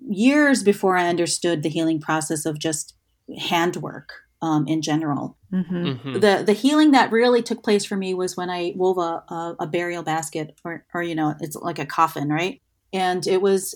years 0.01 0.63
before 0.63 0.97
I 0.97 1.09
understood 1.09 1.63
the 1.63 1.69
healing 1.71 2.01
process 2.01 2.45
of 2.45 2.59
just 2.59 2.95
handwork 3.39 4.13
um, 4.43 4.67
in 4.67 4.83
general. 4.83 5.37
Mhm. 5.53 6.01
Mhm. 6.01 6.21
The 6.21 6.45
the 6.45 6.53
healing 6.53 6.91
that 6.93 7.13
really 7.13 7.43
took 7.43 7.63
place 7.63 7.85
for 7.85 7.97
me 7.97 8.15
was 8.15 8.37
when 8.37 8.51
I 8.51 8.73
wove 8.77 8.99
a, 8.99 9.23
a, 9.33 9.57
a 9.61 9.67
burial 9.67 10.03
basket, 10.03 10.59
or 10.65 10.85
or 10.95 11.03
you 11.03 11.15
know, 11.15 11.35
it's 11.41 11.57
like 11.57 11.79
a 11.79 11.87
coffin, 11.87 12.29
right? 12.29 12.61
And 12.93 13.27
it 13.27 13.43
was 13.43 13.75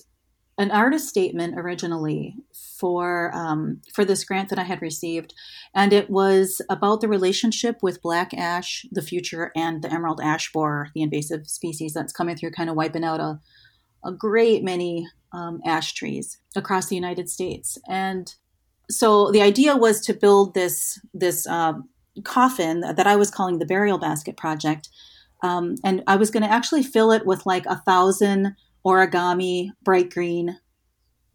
an 0.59 0.71
artist 0.71 1.09
statement 1.09 1.59
originally 1.59 2.37
for 2.79 3.31
um, 3.35 3.81
for 3.95 4.05
this 4.05 4.25
grant 4.25 4.51
that 4.51 4.59
I 4.59 4.65
had 4.65 4.83
received, 4.83 5.33
and 5.75 5.93
it 5.93 6.11
was 6.11 6.61
about 6.69 7.01
the 7.01 7.09
relationship 7.09 7.79
with 7.83 8.03
black 8.03 8.35
ash, 8.35 8.85
the 8.93 9.03
future, 9.03 9.53
and 9.57 9.83
the 9.83 9.93
emerald 9.93 10.21
ash 10.23 10.53
borer, 10.53 10.89
the 10.95 11.03
invasive 11.03 11.47
species 11.49 11.95
that's 11.95 12.13
coming 12.13 12.37
through, 12.37 12.51
kind 12.51 12.69
of 12.69 12.77
wiping 12.77 13.05
out 13.05 13.21
a 13.21 13.41
a 14.05 14.13
great 14.13 14.63
many 14.65 15.07
um, 15.33 15.61
ash 15.65 15.93
trees 15.95 16.39
across 16.57 16.87
the 16.89 16.97
United 16.97 17.29
States. 17.29 17.79
And 17.89 18.35
so 18.91 19.31
the 19.31 19.43
idea 19.43 19.77
was 19.77 20.01
to 20.03 20.15
build 20.15 20.55
this 20.55 21.01
this 21.15 21.47
um, 21.47 21.89
coffin 22.25 22.81
that 22.81 23.07
I 23.07 23.17
was 23.17 23.31
calling 23.31 23.59
the 23.59 23.67
burial 23.67 23.99
basket 23.99 24.37
project, 24.37 24.89
um, 25.43 25.77
and 25.85 26.03
I 26.07 26.17
was 26.17 26.31
going 26.31 26.43
to 26.43 26.51
actually 26.51 26.83
fill 26.83 27.13
it 27.13 27.25
with 27.27 27.47
like 27.47 27.67
a 27.67 27.77
thousand 27.87 28.57
origami 28.87 29.71
bright 29.83 30.11
green 30.11 30.59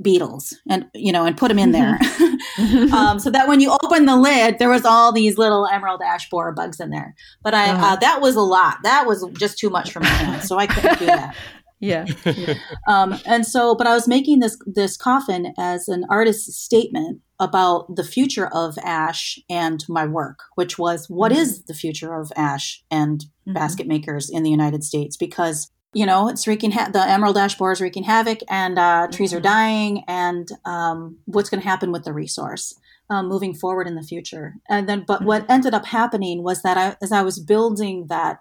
beetles, 0.02 0.54
and 0.70 0.86
you 0.94 1.12
know, 1.12 1.26
and 1.26 1.38
put 1.38 1.48
them 1.48 1.60
in 1.60 1.72
there. 1.72 1.98
um, 2.94 3.18
so 3.20 3.30
that 3.32 3.48
when 3.48 3.60
you 3.62 3.76
open 3.84 4.06
the 4.06 4.18
lid, 4.18 4.60
there 4.60 4.70
was 4.70 4.86
all 4.86 5.12
these 5.12 5.38
little 5.38 5.66
emerald 5.68 6.02
ash 6.06 6.30
borer 6.30 6.52
bugs 6.52 6.80
in 6.80 6.90
there. 6.90 7.16
But 7.44 7.54
I 7.54 7.70
Uh-huh. 7.70 7.86
uh, 7.86 7.96
that 7.98 8.22
was 8.22 8.36
a 8.36 8.42
lot. 8.42 8.78
That 8.84 9.08
was 9.08 9.26
just 9.34 9.58
too 9.58 9.70
much 9.70 9.92
for 9.92 10.02
my 10.02 10.08
hands, 10.08 10.48
so 10.48 10.58
I 10.58 10.68
couldn't 10.68 11.00
do 11.00 11.06
that. 11.06 11.36
yeah. 11.86 12.06
Um, 12.88 13.16
and 13.26 13.46
so, 13.46 13.76
but 13.76 13.88
I 13.88 13.94
was 13.94 14.08
making 14.08 14.40
this 14.40 14.58
this 14.80 14.98
coffin 14.98 15.54
as 15.58 15.88
an 15.88 16.04
artist's 16.10 16.56
statement 16.58 17.22
about 17.40 17.96
the 17.96 18.04
future 18.04 18.48
of 18.48 18.78
ash 18.84 19.40
and 19.50 19.84
my 19.90 20.06
work, 20.06 20.40
which 20.56 20.78
was 20.78 21.08
what 21.10 21.32
is 21.32 21.64
the 21.66 21.74
future 21.74 22.14
of 22.22 22.32
ash 22.36 22.84
and 22.92 23.26
Mhm. 23.48 23.54
basket 23.54 23.88
makers 23.88 24.30
in 24.30 24.42
the 24.44 24.50
United 24.60 24.84
States? 24.84 25.16
Because 25.18 25.58
you 25.94 26.06
know 26.06 26.28
it's 26.30 26.46
wreaking 26.48 26.72
ha- 26.72 26.90
the 26.92 27.04
emerald 27.16 27.38
ash 27.38 27.56
borer 27.58 27.74
is 27.74 27.82
wreaking 27.82 28.04
havoc, 28.04 28.40
and 28.50 28.78
uh, 28.78 29.08
trees 29.12 29.34
are 29.34 29.40
Mhm. 29.40 29.44
dying, 29.58 30.04
and 30.08 30.48
um, 30.66 31.18
what's 31.26 31.50
going 31.50 31.62
to 31.64 31.68
happen 31.68 31.92
with 31.92 32.04
the 32.06 32.14
resource? 32.14 32.74
Um, 33.10 33.28
moving 33.28 33.54
forward 33.54 33.88
in 33.88 33.94
the 33.96 34.02
future, 34.14 34.56
and 34.68 34.90
then, 34.90 35.04
but 35.08 35.24
what 35.24 35.46
ended 35.48 35.74
up 35.76 35.86
happening 35.86 36.42
was 36.44 36.64
that 36.64 36.76
I, 36.78 36.96
as 37.06 37.12
I 37.12 37.22
was 37.22 37.38
building 37.40 38.08
that 38.10 38.40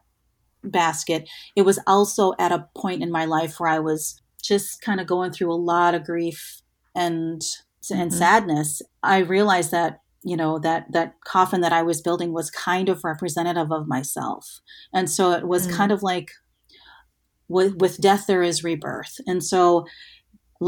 basket, 0.71 1.29
it 1.57 1.63
was 1.63 1.79
also 1.87 2.35
at 2.39 2.53
a 2.53 2.69
point 2.77 3.03
in 3.03 3.11
my 3.11 3.25
life 3.25 3.59
where 3.59 3.71
I 3.71 3.79
was 3.79 4.21
just 4.43 4.81
kind 4.83 5.01
of 5.01 5.07
going 5.07 5.33
through 5.33 5.53
a 5.53 5.55
lot 5.73 5.95
of 5.95 6.05
grief 6.05 6.61
and 6.95 7.41
and 7.91 8.11
Mhm. 8.11 8.15
sadness. 8.15 8.81
I 9.03 9.19
realized 9.19 9.71
that 9.71 10.01
you 10.23 10.37
know 10.37 10.59
that 10.61 10.87
that 10.93 11.15
coffin 11.27 11.61
that 11.61 11.73
I 11.73 11.83
was 11.83 12.01
building 12.01 12.33
was 12.33 12.51
kind 12.51 12.89
of 12.89 13.05
representative 13.05 13.71
of 13.71 13.87
myself, 13.87 14.61
and 14.93 15.11
so 15.11 15.33
it 15.33 15.47
was 15.47 15.67
Mm. 15.67 15.73
kind 15.73 15.93
of 15.93 16.03
like 16.03 16.31
with 17.49 17.77
with 17.81 18.01
death 18.01 18.27
there 18.27 18.43
is 18.43 18.65
rebirth, 18.65 19.21
and 19.27 19.45
so 19.45 19.85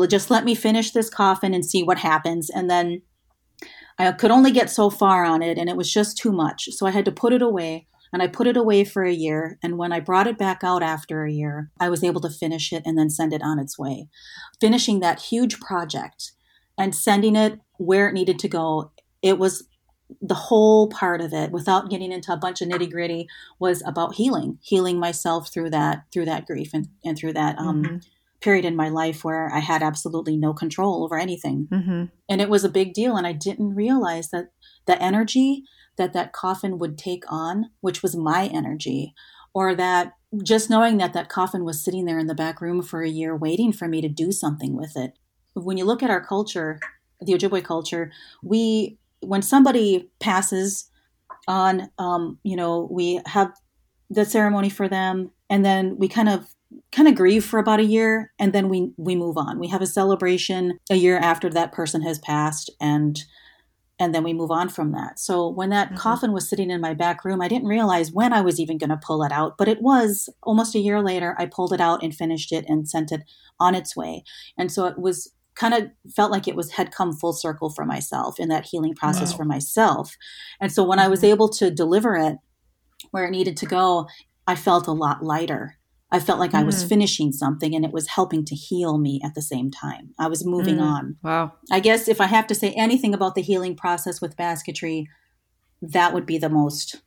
just 0.09 0.31
let 0.31 0.45
me 0.45 0.55
finish 0.55 0.91
this 0.91 1.09
coffin 1.09 1.55
and 1.55 1.65
see 1.65 1.83
what 1.83 1.99
happens, 1.99 2.51
and 2.51 2.69
then. 2.71 3.03
I 3.99 4.13
could 4.13 4.31
only 4.31 4.51
get 4.51 4.69
so 4.69 4.91
far 4.91 5.25
on 5.25 5.43
it, 5.43 5.57
and 5.57 5.71
it 5.71 5.77
was 5.77 5.91
just 5.91 6.19
too 6.19 6.31
much. 6.31 6.69
So 6.73 6.85
I 6.87 6.91
had 6.91 7.07
to 7.07 7.11
put 7.13 7.33
it 7.33 7.41
away 7.41 7.87
and 8.17 8.23
I 8.23 8.29
put 8.29 8.47
it 8.47 8.57
away 8.57 8.83
for 8.83 9.05
a 9.05 9.13
year. 9.13 9.59
And 9.63 9.77
when 9.77 9.93
I 9.93 10.01
brought 10.01 10.27
it 10.27 10.39
back 10.39 10.65
out 10.65 10.83
after 10.83 11.25
a 11.25 11.31
year, 11.31 11.71
I 11.79 11.91
was 11.91 12.03
able 12.03 12.23
to 12.23 12.31
finish 12.31 12.73
it 12.73 12.83
and 12.87 12.97
then 12.97 13.11
send 13.11 13.35
it 13.35 13.43
on 13.43 13.59
its 13.59 13.79
way. 13.79 14.09
Finishing 14.59 15.01
that 15.01 15.21
huge 15.21 15.61
project 15.61 16.33
and 16.79 16.95
sending 16.95 17.37
it 17.37 17.61
where 17.77 18.09
it 18.09 18.15
needed 18.15 18.39
to 18.39 18.49
go, 18.49 18.91
it 19.21 19.39
was 19.39 19.69
the 20.23 20.35
whole 20.35 20.89
part 20.89 21.21
of 21.21 21.35
it 21.35 21.51
without 21.53 21.91
getting 21.91 22.11
into 22.11 22.33
a 22.33 22.39
bunch 22.39 22.63
of 22.63 22.69
nitty 22.69 22.91
gritty 22.91 23.27
was 23.59 23.83
about 23.85 24.15
healing 24.15 24.57
healing 24.63 24.99
myself 24.99 25.53
through 25.53 25.69
that 25.69 26.05
through 26.13 26.25
that 26.25 26.47
grief 26.47 26.71
and, 26.73 26.87
and 27.05 27.19
through 27.19 27.33
that 27.35 27.59
um, 27.59 27.83
Mhm. 27.83 28.03
period 28.41 28.65
in 28.65 28.77
my 28.77 28.89
life 28.89 29.25
where 29.25 29.51
i 29.53 29.59
had 29.59 29.83
absolutely 29.83 30.37
no 30.37 30.53
control 30.55 31.03
over 31.03 31.19
anything 31.19 31.67
Mhm. 31.73 32.11
and 32.29 32.41
it 32.41 32.49
was 32.49 32.63
a 32.63 32.69
big 32.69 32.95
deal 32.95 33.17
and 33.17 33.27
i 33.27 33.33
didn't 33.33 33.75
realize 33.75 34.31
that 34.31 34.51
the 34.87 34.97
energy 35.03 35.65
that 35.97 36.13
that 36.13 36.33
coffin 36.33 36.79
would 36.79 36.99
take 36.99 37.25
on 37.29 37.71
which 37.81 38.03
was 38.03 38.17
my 38.17 38.47
energy 38.47 39.15
or 39.55 39.75
that 39.75 40.13
just 40.43 40.69
knowing 40.69 40.99
that 40.99 41.13
that 41.13 41.29
coffin 41.29 41.65
was 41.65 41.83
sitting 41.83 42.05
there 42.05 42.19
in 42.19 42.27
the 42.27 42.35
back 42.35 42.61
room 42.61 42.83
for 42.83 43.03
a 43.03 43.09
year 43.09 43.35
waiting 43.35 43.73
for 43.73 43.89
me 43.89 44.01
to 44.01 44.09
do 44.09 44.31
something 44.31 44.77
with 44.77 44.97
it. 44.97 45.13
When 45.55 45.79
you 45.79 45.85
look 45.85 46.03
at 46.03 46.11
our 46.11 46.25
culture 46.25 46.79
the 47.21 47.33
ojibwe 47.33 47.65
culture 47.65 48.13
we 48.43 48.99
when 49.21 49.41
somebody 49.41 50.11
passes 50.21 50.91
on 51.49 51.91
um, 51.99 52.39
you 52.43 52.57
know 52.57 52.89
we 52.91 53.21
have 53.27 53.53
the 54.11 54.25
ceremony 54.25 54.69
for 54.69 54.89
them 54.89 55.31
and 55.49 55.65
then 55.65 55.97
we 55.97 56.09
kind 56.09 56.29
of 56.29 56.47
kind 56.93 57.09
of 57.09 57.15
grieve 57.15 57.45
for 57.45 57.59
about 57.59 57.81
a 57.81 57.85
year 57.85 58.33
and 58.39 58.53
then 58.53 58.69
we 58.69 58.93
we 58.97 59.15
move 59.15 59.37
on. 59.37 59.59
We 59.59 59.69
have 59.69 59.83
a 59.83 59.87
celebration 59.87 60.79
a 60.91 60.97
year 60.97 61.19
after 61.19 61.49
that 61.51 61.73
person 61.73 62.03
has 62.03 62.19
passed 62.19 62.71
and 62.81 63.23
and 63.99 64.15
then 64.15 64.23
we 64.25 64.33
move 64.33 64.51
on 64.51 64.69
from 64.69 64.93
that 64.93 65.19
so 65.19 65.49
when 65.49 65.71
that 65.71 65.93
Mhm. 65.93 65.97
coffin 65.97 66.33
was 66.33 66.49
sitting 66.49 66.71
in 66.71 66.81
my 66.81 66.95
back 66.95 67.25
room 67.25 67.41
i 67.41 67.49
didn't 67.49 67.69
realize 67.69 68.13
when 68.13 68.33
i 68.33 68.41
was 68.41 68.61
even 68.61 68.79
going 68.79 68.91
to 68.91 68.97
pull 68.97 69.23
it 69.23 69.33
out 69.33 69.57
but 69.59 69.69
it 69.69 69.81
was 69.83 70.29
almost 70.43 70.75
a 70.75 70.79
year 70.81 71.03
later 71.03 71.35
i 71.39 71.47
pulled 71.47 71.73
it 71.73 71.81
out 71.81 72.03
and 72.03 72.15
finished 72.15 72.53
it 72.53 72.65
and 72.69 72.89
sent 72.89 73.11
it 73.13 73.23
on 73.59 73.75
its 73.75 73.97
way 73.97 74.23
and 74.59 74.71
so 74.71 74.85
it 74.87 74.99
was 74.99 75.33
kind 75.55 75.73
of 75.73 75.91
felt 76.15 76.31
like 76.31 76.47
it 76.47 76.55
was 76.57 76.73
had 76.73 76.93
come 76.93 77.15
full 77.15 77.33
circle 77.33 77.71
for 77.71 77.87
myself 77.87 78.39
in 78.39 78.49
that 78.51 78.67
healing 78.67 78.95
process 78.95 79.31
Wow. 79.33 79.37
for 79.39 79.45
myself 79.47 80.17
and 80.61 80.71
so 80.71 80.85
when 80.85 80.99
i 80.99 81.09
was 81.09 81.21
Mhm. 81.23 81.29
able 81.31 81.49
to 81.51 81.71
deliver 81.71 82.17
it 82.17 82.37
where 83.13 83.25
it 83.27 83.31
needed 83.31 83.57
to 83.59 83.67
go 83.67 84.07
i 84.47 84.55
felt 84.55 84.87
a 84.87 84.93
lot 84.93 85.23
lighter 85.25 85.77
I 86.11 86.21
felt 86.21 86.39
like 86.39 86.55
I 86.55 86.63
was 86.63 86.85
Mhm. 86.85 86.89
finishing 86.89 87.33
something 87.33 87.75
and 87.75 87.85
it 87.85 87.93
was 87.93 88.07
helping 88.09 88.45
to 88.45 88.55
heal 88.55 88.97
me 88.97 89.21
at 89.25 89.35
the 89.35 89.43
same 89.43 89.71
time. 89.71 90.15
I 90.19 90.29
was 90.29 90.45
moving 90.45 90.77
Mm. 90.77 90.83
on. 90.83 91.17
Wow. 91.23 91.53
I 91.71 91.81
guess 91.81 92.07
if 92.07 92.21
I 92.21 92.27
have 92.27 92.47
to 92.47 92.55
say 92.55 92.73
anything 92.73 93.13
about 93.13 93.35
the 93.35 93.43
healing 93.43 93.75
process 93.75 94.21
with 94.21 94.37
basketry, 94.37 95.09
that 95.83 96.15
would 96.15 96.25
be 96.25 96.39
the 96.39 96.49
most, 96.49 97.03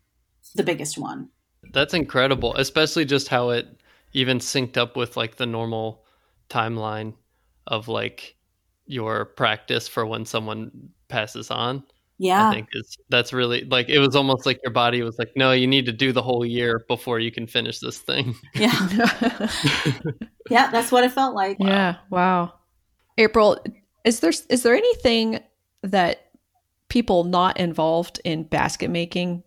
the 0.55 0.63
biggest 0.63 0.97
one. 0.97 1.29
That's 1.71 1.93
incredible, 1.93 2.55
especially 2.55 3.05
just 3.05 3.29
how 3.29 3.49
it 3.51 3.79
even 4.11 4.39
synced 4.39 4.75
up 4.75 4.97
with 4.97 5.15
like 5.15 5.37
the 5.37 5.45
normal 5.45 6.03
timeline 6.49 7.13
of 7.67 7.87
like 7.87 8.35
your 8.85 9.23
practice 9.23 9.87
for 9.87 10.05
when 10.05 10.25
someone 10.25 10.89
passes 11.07 11.49
on. 11.51 11.83
Yeah. 12.21 12.49
I 12.49 12.53
think 12.53 12.67
is 12.73 12.97
that's 13.07 13.31
really 13.31 13.63
like 13.63 13.87
it 13.87 13.99
was 13.99 14.13
almost 14.15 14.45
like 14.45 14.59
your 14.63 14.73
body 14.73 15.01
was 15.01 15.17
like, 15.17 15.31
no, 15.37 15.53
you 15.53 15.65
need 15.65 15.85
to 15.85 15.93
do 15.93 16.11
the 16.11 16.21
whole 16.21 16.45
year 16.45 16.83
before 16.89 17.19
you 17.19 17.31
can 17.31 17.47
finish 17.47 17.79
this 17.79 17.97
thing. 17.97 18.35
Yeah. 18.55 19.09
Yeah. 20.49 20.71
That's 20.71 20.91
what 20.91 21.03
it 21.03 21.11
felt 21.11 21.35
like. 21.35 21.57
Yeah. 21.59 21.97
Wow. 22.09 22.53
April, 23.17 23.57
is 24.03 24.19
there 24.19 24.31
is 24.49 24.63
there 24.63 24.73
anything 24.75 25.39
that 25.83 26.31
people 26.89 27.23
not 27.23 27.59
involved 27.59 28.19
in 28.23 28.43
basket 28.43 28.89
making 28.89 29.43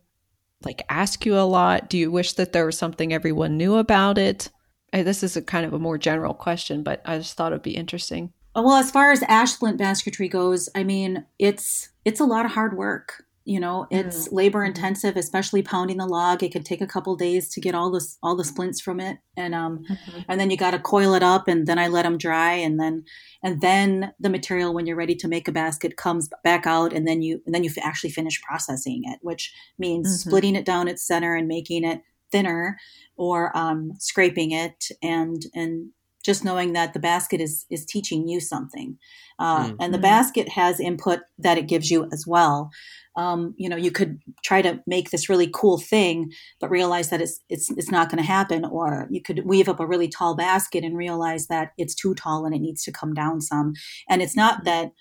like 0.64 0.82
ask 0.88 1.26
you 1.26 1.36
a 1.36 1.40
lot? 1.42 1.90
Do 1.90 1.98
you 1.98 2.10
wish 2.10 2.34
that 2.34 2.52
there 2.52 2.66
was 2.66 2.78
something 2.78 3.12
everyone 3.12 3.56
knew 3.56 3.76
about 3.76 4.16
it? 4.16 4.48
Uh, 4.92 5.02
This 5.02 5.22
is 5.22 5.36
a 5.36 5.42
kind 5.42 5.66
of 5.66 5.72
a 5.72 5.78
more 5.78 5.98
general 5.98 6.34
question, 6.34 6.82
but 6.84 7.02
I 7.04 7.18
just 7.18 7.36
thought 7.36 7.52
it'd 7.52 7.62
be 7.62 7.76
interesting. 7.76 8.32
Well, 8.54 8.74
as 8.74 8.90
far 8.90 9.10
as 9.12 9.22
ash 9.24 9.52
splint 9.52 9.78
basketry 9.78 10.28
goes, 10.28 10.68
I 10.74 10.84
mean, 10.84 11.24
it's 11.38 11.88
it's 12.04 12.20
a 12.20 12.24
lot 12.24 12.44
of 12.44 12.52
hard 12.52 12.76
work. 12.76 13.24
You 13.44 13.58
know, 13.58 13.88
it's 13.90 14.30
labor 14.30 14.62
intensive, 14.62 15.16
especially 15.16 15.62
pounding 15.62 15.96
the 15.96 16.06
log. 16.06 16.44
It 16.44 16.52
could 16.52 16.64
take 16.64 16.80
a 16.80 16.86
couple 16.86 17.16
days 17.16 17.48
to 17.54 17.60
get 17.60 17.74
all 17.74 17.90
this 17.90 18.16
all 18.22 18.36
the 18.36 18.44
splints 18.44 18.80
from 18.80 19.00
it, 19.00 19.18
and 19.36 19.54
um, 19.54 19.82
and 20.28 20.38
then 20.38 20.50
you 20.50 20.56
got 20.56 20.72
to 20.72 20.78
coil 20.78 21.14
it 21.14 21.22
up, 21.24 21.48
and 21.48 21.66
then 21.66 21.78
I 21.78 21.88
let 21.88 22.02
them 22.02 22.18
dry, 22.18 22.52
and 22.52 22.78
then 22.78 23.04
and 23.42 23.60
then 23.60 24.12
the 24.20 24.30
material 24.30 24.72
when 24.74 24.86
you're 24.86 24.96
ready 24.96 25.16
to 25.16 25.28
make 25.28 25.48
a 25.48 25.52
basket 25.52 25.96
comes 25.96 26.28
back 26.44 26.66
out, 26.66 26.92
and 26.92 27.08
then 27.08 27.22
you 27.22 27.42
and 27.46 27.54
then 27.54 27.64
you 27.64 27.70
f- 27.76 27.84
actually 27.84 28.10
finish 28.10 28.40
processing 28.42 29.02
it, 29.06 29.18
which 29.22 29.52
means 29.78 30.06
Mhm. 30.08 30.18
splitting 30.28 30.54
it 30.56 30.64
down 30.66 30.86
its 30.86 31.04
center 31.04 31.34
and 31.34 31.48
making 31.48 31.84
it 31.84 32.02
thinner, 32.30 32.78
or 33.16 33.56
um, 33.56 33.92
scraping 33.98 34.52
it, 34.52 34.88
and 35.02 35.42
and 35.54 35.90
just 36.24 36.44
knowing 36.44 36.72
that 36.72 36.92
the 36.94 37.00
basket 37.00 37.40
is 37.40 37.66
is 37.70 37.84
teaching 37.86 38.28
you 38.28 38.40
something, 38.40 38.98
uh, 39.38 39.70
Mm. 39.70 39.76
and 39.80 39.94
the 39.94 39.98
Mhm. 39.98 40.02
basket 40.02 40.48
has 40.50 40.80
input 40.80 41.20
that 41.38 41.58
it 41.58 41.68
gives 41.68 41.90
you 41.90 42.08
as 42.12 42.24
well. 42.26 42.70
Um, 43.16 43.54
you 43.58 43.68
know, 43.68 43.76
you 43.76 43.90
could 43.90 44.18
try 44.44 44.62
to 44.62 44.80
make 44.86 45.10
this 45.10 45.28
really 45.28 45.48
cool 45.52 45.78
thing, 45.78 46.30
but 46.60 46.70
realize 46.70 47.10
that 47.10 47.20
it's 47.20 47.40
it's 47.50 47.70
it's 47.72 47.90
not 47.90 48.08
going 48.10 48.22
to 48.22 48.26
happen. 48.26 48.64
Or 48.64 49.06
you 49.10 49.20
could 49.22 49.44
weave 49.44 49.68
up 49.68 49.80
a 49.80 49.86
really 49.86 50.08
tall 50.08 50.34
basket 50.34 50.84
and 50.84 50.96
realize 50.96 51.46
that 51.48 51.72
it's 51.76 51.94
too 51.94 52.14
tall 52.14 52.46
and 52.46 52.54
it 52.54 52.60
needs 52.60 52.82
to 52.84 52.92
come 52.92 53.12
down 53.14 53.40
some. 53.40 53.74
And 54.08 54.22
it's 54.22 54.36
not 54.36 54.64
that 54.64 54.92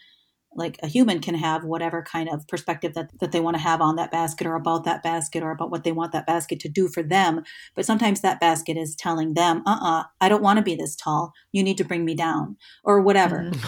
like 0.53 0.77
a 0.83 0.87
human 0.87 1.19
can 1.19 1.35
have 1.35 1.63
whatever 1.63 2.03
kind 2.03 2.29
of 2.29 2.47
perspective 2.47 2.93
that, 2.93 3.09
that 3.19 3.31
they 3.31 3.39
want 3.39 3.55
to 3.55 3.61
have 3.61 3.81
on 3.81 3.95
that 3.95 4.11
basket 4.11 4.45
or 4.45 4.55
about 4.55 4.83
that 4.83 5.01
basket 5.01 5.43
or 5.43 5.51
about 5.51 5.71
what 5.71 5.83
they 5.83 5.91
want 5.91 6.11
that 6.11 6.25
basket 6.25 6.59
to 6.59 6.69
do 6.69 6.87
for 6.87 7.01
them. 7.01 7.43
But 7.75 7.85
sometimes 7.85 8.21
that 8.21 8.39
basket 8.39 8.77
is 8.77 8.95
telling 8.95 9.33
them, 9.33 9.63
uh 9.65 9.79
uh 9.81 10.03
I 10.19 10.29
don't 10.29 10.43
want 10.43 10.57
to 10.57 10.63
be 10.63 10.75
this 10.75 10.95
tall. 10.95 11.33
You 11.51 11.63
need 11.63 11.77
to 11.77 11.85
bring 11.85 12.05
me 12.05 12.15
down 12.15 12.57
or 12.83 13.01
whatever. 13.01 13.51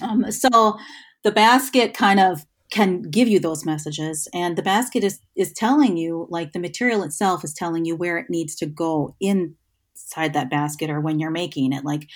Um, 0.00 0.30
so 0.32 0.78
the 1.22 1.30
basket 1.30 1.94
kind 1.94 2.18
of 2.18 2.46
can 2.70 3.02
give 3.02 3.28
you 3.28 3.38
those 3.38 3.66
messages, 3.66 4.26
and 4.32 4.56
the 4.56 4.62
basket 4.62 5.04
is 5.04 5.20
is 5.36 5.52
telling 5.52 5.98
you, 5.98 6.26
like 6.30 6.52
the 6.52 6.58
material 6.58 7.02
itself 7.02 7.44
is 7.44 7.52
telling 7.52 7.84
you 7.84 7.94
where 7.94 8.16
it 8.16 8.30
needs 8.30 8.54
to 8.56 8.66
go 8.66 9.14
inside 9.20 10.32
that 10.32 10.50
basket, 10.50 10.88
or 10.88 10.98
when 11.00 11.20
you're 11.20 11.30
making 11.30 11.74
it. 11.74 11.84
Like 11.84 12.08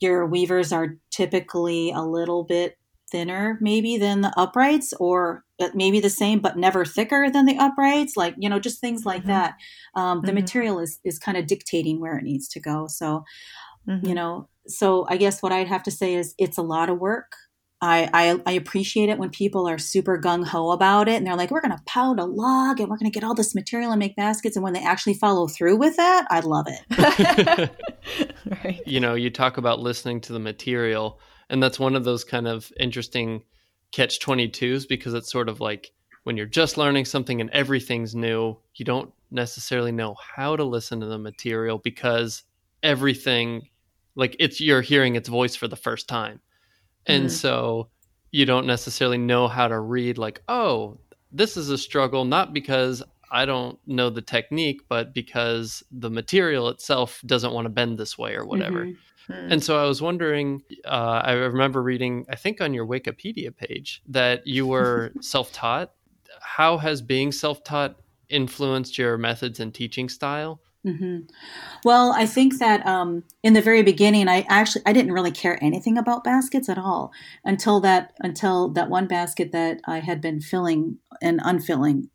your 0.00 0.26
weavers 0.26 0.72
are 0.72 0.98
typically 1.10 1.92
a 1.92 2.02
little 2.02 2.42
bit 2.42 2.76
thinner, 3.12 3.58
maybe 3.60 3.96
than 3.98 4.22
the 4.22 4.32
uprights, 4.36 4.92
or 4.98 5.44
uh, 5.60 5.68
maybe 5.74 6.00
the 6.00 6.10
same 6.10 6.40
but 6.40 6.56
never 6.56 6.84
thicker 6.84 7.30
than 7.30 7.46
the 7.46 7.56
uprights. 7.58 8.16
Like 8.16 8.34
you 8.38 8.48
know, 8.48 8.58
just 8.58 8.80
things 8.80 9.04
like 9.06 9.22
Mhm. 9.22 9.26
that. 9.26 9.54
Um, 9.94 10.22
the 10.22 10.32
Mhm. 10.32 10.40
material 10.42 10.78
is 10.80 10.98
is 11.04 11.18
kind 11.20 11.36
of 11.38 11.46
dictating 11.46 12.00
where 12.00 12.16
it 12.18 12.24
needs 12.24 12.48
to 12.48 12.60
go. 12.60 12.86
So 12.88 13.22
Mhm. 13.88 14.06
you 14.08 14.14
know 14.14 14.48
so 14.68 15.06
i 15.08 15.16
guess 15.16 15.42
what 15.42 15.50
i'd 15.50 15.66
have 15.66 15.82
to 15.82 15.90
say 15.90 16.14
is 16.14 16.34
it's 16.38 16.56
a 16.56 16.62
lot 16.62 16.88
of 16.88 17.00
work 17.00 17.32
I, 17.84 18.08
I, 18.14 18.40
I 18.46 18.52
appreciate 18.52 19.08
it 19.08 19.18
when 19.18 19.30
people 19.30 19.68
are 19.68 19.76
super 19.76 20.16
gung 20.16 20.46
ho 20.46 20.70
about 20.70 21.08
it 21.08 21.14
and 21.16 21.26
they're 21.26 21.34
like, 21.34 21.50
we're 21.50 21.60
going 21.60 21.76
to 21.76 21.82
pound 21.84 22.20
a 22.20 22.24
log 22.24 22.78
and 22.78 22.88
we're 22.88 22.96
going 22.96 23.10
to 23.10 23.18
get 23.18 23.24
all 23.24 23.34
this 23.34 23.56
material 23.56 23.90
and 23.90 23.98
make 23.98 24.14
baskets. 24.14 24.54
And 24.54 24.62
when 24.62 24.72
they 24.72 24.84
actually 24.84 25.14
follow 25.14 25.48
through 25.48 25.78
with 25.78 25.96
that, 25.96 26.24
I 26.30 26.38
love 26.38 26.68
it. 26.68 27.70
right. 28.64 28.80
you 28.86 29.00
know, 29.00 29.14
you 29.14 29.30
talk 29.30 29.56
about 29.56 29.80
listening 29.80 30.20
to 30.20 30.32
the 30.32 30.38
material, 30.38 31.18
and 31.52 31.62
that's 31.62 31.78
one 31.78 31.94
of 31.94 32.04
those 32.04 32.24
kind 32.24 32.48
of 32.48 32.72
interesting 32.80 33.44
catch 33.92 34.18
22s 34.20 34.86
because 34.86 35.12
it's 35.12 35.30
sort 35.30 35.50
of 35.50 35.60
like 35.60 35.92
when 36.24 36.36
you're 36.36 36.46
just 36.46 36.78
learning 36.78 37.04
something 37.04 37.40
and 37.42 37.50
everything's 37.50 38.14
new, 38.14 38.56
you 38.74 38.84
don't 38.86 39.12
necessarily 39.30 39.92
know 39.92 40.16
how 40.36 40.56
to 40.56 40.64
listen 40.64 40.98
to 41.00 41.06
the 41.06 41.18
material 41.18 41.78
because 41.78 42.42
everything, 42.82 43.68
like 44.16 44.34
it's 44.40 44.60
you're 44.60 44.80
hearing 44.80 45.14
its 45.14 45.28
voice 45.28 45.54
for 45.54 45.68
the 45.68 45.76
first 45.76 46.08
time. 46.08 46.40
And 47.06 47.26
Mhm. 47.26 47.30
so 47.30 47.90
you 48.30 48.46
don't 48.46 48.66
necessarily 48.66 49.18
know 49.18 49.46
how 49.46 49.68
to 49.68 49.78
read, 49.78 50.16
like, 50.16 50.42
oh, 50.48 50.98
this 51.30 51.58
is 51.58 51.68
a 51.68 51.76
struggle, 51.76 52.24
not 52.24 52.54
because 52.54 53.02
I 53.32 53.46
don't 53.46 53.78
know 53.86 54.10
the 54.10 54.20
technique, 54.20 54.82
but 54.88 55.14
because 55.14 55.82
the 55.90 56.10
material 56.10 56.68
itself 56.68 57.22
doesn't 57.24 57.52
want 57.52 57.64
to 57.64 57.70
bend 57.70 57.96
this 57.96 58.18
way 58.18 58.34
or 58.34 58.44
whatever. 58.44 58.84
Mhm. 58.84 58.96
Mm. 59.28 59.52
And 59.52 59.64
so 59.64 59.82
I 59.82 59.86
was 59.86 60.02
wondering, 60.02 60.62
uh, 60.84 61.22
I 61.24 61.32
remember 61.32 61.82
reading, 61.82 62.26
I 62.28 62.36
think 62.36 62.60
on 62.60 62.74
your 62.74 62.86
Wikipedia 62.86 63.56
page, 63.56 64.02
that 64.08 64.46
you 64.46 64.66
were 64.66 65.12
self 65.20 65.50
taught. 65.52 65.92
How 66.42 66.76
has 66.78 67.00
being 67.00 67.32
self 67.32 67.64
taught 67.64 67.96
influenced 68.28 68.98
your 68.98 69.16
methods 69.16 69.60
and 69.60 69.72
teaching 69.72 70.08
style? 70.08 70.60
hmm 70.84 71.20
Well, 71.84 72.12
I 72.12 72.26
think 72.26 72.58
that 72.58 72.84
um, 72.86 73.22
in 73.42 73.52
the 73.52 73.62
very 73.62 73.82
beginning, 73.82 74.28
I 74.28 74.44
actually 74.48 74.82
I 74.84 74.92
didn't 74.92 75.12
really 75.12 75.30
care 75.30 75.62
anything 75.62 75.96
about 75.96 76.24
baskets 76.24 76.68
at 76.68 76.76
all 76.76 77.12
until 77.44 77.80
that 77.80 78.12
until 78.20 78.68
that 78.70 78.90
one 78.90 79.06
basket 79.06 79.52
that 79.52 79.80
I 79.86 80.00
had 80.00 80.20
been 80.20 80.40
filling 80.40 80.98
and 81.22 81.40
unfilling 81.44 82.10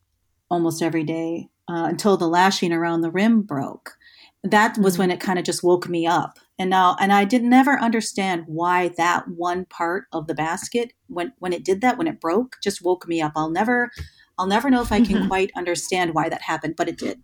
almost 0.50 0.82
every 0.82 1.04
day 1.04 1.50
uh, 1.70 1.86
until 1.90 2.18
the 2.18 2.28
lashing 2.28 2.72
around 2.72 3.02
the 3.02 3.12
rim 3.12 3.42
broke. 3.42 3.98
That 4.44 4.78
was 4.78 4.96
Mhm. 4.96 5.00
when 5.00 5.12
it 5.12 5.20
kind 5.20 5.38
of 5.40 5.46
just 5.46 5.64
woke 5.64 5.90
me 5.90 6.08
up. 6.08 6.40
And 6.58 6.70
now, 6.70 6.96
and 7.00 7.12
I 7.12 7.26
did 7.26 7.44
never 7.44 7.80
understand 7.80 8.44
why 8.48 8.90
that 8.98 9.28
one 9.28 9.66
part 9.66 10.06
of 10.14 10.28
the 10.28 10.34
basket, 10.34 10.94
when 11.08 11.34
when 11.40 11.54
it 11.54 11.66
did 11.66 11.82
that, 11.82 11.98
when 11.98 12.08
it 12.08 12.22
broke, 12.22 12.56
just 12.64 12.82
woke 12.84 13.08
me 13.08 13.22
up. 13.22 13.34
I'll 13.36 13.50
never, 13.50 13.92
I'll 14.38 14.48
never 14.48 14.70
know 14.70 14.82
if 14.82 14.92
I 14.92 15.02
can 15.02 15.28
quite 15.28 15.52
understand 15.56 16.14
why 16.14 16.30
that 16.30 16.44
happened, 16.44 16.76
but 16.78 16.88
it 16.88 16.98
did. 16.98 17.22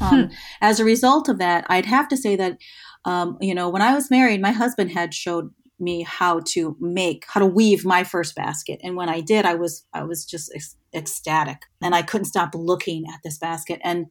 Um, 0.00 0.30
as 0.60 0.80
a 0.80 0.84
result 0.84 1.28
of 1.28 1.38
that, 1.38 1.66
I'd 1.68 1.86
have 1.86 2.08
to 2.08 2.16
say 2.16 2.36
that, 2.36 2.58
um, 3.04 3.38
you 3.40 3.54
know, 3.54 3.68
when 3.68 3.82
I 3.82 3.94
was 3.94 4.10
married, 4.10 4.40
my 4.40 4.52
husband 4.52 4.90
had 4.92 5.14
showed 5.14 5.50
me 5.78 6.02
how 6.02 6.40
to 6.46 6.76
make, 6.80 7.24
how 7.28 7.40
to 7.40 7.46
weave 7.46 7.84
my 7.84 8.04
first 8.04 8.34
basket, 8.34 8.80
and 8.82 8.96
when 8.96 9.08
I 9.08 9.20
did, 9.20 9.44
I 9.46 9.54
was, 9.54 9.84
I 9.94 10.02
was 10.04 10.24
just 10.24 10.50
ecstatic, 10.94 11.62
and 11.82 11.94
I 11.94 12.02
couldn't 12.02 12.26
stop 12.26 12.54
looking 12.54 13.04
at 13.12 13.20
this 13.24 13.38
basket. 13.38 13.80
And 13.84 14.06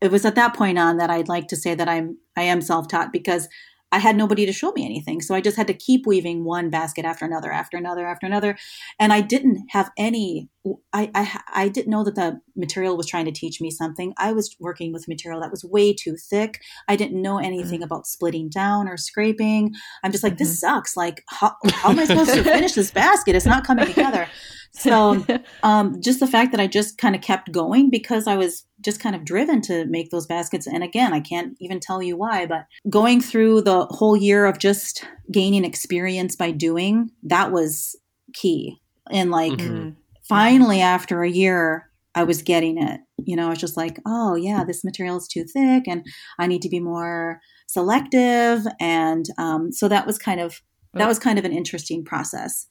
it 0.00 0.10
was 0.10 0.24
at 0.24 0.34
that 0.34 0.54
point 0.54 0.78
on 0.78 0.98
that 0.98 1.10
I'd 1.10 1.28
like 1.28 1.48
to 1.48 1.56
say 1.56 1.74
that 1.74 1.88
I'm, 1.88 2.18
I 2.36 2.42
am 2.42 2.60
self-taught 2.60 3.12
because 3.12 3.48
I 3.92 3.98
had 3.98 4.16
nobody 4.16 4.44
to 4.44 4.52
show 4.52 4.72
me 4.72 4.84
anything, 4.84 5.20
so 5.20 5.34
I 5.34 5.40
just 5.40 5.56
had 5.56 5.68
to 5.68 5.74
keep 5.74 6.06
weaving 6.06 6.44
one 6.44 6.70
basket 6.70 7.04
after 7.04 7.24
another, 7.24 7.52
after 7.52 7.76
another, 7.76 8.06
after 8.06 8.26
another, 8.26 8.58
and 8.98 9.12
I 9.12 9.20
didn't 9.20 9.68
have 9.70 9.90
any. 9.96 10.48
I, 10.92 11.10
I 11.14 11.40
I 11.54 11.68
didn't 11.68 11.90
know 11.90 12.04
that 12.04 12.14
the 12.14 12.40
material 12.56 12.96
was 12.96 13.06
trying 13.06 13.24
to 13.26 13.32
teach 13.32 13.60
me 13.60 13.70
something. 13.70 14.14
I 14.18 14.32
was 14.32 14.56
working 14.58 14.92
with 14.92 15.08
material 15.08 15.40
that 15.40 15.50
was 15.50 15.64
way 15.64 15.92
too 15.92 16.16
thick. 16.16 16.60
I 16.88 16.96
didn't 16.96 17.20
know 17.20 17.38
anything 17.38 17.82
about 17.82 18.06
splitting 18.06 18.48
down 18.48 18.88
or 18.88 18.96
scraping. 18.96 19.74
I'm 20.02 20.12
just 20.12 20.24
like, 20.24 20.38
this 20.38 20.60
sucks. 20.60 20.96
Like, 20.96 21.22
how, 21.28 21.54
how 21.72 21.90
am 21.90 21.98
I 21.98 22.04
supposed 22.04 22.34
to 22.34 22.42
finish 22.42 22.72
this 22.72 22.90
basket? 23.02 23.36
It's 23.36 23.46
not 23.46 23.66
coming 23.66 23.86
together. 23.86 24.28
So, 24.72 25.24
um, 25.62 26.00
just 26.02 26.20
the 26.20 26.26
fact 26.26 26.52
that 26.52 26.60
I 26.60 26.66
just 26.66 26.98
kind 26.98 27.14
of 27.14 27.22
kept 27.22 27.52
going 27.52 27.90
because 27.90 28.26
I 28.26 28.36
was 28.36 28.64
just 28.80 29.00
kind 29.00 29.16
of 29.16 29.24
driven 29.24 29.60
to 29.62 29.86
make 29.86 30.10
those 30.10 30.26
baskets. 30.26 30.66
And 30.66 30.82
again, 30.82 31.12
I 31.12 31.20
can't 31.20 31.56
even 31.60 31.80
tell 31.80 32.02
you 32.02 32.16
why, 32.16 32.46
but 32.46 32.66
going 32.90 33.20
through 33.20 33.62
the 33.62 33.86
whole 33.86 34.16
year 34.16 34.46
of 34.46 34.58
just 34.58 35.04
gaining 35.32 35.64
experience 35.64 36.36
by 36.36 36.50
doing, 36.50 37.10
that 37.22 37.52
was 37.52 37.96
key. 38.34 38.80
And 39.10 39.30
like, 39.30 39.52
Mhm. 39.52 39.96
Mm. 40.26 40.28
finally 40.28 40.80
after 40.80 41.22
a 41.22 41.30
year 41.30 41.90
i 42.14 42.24
was 42.24 42.42
getting 42.42 42.80
it 42.82 43.00
you 43.18 43.36
know 43.36 43.46
i 43.46 43.50
was 43.50 43.58
just 43.58 43.76
like 43.76 43.98
oh 44.06 44.34
yeah 44.34 44.64
this 44.64 44.84
material 44.84 45.16
is 45.16 45.28
too 45.28 45.44
thick 45.44 45.86
and 45.86 46.04
i 46.38 46.46
need 46.46 46.62
to 46.62 46.68
be 46.68 46.80
more 46.80 47.40
selective 47.68 48.66
and 48.80 49.26
um, 49.38 49.72
so 49.72 49.88
that 49.88 50.06
was 50.06 50.18
kind 50.18 50.40
of 50.40 50.60
that 50.98 51.08
was 51.08 51.18
kind 51.18 51.38
of 51.38 51.44
an 51.44 51.52
interesting 51.52 52.04
process. 52.04 52.66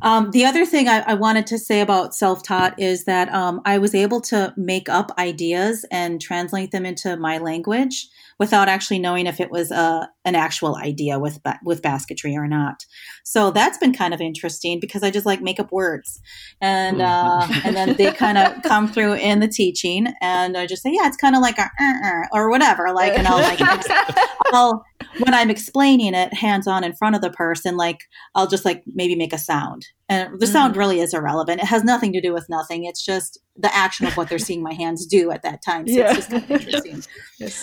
Um, 0.00 0.30
the 0.30 0.44
other 0.44 0.64
thing 0.64 0.88
I, 0.88 1.00
I, 1.00 1.14
wanted 1.14 1.46
to 1.48 1.58
say 1.58 1.80
about 1.80 2.14
self 2.14 2.42
taught 2.42 2.78
is 2.80 3.04
that 3.04 3.32
um, 3.32 3.60
I 3.64 3.78
was 3.78 3.94
able 3.94 4.20
to 4.22 4.54
make 4.56 4.88
up 4.88 5.10
ideas 5.18 5.84
and 5.90 6.20
translate 6.20 6.70
them 6.70 6.86
into 6.86 7.16
my 7.16 7.38
language 7.38 8.08
without 8.38 8.68
actually 8.68 8.98
knowing 8.98 9.26
if 9.26 9.38
it 9.38 9.50
was 9.50 9.70
a, 9.70 9.76
uh, 9.76 10.06
an 10.24 10.34
actual 10.34 10.76
idea 10.76 11.18
with 11.18 11.38
with 11.64 11.82
basketry 11.82 12.36
or 12.36 12.48
not. 12.48 12.84
So 13.24 13.50
that's 13.50 13.78
been 13.78 13.92
kind 13.92 14.14
of 14.14 14.20
interesting 14.20 14.80
because 14.80 15.02
I 15.02 15.10
just 15.10 15.26
like 15.26 15.40
make 15.40 15.60
up 15.60 15.70
words, 15.70 16.20
and 16.60 17.00
uh, 17.00 17.42
mm-hmm. 17.42 17.66
and 17.66 17.76
then 17.76 17.96
they 17.96 18.12
kind 18.12 18.38
of 18.38 18.62
come 18.62 18.88
through 18.88 19.14
in 19.14 19.40
the 19.40 19.48
teaching, 19.48 20.08
and 20.20 20.56
I 20.56 20.66
just 20.66 20.82
say, 20.82 20.90
yeah, 20.92 21.06
it's 21.06 21.16
kind 21.16 21.36
of 21.36 21.42
like 21.42 21.58
a 21.58 21.70
uh, 21.80 21.94
uh, 22.04 22.22
or 22.32 22.50
whatever, 22.50 22.92
like, 22.92 23.16
and 23.16 23.26
I'll 23.28 23.38
like, 23.38 23.60
I'll 24.52 24.84
when 25.18 25.34
I'm 25.34 25.50
explaining 25.50 26.14
it 26.14 26.34
hands 26.34 26.66
on 26.66 26.84
in 26.84 26.94
front 26.94 27.14
of 27.16 27.22
the 27.22 27.30
person, 27.30 27.76
like 27.76 28.00
I'll 28.34 28.48
just 28.48 28.64
like 28.64 28.82
maybe 28.86 29.14
make 29.14 29.32
a 29.32 29.38
sound, 29.38 29.61
and 30.08 30.38
the 30.40 30.46
sound 30.46 30.74
mm. 30.74 30.78
really 30.78 31.00
is 31.00 31.14
irrelevant. 31.14 31.60
It 31.60 31.66
has 31.66 31.84
nothing 31.84 32.12
to 32.12 32.20
do 32.20 32.32
with 32.34 32.46
nothing. 32.48 32.84
It's 32.84 33.04
just 33.04 33.38
the 33.56 33.74
action 33.74 34.06
of 34.06 34.16
what 34.16 34.28
they're 34.28 34.38
seeing 34.50 34.62
my 34.62 34.74
hands 34.74 35.06
do 35.06 35.30
at 35.30 35.42
that 35.42 35.62
time. 35.64 35.88
So 35.88 35.94
yeah. 35.94 36.10
it's 36.10 36.16
just 36.16 36.30
kind 36.30 36.44
of 36.44 36.50
interesting. 36.50 37.02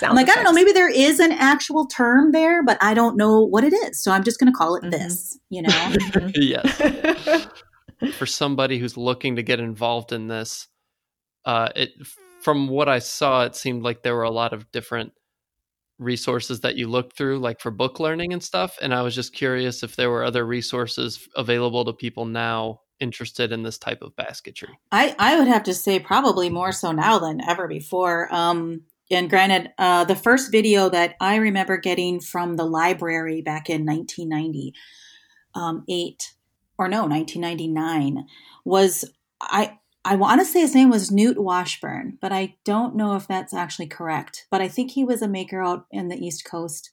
I'm 0.03 0.15
like, 0.15 0.23
effects. 0.23 0.37
I 0.37 0.43
don't 0.43 0.43
know, 0.43 0.53
maybe 0.53 0.71
there 0.71 0.89
is 0.89 1.19
an 1.19 1.31
actual 1.31 1.85
term 1.85 2.31
there, 2.31 2.63
but 2.63 2.77
I 2.81 2.93
don't 2.93 3.17
know 3.17 3.41
what 3.41 3.63
it 3.63 3.73
is. 3.73 4.01
So 4.01 4.11
I'm 4.11 4.23
just 4.23 4.39
going 4.39 4.51
to 4.51 4.57
call 4.57 4.75
it 4.75 4.81
mm-hmm. 4.81 4.91
this, 4.91 5.37
you 5.49 5.61
know? 5.61 5.95
yes. 6.35 7.47
For 8.13 8.25
somebody 8.25 8.79
who's 8.79 8.97
looking 8.97 9.35
to 9.35 9.43
get 9.43 9.59
involved 9.59 10.11
in 10.11 10.27
this, 10.27 10.67
uh, 11.45 11.69
it 11.75 11.91
from 12.41 12.67
what 12.67 12.87
I 12.87 12.99
saw, 12.99 13.43
it 13.43 13.55
seemed 13.55 13.83
like 13.83 14.01
there 14.01 14.15
were 14.15 14.23
a 14.23 14.31
lot 14.31 14.53
of 14.53 14.71
different 14.71 15.11
resources 15.99 16.61
that 16.61 16.75
you 16.75 16.87
looked 16.87 17.15
through, 17.15 17.39
like 17.39 17.59
for 17.59 17.71
book 17.71 17.99
learning 17.99 18.33
and 18.33 18.41
stuff. 18.41 18.77
And 18.81 18.93
I 18.93 19.01
was 19.01 19.13
just 19.13 19.33
curious 19.33 19.83
if 19.83 19.95
there 19.95 20.09
were 20.09 20.23
other 20.23 20.45
resources 20.45 21.27
available 21.35 21.85
to 21.85 21.93
people 21.93 22.25
now 22.25 22.79
interested 22.99 23.51
in 23.51 23.63
this 23.63 23.77
type 23.77 24.01
of 24.01 24.15
basketry? 24.15 24.79
I, 24.91 25.15
I 25.17 25.37
would 25.37 25.47
have 25.47 25.63
to 25.63 25.73
say 25.73 25.99
probably 25.99 26.49
more 26.49 26.71
so 26.71 26.91
now 26.91 27.19
than 27.19 27.41
ever 27.41 27.67
before. 27.67 28.33
Um, 28.33 28.83
and 29.11 29.29
granted, 29.29 29.71
uh, 29.77 30.05
the 30.05 30.15
first 30.15 30.51
video 30.51 30.89
that 30.89 31.15
I 31.19 31.37
remember 31.37 31.77
getting 31.77 32.19
from 32.19 32.55
the 32.55 32.65
library 32.65 33.41
back 33.41 33.69
in 33.69 33.85
1998 33.85 34.73
um, 35.55 35.83
or 36.77 36.87
no, 36.87 37.05
1999 37.07 38.25
was 38.65 39.05
I. 39.41 39.77
I 40.05 40.15
want 40.15 40.39
to 40.39 40.45
say 40.45 40.61
his 40.61 40.75
name 40.75 40.89
was 40.89 41.11
Newt 41.11 41.37
Washburn, 41.37 42.17
but 42.21 42.31
I 42.31 42.55
don't 42.63 42.95
know 42.95 43.15
if 43.15 43.27
that's 43.27 43.53
actually 43.53 43.87
correct. 43.87 44.45
But 44.49 44.61
I 44.61 44.67
think 44.67 44.91
he 44.91 45.03
was 45.03 45.21
a 45.21 45.27
maker 45.27 45.61
out 45.61 45.85
in 45.91 46.07
the 46.07 46.17
East 46.17 46.45
Coast, 46.45 46.89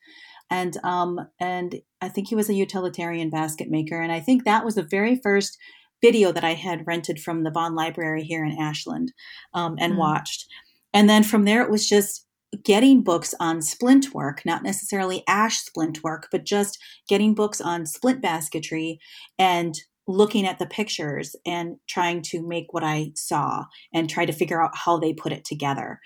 and 0.50 0.76
um, 0.84 1.20
and 1.40 1.76
I 2.00 2.08
think 2.08 2.28
he 2.28 2.34
was 2.34 2.48
a 2.48 2.54
utilitarian 2.54 3.30
basket 3.30 3.70
maker, 3.70 4.00
and 4.00 4.12
I 4.12 4.20
think 4.20 4.44
that 4.44 4.64
was 4.64 4.74
the 4.74 4.82
very 4.82 5.20
first 5.22 5.56
video 6.02 6.32
that 6.32 6.44
I 6.44 6.54
had 6.54 6.86
rented 6.86 7.20
from 7.20 7.42
the 7.42 7.50
Vaughn 7.50 7.74
Library 7.74 8.22
here 8.22 8.44
in 8.44 8.58
Ashland 8.58 9.12
um, 9.54 9.76
and 9.78 9.94
mm. 9.94 9.98
watched. 9.98 10.46
And 10.92 11.08
then 11.08 11.22
from 11.22 11.44
there, 11.44 11.62
it 11.62 11.70
was 11.70 11.88
just 11.88 12.26
getting 12.62 13.02
books 13.02 13.34
on 13.40 13.62
splint 13.62 14.14
work, 14.14 14.42
not 14.44 14.62
necessarily 14.62 15.22
ash 15.28 15.58
splint 15.58 16.02
work, 16.02 16.28
but 16.30 16.44
just 16.44 16.78
getting 17.08 17.34
books 17.34 17.60
on 17.60 17.86
splint 17.86 18.22
basketry 18.22 18.98
and 19.38 19.74
looking 20.06 20.46
at 20.46 20.58
the 20.58 20.66
pictures 20.66 21.34
and 21.44 21.76
trying 21.88 22.22
to 22.22 22.46
make 22.46 22.72
what 22.72 22.84
I 22.84 23.12
saw 23.14 23.64
and 23.92 24.08
try 24.08 24.24
to 24.24 24.32
figure 24.32 24.62
out 24.62 24.76
how 24.76 24.98
they 24.98 25.12
put 25.12 25.32
it 25.32 25.44
together. 25.44 26.00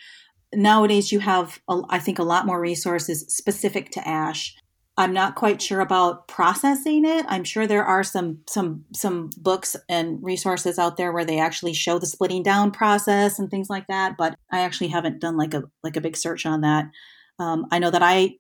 Nowadays, 0.53 1.13
you 1.13 1.21
have, 1.21 1.61
I 1.69 1.99
think, 1.99 2.19
a 2.19 2.25
lot 2.25 2.47
more 2.47 2.61
resources 2.61 3.25
specific 3.29 3.91
to 3.93 4.09
ash 4.09 4.57
I'm 5.01 5.15
not 5.15 5.35
quite 5.35 5.63
sure 5.63 5.81
about 5.81 6.29
processing 6.29 7.07
it. 7.07 7.25
I'm 7.27 7.43
sure 7.43 7.67
there 7.67 7.87
are 7.87 8.05
some 8.05 8.41
some 8.47 8.85
some 8.95 9.31
books 9.39 9.75
and 9.89 10.23
resources 10.23 10.79
out 10.79 10.99
there 10.99 11.11
where 11.11 11.25
they 11.25 11.39
actually 11.39 11.73
show 11.73 11.99
the 11.99 12.07
splitting 12.07 12.43
down 12.43 12.71
process 12.71 13.39
and 13.39 13.51
things 13.51 13.71
like 13.71 13.87
that. 13.87 14.19
But 14.19 14.35
I 14.53 14.61
actually 14.61 14.89
haven't 14.89 15.21
done 15.21 15.39
like 15.39 15.55
a 15.55 15.63
like 15.83 15.97
a 15.97 16.03
big 16.03 16.19
search 16.19 16.45
on 16.45 16.61
that. 16.61 16.91
Um, 17.39 17.67
I 17.71 17.79
know 17.79 17.91
that 17.91 18.03
I 18.03 18.37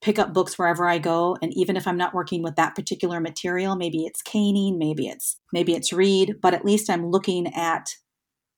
pick 0.00 0.18
up 0.18 0.32
books 0.32 0.58
wherever 0.58 0.88
I 0.88 0.98
go, 0.98 1.36
and 1.42 1.52
even 1.54 1.76
if 1.76 1.86
I'm 1.86 1.96
not 1.96 2.14
working 2.14 2.42
with 2.42 2.56
that 2.56 2.74
particular 2.74 3.20
material, 3.20 3.76
maybe 3.76 4.04
it's 4.04 4.22
caning, 4.22 4.78
maybe 4.78 5.08
it's 5.08 5.36
maybe 5.52 5.74
it's 5.74 5.92
reed, 5.92 6.36
but 6.40 6.54
at 6.54 6.64
least 6.64 6.88
I'm 6.90 7.10
looking 7.10 7.52
at 7.54 7.90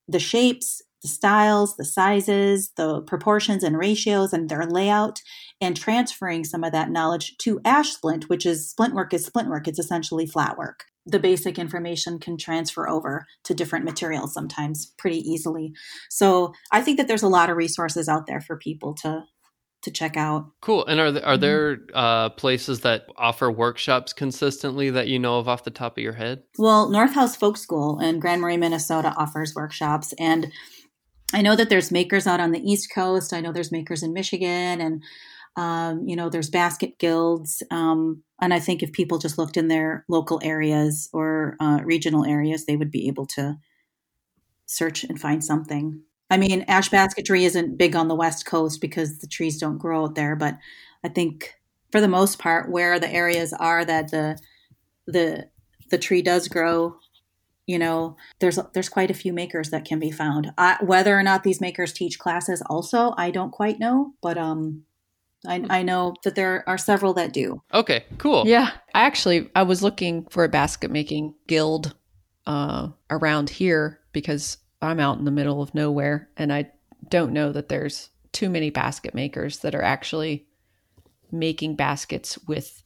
the 0.07 0.19
shapes 0.19 0.81
the 1.01 1.07
styles, 1.07 1.75
the 1.77 1.85
sizes, 1.85 2.71
the 2.77 3.01
proportions 3.01 3.63
and 3.63 3.77
ratios 3.77 4.33
and 4.33 4.49
their 4.49 4.65
layout, 4.65 5.19
and 5.59 5.75
transferring 5.75 6.43
some 6.43 6.63
of 6.63 6.71
that 6.71 6.91
knowledge 6.91 7.35
to 7.39 7.59
ash 7.65 7.91
splint, 7.91 8.29
which 8.29 8.45
is 8.45 8.69
splint 8.69 8.93
work 8.93 9.13
is 9.13 9.25
splint 9.25 9.49
work. 9.49 9.67
It's 9.67 9.79
essentially 9.79 10.27
flat 10.27 10.57
work. 10.57 10.85
The 11.05 11.19
basic 11.19 11.57
information 11.57 12.19
can 12.19 12.37
transfer 12.37 12.87
over 12.87 13.25
to 13.45 13.55
different 13.55 13.85
materials 13.85 14.33
sometimes 14.33 14.93
pretty 14.97 15.19
easily. 15.19 15.73
So 16.09 16.53
I 16.71 16.81
think 16.81 16.97
that 16.97 17.07
there's 17.07 17.23
a 17.23 17.27
lot 17.27 17.49
of 17.49 17.57
resources 17.57 18.07
out 18.07 18.27
there 18.27 18.41
for 18.41 18.57
people 18.57 18.93
to 19.01 19.23
to 19.83 19.91
check 19.91 20.17
out. 20.17 20.51
Cool. 20.61 20.85
And 20.85 20.99
are 20.99 21.11
there, 21.11 21.25
are 21.25 21.33
mm-hmm. 21.33 21.41
there 21.41 21.79
uh, 21.93 22.29
places 22.29 22.81
that 22.81 23.07
offer 23.17 23.51
workshops 23.51 24.13
consistently 24.13 24.89
that 24.91 25.07
you 25.07 25.19
know 25.19 25.39
of 25.39 25.47
off 25.47 25.63
the 25.63 25.71
top 25.71 25.97
of 25.97 26.03
your 26.03 26.13
head? 26.13 26.43
Well, 26.57 26.89
North 26.89 27.13
House 27.13 27.35
Folk 27.35 27.57
School 27.57 27.99
in 27.99 28.19
Grand 28.19 28.41
Marais, 28.41 28.57
Minnesota 28.57 29.13
offers 29.17 29.55
workshops, 29.55 30.13
and 30.19 30.51
I 31.33 31.41
know 31.41 31.55
that 31.55 31.69
there's 31.69 31.91
makers 31.91 32.27
out 32.27 32.39
on 32.39 32.51
the 32.51 32.59
East 32.59 32.91
Coast. 32.93 33.33
I 33.33 33.41
know 33.41 33.51
there's 33.51 33.71
makers 33.71 34.03
in 34.03 34.13
Michigan, 34.13 34.81
and 34.81 35.03
um, 35.55 36.07
you 36.07 36.15
know 36.15 36.29
there's 36.29 36.49
basket 36.49 36.97
guilds. 36.99 37.63
Um, 37.71 38.23
and 38.41 38.53
I 38.53 38.59
think 38.59 38.83
if 38.83 38.91
people 38.91 39.17
just 39.17 39.37
looked 39.37 39.57
in 39.57 39.67
their 39.67 40.05
local 40.09 40.39
areas 40.43 41.09
or 41.13 41.55
uh, 41.59 41.79
regional 41.83 42.25
areas, 42.25 42.65
they 42.65 42.75
would 42.75 42.91
be 42.91 43.07
able 43.07 43.25
to 43.27 43.57
search 44.65 45.03
and 45.03 45.19
find 45.19 45.43
something. 45.43 46.01
I 46.31 46.37
mean, 46.37 46.65
ash 46.67 46.89
basketry 46.89 47.45
isn't 47.45 47.77
big 47.77 47.95
on 47.95 48.07
the 48.07 48.15
West 48.15 48.45
Coast 48.45 48.81
because 48.81 49.19
the 49.19 49.27
trees 49.27 49.59
don't 49.59 49.77
grow 49.77 50.05
out 50.05 50.15
there, 50.15 50.35
but 50.35 50.57
I 51.03 51.09
think 51.09 51.53
for 51.91 52.01
the 52.01 52.07
most 52.07 52.39
part, 52.39 52.71
where 52.71 52.99
the 52.99 53.11
areas 53.11 53.53
are 53.53 53.85
that 53.85 54.09
the 54.09 54.39
the 55.05 55.49
the 55.89 55.97
tree 55.97 56.21
does 56.21 56.47
grow, 56.47 56.95
you 57.67 57.79
know 57.79 58.17
there's 58.39 58.59
there's 58.73 58.89
quite 58.89 59.11
a 59.11 59.15
few 59.15 59.33
makers 59.33 59.69
that 59.69 59.85
can 59.85 59.99
be 59.99 60.11
found. 60.11 60.51
I, 60.57 60.77
whether 60.81 61.17
or 61.17 61.23
not 61.23 61.43
these 61.43 61.61
makers 61.61 61.93
teach 61.93 62.19
classes 62.19 62.61
also 62.69 63.13
i 63.17 63.31
don't 63.31 63.51
quite 63.51 63.79
know 63.79 64.13
but 64.21 64.37
um 64.37 64.83
I, 65.47 65.65
I 65.71 65.81
know 65.81 66.13
that 66.23 66.35
there 66.35 66.63
are 66.69 66.77
several 66.77 67.13
that 67.15 67.33
do. 67.33 67.63
Okay 67.73 68.05
cool. 68.17 68.45
Yeah 68.45 68.71
i 68.93 69.01
actually 69.01 69.49
i 69.55 69.63
was 69.63 69.81
looking 69.81 70.25
for 70.29 70.43
a 70.43 70.49
basket 70.49 70.91
making 70.91 71.33
guild 71.47 71.95
uh, 72.47 72.89
around 73.09 73.49
here 73.49 73.99
because 74.11 74.57
i'm 74.81 74.99
out 74.99 75.17
in 75.17 75.25
the 75.25 75.31
middle 75.31 75.61
of 75.61 75.73
nowhere 75.75 76.29
and 76.37 76.51
i 76.51 76.69
don't 77.09 77.33
know 77.33 77.51
that 77.51 77.69
there's 77.69 78.09
too 78.31 78.49
many 78.49 78.69
basket 78.69 79.13
makers 79.13 79.59
that 79.59 79.75
are 79.75 79.83
actually 79.83 80.45
making 81.31 81.75
baskets 81.75 82.37
with 82.47 82.83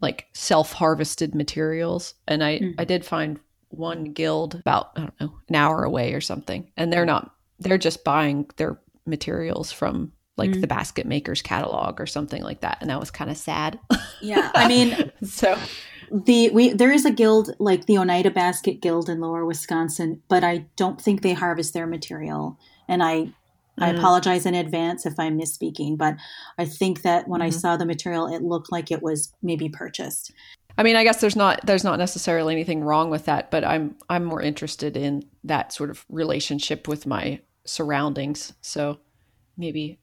like 0.00 0.26
self-harvested 0.32 1.34
materials 1.34 2.14
and 2.26 2.42
i 2.42 2.58
mm-hmm. 2.58 2.80
i 2.80 2.84
did 2.84 3.04
find 3.04 3.38
one 3.72 4.04
guild 4.04 4.54
about 4.54 4.90
I 4.96 5.00
don't 5.00 5.20
know 5.20 5.32
an 5.48 5.54
hour 5.54 5.84
away 5.84 6.14
or 6.14 6.20
something, 6.20 6.70
and 6.76 6.92
they're 6.92 7.06
not 7.06 7.34
they're 7.58 7.78
just 7.78 8.04
buying 8.04 8.48
their 8.56 8.78
materials 9.06 9.72
from 9.72 10.12
like 10.36 10.50
mm. 10.50 10.60
the 10.60 10.66
basket 10.66 11.06
makers 11.06 11.42
catalog 11.42 12.00
or 12.00 12.06
something 12.06 12.42
like 12.42 12.60
that 12.60 12.78
and 12.80 12.88
that 12.88 12.98
was 12.98 13.10
kind 13.10 13.30
of 13.30 13.36
sad 13.36 13.78
yeah 14.20 14.50
i 14.54 14.66
mean 14.66 15.12
so 15.24 15.58
the 16.12 16.50
we 16.50 16.72
there 16.72 16.92
is 16.92 17.06
a 17.06 17.10
guild 17.10 17.54
like 17.58 17.86
the 17.86 17.96
oneida 17.96 18.30
basket 18.30 18.82
guild 18.82 19.08
in 19.08 19.20
lower 19.20 19.46
wisconsin 19.46 20.20
but 20.28 20.44
i 20.44 20.64
don't 20.76 21.00
think 21.00 21.22
they 21.22 21.32
harvest 21.32 21.72
their 21.72 21.86
material 21.86 22.58
and 22.86 23.02
i 23.02 23.20
mm. 23.20 23.32
i 23.78 23.88
apologize 23.88 24.44
in 24.44 24.54
advance 24.54 25.06
if 25.06 25.14
i'm 25.18 25.38
misspeaking 25.38 25.96
but 25.96 26.14
i 26.58 26.66
think 26.66 27.00
that 27.00 27.26
when 27.28 27.40
mm-hmm. 27.40 27.46
i 27.46 27.50
saw 27.50 27.78
the 27.78 27.86
material 27.86 28.26
it 28.26 28.42
looked 28.42 28.70
like 28.70 28.90
it 28.90 29.02
was 29.02 29.32
maybe 29.42 29.68
purchased 29.68 30.32
I 30.78 30.82
mean, 30.82 30.96
I 30.96 31.04
guess 31.04 31.20
there's 31.20 31.36
not 31.36 31.60
there's 31.66 31.84
not 31.84 31.98
necessarily 31.98 32.54
anything 32.54 32.82
wrong 32.82 33.10
with 33.10 33.26
that, 33.26 33.50
but 33.50 33.62
I'm 33.62 33.94
I'm 34.08 34.24
more 34.24 34.40
interested 34.40 34.96
in 34.96 35.22
that 35.44 35.70
sort 35.70 35.90
of 35.90 36.06
relationship 36.08 36.88
with 36.88 37.04
my 37.06 37.40
surroundings. 37.66 38.54
So 38.62 38.98
maybe 39.58 40.00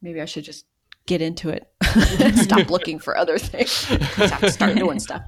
maybe 0.00 0.22
I 0.22 0.24
should 0.24 0.44
just 0.44 0.64
get 1.08 1.20
into 1.20 1.48
it. 1.48 1.66
Stop 2.36 2.70
looking 2.70 3.00
for 3.00 3.16
other 3.16 3.38
things. 3.38 3.86
Just 3.86 4.32
have 4.32 4.40
to 4.40 4.52
start 4.52 4.76
doing 4.76 5.00
stuff. 5.00 5.22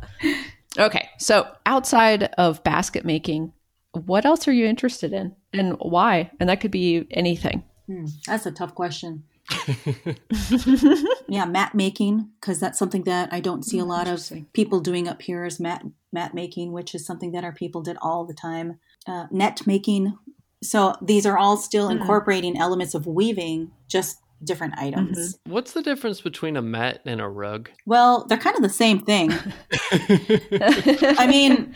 Okay, 0.79 1.09
so 1.19 1.51
outside 1.67 2.25
of 2.39 2.63
basket 2.63 3.05
making, 3.05 3.53
what 3.93 4.25
else 4.25 4.47
are 4.47 4.53
you 4.53 4.67
interested 4.67 5.13
in, 5.13 5.35
and 5.53 5.75
why? 5.81 6.31
And 6.39 6.49
that 6.49 6.61
could 6.61 6.71
be 6.71 7.07
anything. 7.11 7.65
Hmm, 7.87 8.05
that's 8.27 8.47
a 8.47 8.53
tough 8.53 8.77
question. 8.77 9.25
yeah, 11.29 11.45
mat 11.45 11.75
making 11.75 12.29
because 12.41 12.61
that's 12.61 12.79
something 12.79 13.03
that 13.03 13.33
I 13.33 13.41
don't 13.41 13.65
see 13.65 13.81
a 13.81 13.85
lot 13.85 14.07
of 14.07 14.31
people 14.53 14.79
doing 14.79 15.09
up 15.09 15.23
here 15.23 15.45
is 15.45 15.59
mat 15.59 15.85
mat 16.13 16.35
making, 16.35 16.71
which 16.71 16.95
is 16.95 17.05
something 17.05 17.33
that 17.33 17.43
our 17.43 17.53
people 17.53 17.83
did 17.83 17.97
all 18.01 18.25
the 18.25 18.35
time. 18.35 18.79
Uh, 19.09 19.27
net 19.33 19.67
making. 19.67 20.17
So 20.63 20.95
these 21.03 21.27
are 21.27 21.37
all 21.37 21.57
still 21.57 21.89
mm-hmm. 21.89 22.01
incorporating 22.01 22.57
elements 22.57 22.95
of 22.95 23.07
weaving, 23.07 23.73
just 23.89 24.21
different 24.43 24.75
items. 24.79 25.39
What's 25.47 25.73
the 25.73 25.83
difference 25.83 26.21
between 26.21 26.57
a 26.57 26.63
mat 26.63 27.01
and 27.05 27.21
a 27.21 27.29
rug? 27.29 27.71
Well, 27.87 28.25
they're 28.29 28.39
kind 28.39 28.57
of 28.57 28.63
the 28.63 28.69
same 28.69 29.01
thing. 29.01 29.31
I 30.03 31.27
mean, 31.29 31.75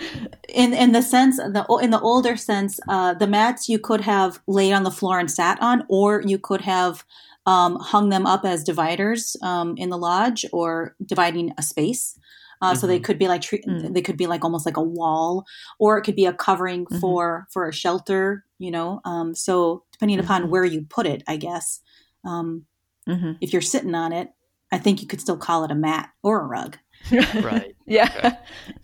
in 0.48 0.72
in 0.72 0.92
the 0.92 1.02
sense 1.02 1.36
the 1.36 1.64
in 1.82 1.90
the 1.90 2.00
older 2.00 2.36
sense, 2.36 2.80
uh, 2.88 3.14
the 3.14 3.26
mats 3.26 3.68
you 3.68 3.78
could 3.78 4.00
have 4.02 4.40
laid 4.46 4.72
on 4.72 4.84
the 4.84 4.90
floor 4.90 5.18
and 5.18 5.30
sat 5.30 5.58
on, 5.60 5.84
or 5.88 6.22
you 6.22 6.38
could 6.38 6.60
have 6.62 7.04
um, 7.46 7.76
hung 7.76 8.08
them 8.08 8.26
up 8.26 8.44
as 8.44 8.64
dividers 8.64 9.36
um, 9.42 9.74
in 9.76 9.90
the 9.90 9.98
lodge 9.98 10.46
or 10.52 10.94
dividing 11.04 11.52
a 11.58 11.62
space. 11.62 12.18
Uh, 12.62 12.74
So 12.74 12.86
they 12.86 12.98
Mhm. 12.98 13.04
could 13.04 13.18
be 13.18 13.28
like 13.28 13.42
tre- 13.42 13.60
Mm. 13.68 13.92
they 13.92 14.00
could 14.00 14.16
be 14.16 14.26
like 14.26 14.42
almost 14.44 14.64
like 14.64 14.78
a 14.78 14.82
wall, 14.82 15.44
or 15.78 15.98
it 15.98 16.02
could 16.04 16.16
be 16.16 16.24
a 16.24 16.32
covering 16.32 16.86
Mhm. 16.86 17.00
for 17.00 17.46
for 17.50 17.68
a 17.68 17.72
shelter. 17.72 18.44
You 18.58 18.70
know, 18.70 19.00
um, 19.04 19.34
so 19.34 19.82
depending 19.92 20.18
upon 20.20 20.48
where 20.48 20.64
you 20.64 20.86
put 20.88 21.06
it, 21.06 21.22
I 21.28 21.36
guess. 21.36 21.80
Um, 22.24 22.66
Mhm. 23.08 23.36
if 23.40 23.52
you're 23.52 23.62
sitting 23.62 23.94
on 23.94 24.12
it, 24.12 24.30
I 24.72 24.78
think 24.78 25.02
you 25.02 25.06
could 25.08 25.20
still 25.20 25.36
call 25.36 25.64
it 25.64 25.70
a 25.70 25.74
mat 25.74 26.10
or 26.22 26.40
a 26.40 26.44
rug. 26.46 26.78
Right. 27.10 27.76
yeah. 27.86 28.10
Okay. 28.16 28.32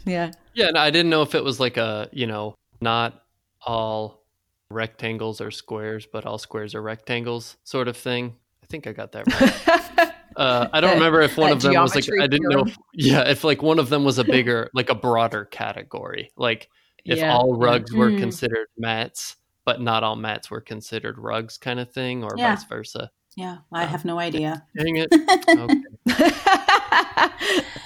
Yeah. 0.04 0.30
Yeah, 0.54 0.68
and 0.68 0.76
I 0.78 0.90
didn't 0.90 1.10
know 1.10 1.22
if 1.22 1.34
it 1.34 1.42
was 1.42 1.58
like 1.58 1.76
a, 1.78 2.08
you 2.12 2.26
know, 2.26 2.54
not 2.80 3.22
all 3.66 4.22
rectangles 4.70 5.40
are 5.40 5.50
squares, 5.50 6.06
but 6.12 6.26
all 6.26 6.38
squares 6.38 6.74
are 6.74 6.82
rectangles 6.82 7.56
sort 7.64 7.88
of 7.88 7.96
thing. 7.96 8.36
I 8.62 8.66
think 8.66 8.86
I 8.86 8.92
got 8.92 9.12
that 9.12 9.26
right. 9.26 10.12
Uh, 10.36 10.68
I 10.72 10.80
don't 10.80 10.90
That- 10.90 10.94
remember 10.94 11.22
if 11.22 11.36
one 11.36 11.50
of 11.50 11.60
them 11.60 11.74
was 11.82 11.94
like 11.94 12.04
geometry 12.04 12.22
I 12.24 12.26
didn't 12.28 12.48
know. 12.50 12.60
If, 12.64 12.76
yeah, 12.94 13.28
if 13.28 13.42
like 13.42 13.62
one 13.62 13.78
of 13.80 13.88
them 13.88 14.04
was 14.04 14.18
a 14.18 14.24
bigger, 14.24 14.70
like 14.74 14.88
a 14.88 14.94
broader 14.94 15.44
category. 15.44 16.30
Like 16.36 16.70
if 17.04 17.18
Yeah, 17.18 17.34
all 17.34 17.56
rugs 17.58 17.92
were 17.92 18.10
Mm. 18.12 18.18
considered 18.20 18.68
mats, 18.78 19.36
but 19.64 19.80
not 19.80 20.04
all 20.04 20.14
mats 20.14 20.48
were 20.50 20.60
considered 20.60 21.18
rugs, 21.18 21.58
kind 21.58 21.80
of 21.80 21.90
thing, 21.92 22.22
or 22.22 22.30
Yeah. 22.36 22.54
vice 22.54 22.64
versa. 22.64 23.10
Yeah, 23.36 23.58
I 23.72 23.84
have 23.84 24.04
no 24.04 24.18
idea. 24.18 24.64
Dang 24.76 24.96
it! 24.96 25.08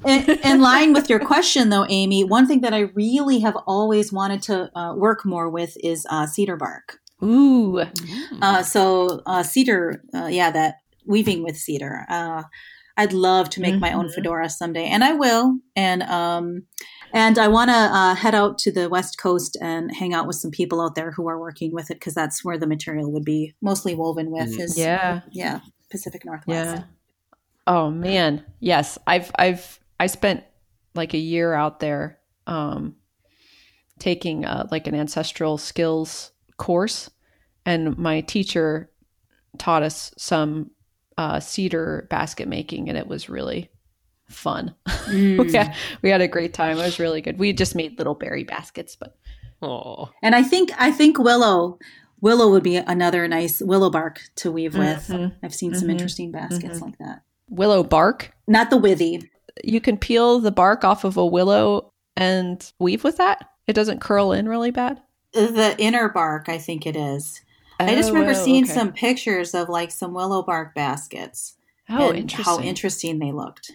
Okay. 0.06 0.30
in, 0.32 0.38
in 0.44 0.60
line 0.60 0.92
with 0.92 1.08
your 1.08 1.18
question, 1.18 1.70
though, 1.70 1.86
Amy, 1.88 2.24
one 2.24 2.46
thing 2.46 2.60
that 2.60 2.74
I 2.74 2.80
really 2.94 3.40
have 3.40 3.56
always 3.66 4.12
wanted 4.12 4.42
to 4.42 4.70
uh, 4.78 4.94
work 4.94 5.24
more 5.24 5.48
with 5.48 5.76
is 5.82 6.06
uh, 6.10 6.26
cedar 6.26 6.56
bark. 6.56 6.98
Ooh. 7.22 7.82
Uh, 8.42 8.62
so 8.62 9.22
uh, 9.26 9.42
cedar, 9.42 10.02
uh, 10.14 10.26
yeah, 10.26 10.50
that 10.50 10.76
weaving 11.06 11.42
with 11.42 11.56
cedar. 11.56 12.04
Uh, 12.08 12.42
I'd 12.96 13.12
love 13.12 13.50
to 13.50 13.60
make 13.60 13.78
my 13.80 13.92
own 13.92 14.06
Mhm. 14.08 14.14
fedora 14.14 14.48
someday, 14.50 14.84
and 14.86 15.02
I 15.02 15.14
will. 15.14 15.58
And 15.74 16.02
um, 16.04 16.62
and 17.14 17.38
I 17.38 17.46
want 17.46 17.70
to 17.70 17.74
uh, 17.74 18.14
head 18.16 18.34
out 18.34 18.58
to 18.58 18.72
the 18.72 18.88
west 18.88 19.18
coast 19.18 19.56
and 19.60 19.94
hang 19.94 20.12
out 20.12 20.26
with 20.26 20.34
some 20.34 20.50
people 20.50 20.80
out 20.80 20.96
there 20.96 21.12
who 21.12 21.28
are 21.28 21.38
working 21.38 21.72
with 21.72 21.90
it 21.90 21.94
because 21.94 22.12
that's 22.12 22.44
where 22.44 22.58
the 22.58 22.66
material 22.66 23.10
would 23.12 23.24
be 23.24 23.54
mostly 23.62 23.94
woven 23.94 24.32
with. 24.32 24.50
Mm. 24.58 24.60
Is 24.60 24.76
Yeah. 24.76 25.20
yeah, 25.30 25.60
Pacific 25.90 26.24
Northwest. 26.24 26.78
Yeah. 26.78 26.84
Oh 27.68 27.88
man. 27.88 28.44
Yes. 28.58 28.98
I've 29.06 29.30
I've 29.38 29.78
I 30.00 30.08
spent 30.08 30.42
like 30.96 31.14
a 31.14 31.18
year 31.18 31.54
out 31.54 31.78
there 31.78 32.18
um 32.48 32.96
taking 34.00 34.44
uh, 34.44 34.66
like 34.72 34.88
an 34.88 34.94
ancestral 34.94 35.56
skills 35.56 36.32
course 36.56 37.10
and 37.64 37.96
my 37.96 38.20
teacher 38.22 38.90
taught 39.56 39.84
us 39.84 40.12
some 40.18 40.72
uh, 41.16 41.38
cedar 41.38 42.08
basket 42.10 42.48
making 42.48 42.88
and 42.88 42.98
it 42.98 43.06
was 43.06 43.28
really 43.28 43.70
fun. 44.28 44.74
Mm. 45.04 45.52
yeah, 45.52 45.74
we 46.00 46.08
had 46.08 46.22
a 46.22 46.28
great 46.28 46.54
time. 46.54 46.78
It 46.78 46.82
was 46.82 46.98
really 46.98 47.20
good. 47.20 47.38
We 47.38 47.52
just 47.52 47.74
made 47.74 47.98
little 47.98 48.14
berry 48.14 48.42
baskets, 48.42 48.96
but 48.96 49.16
Oh, 49.60 50.08
And 50.22 50.34
I 50.34 50.42
think 50.42 50.70
I 50.78 50.90
think 50.92 51.18
willow 51.18 51.78
willow 52.22 52.50
would 52.50 52.62
be 52.62 52.76
another 52.76 53.28
nice 53.28 53.60
willow 53.60 53.90
bark 53.90 54.20
to 54.36 54.50
weave 54.50 54.74
with. 54.78 55.08
Mhm. 55.08 55.32
I've 55.42 55.54
seen 55.54 55.74
some 55.74 55.88
Mhm. 55.88 55.92
interesting 55.92 56.30
baskets 56.32 56.78
Mhm. 56.78 56.82
like 56.82 56.98
that. 56.98 57.20
willow 57.50 57.82
bark. 57.84 58.32
Not 58.48 58.70
the 58.70 58.78
withy. 58.78 59.28
You 59.62 59.80
can 59.82 59.98
peel 59.98 60.40
the 60.40 60.50
bark 60.50 60.84
off 60.84 61.04
of 61.04 61.18
a 61.18 61.26
willow 61.26 61.92
and 62.16 62.72
weave 62.78 63.04
with 63.04 63.18
that. 63.18 63.44
It 63.66 63.74
doesn't 63.74 64.00
curl 64.00 64.32
in 64.32 64.48
really 64.48 64.70
bad. 64.70 65.02
The 65.32 65.74
inner 65.78 66.08
bark, 66.08 66.48
I 66.48 66.56
think 66.56 66.86
it 66.86 66.96
is. 66.96 67.42
I 67.78 67.94
just 67.94 68.08
Oh, 68.10 68.14
remember 68.14 68.32
oh, 68.38 68.42
seeing 68.42 68.64
okay. 68.64 68.72
some 68.72 68.92
pictures 68.92 69.54
of 69.54 69.68
like 69.68 69.90
some 69.90 70.14
willow 70.14 70.42
bark 70.42 70.74
baskets. 70.74 71.56
Oh, 71.90 72.08
and 72.08 72.18
interesting. 72.20 72.44
How 72.54 72.60
interesting 72.60 73.18
they 73.18 73.32
looked. 73.32 73.72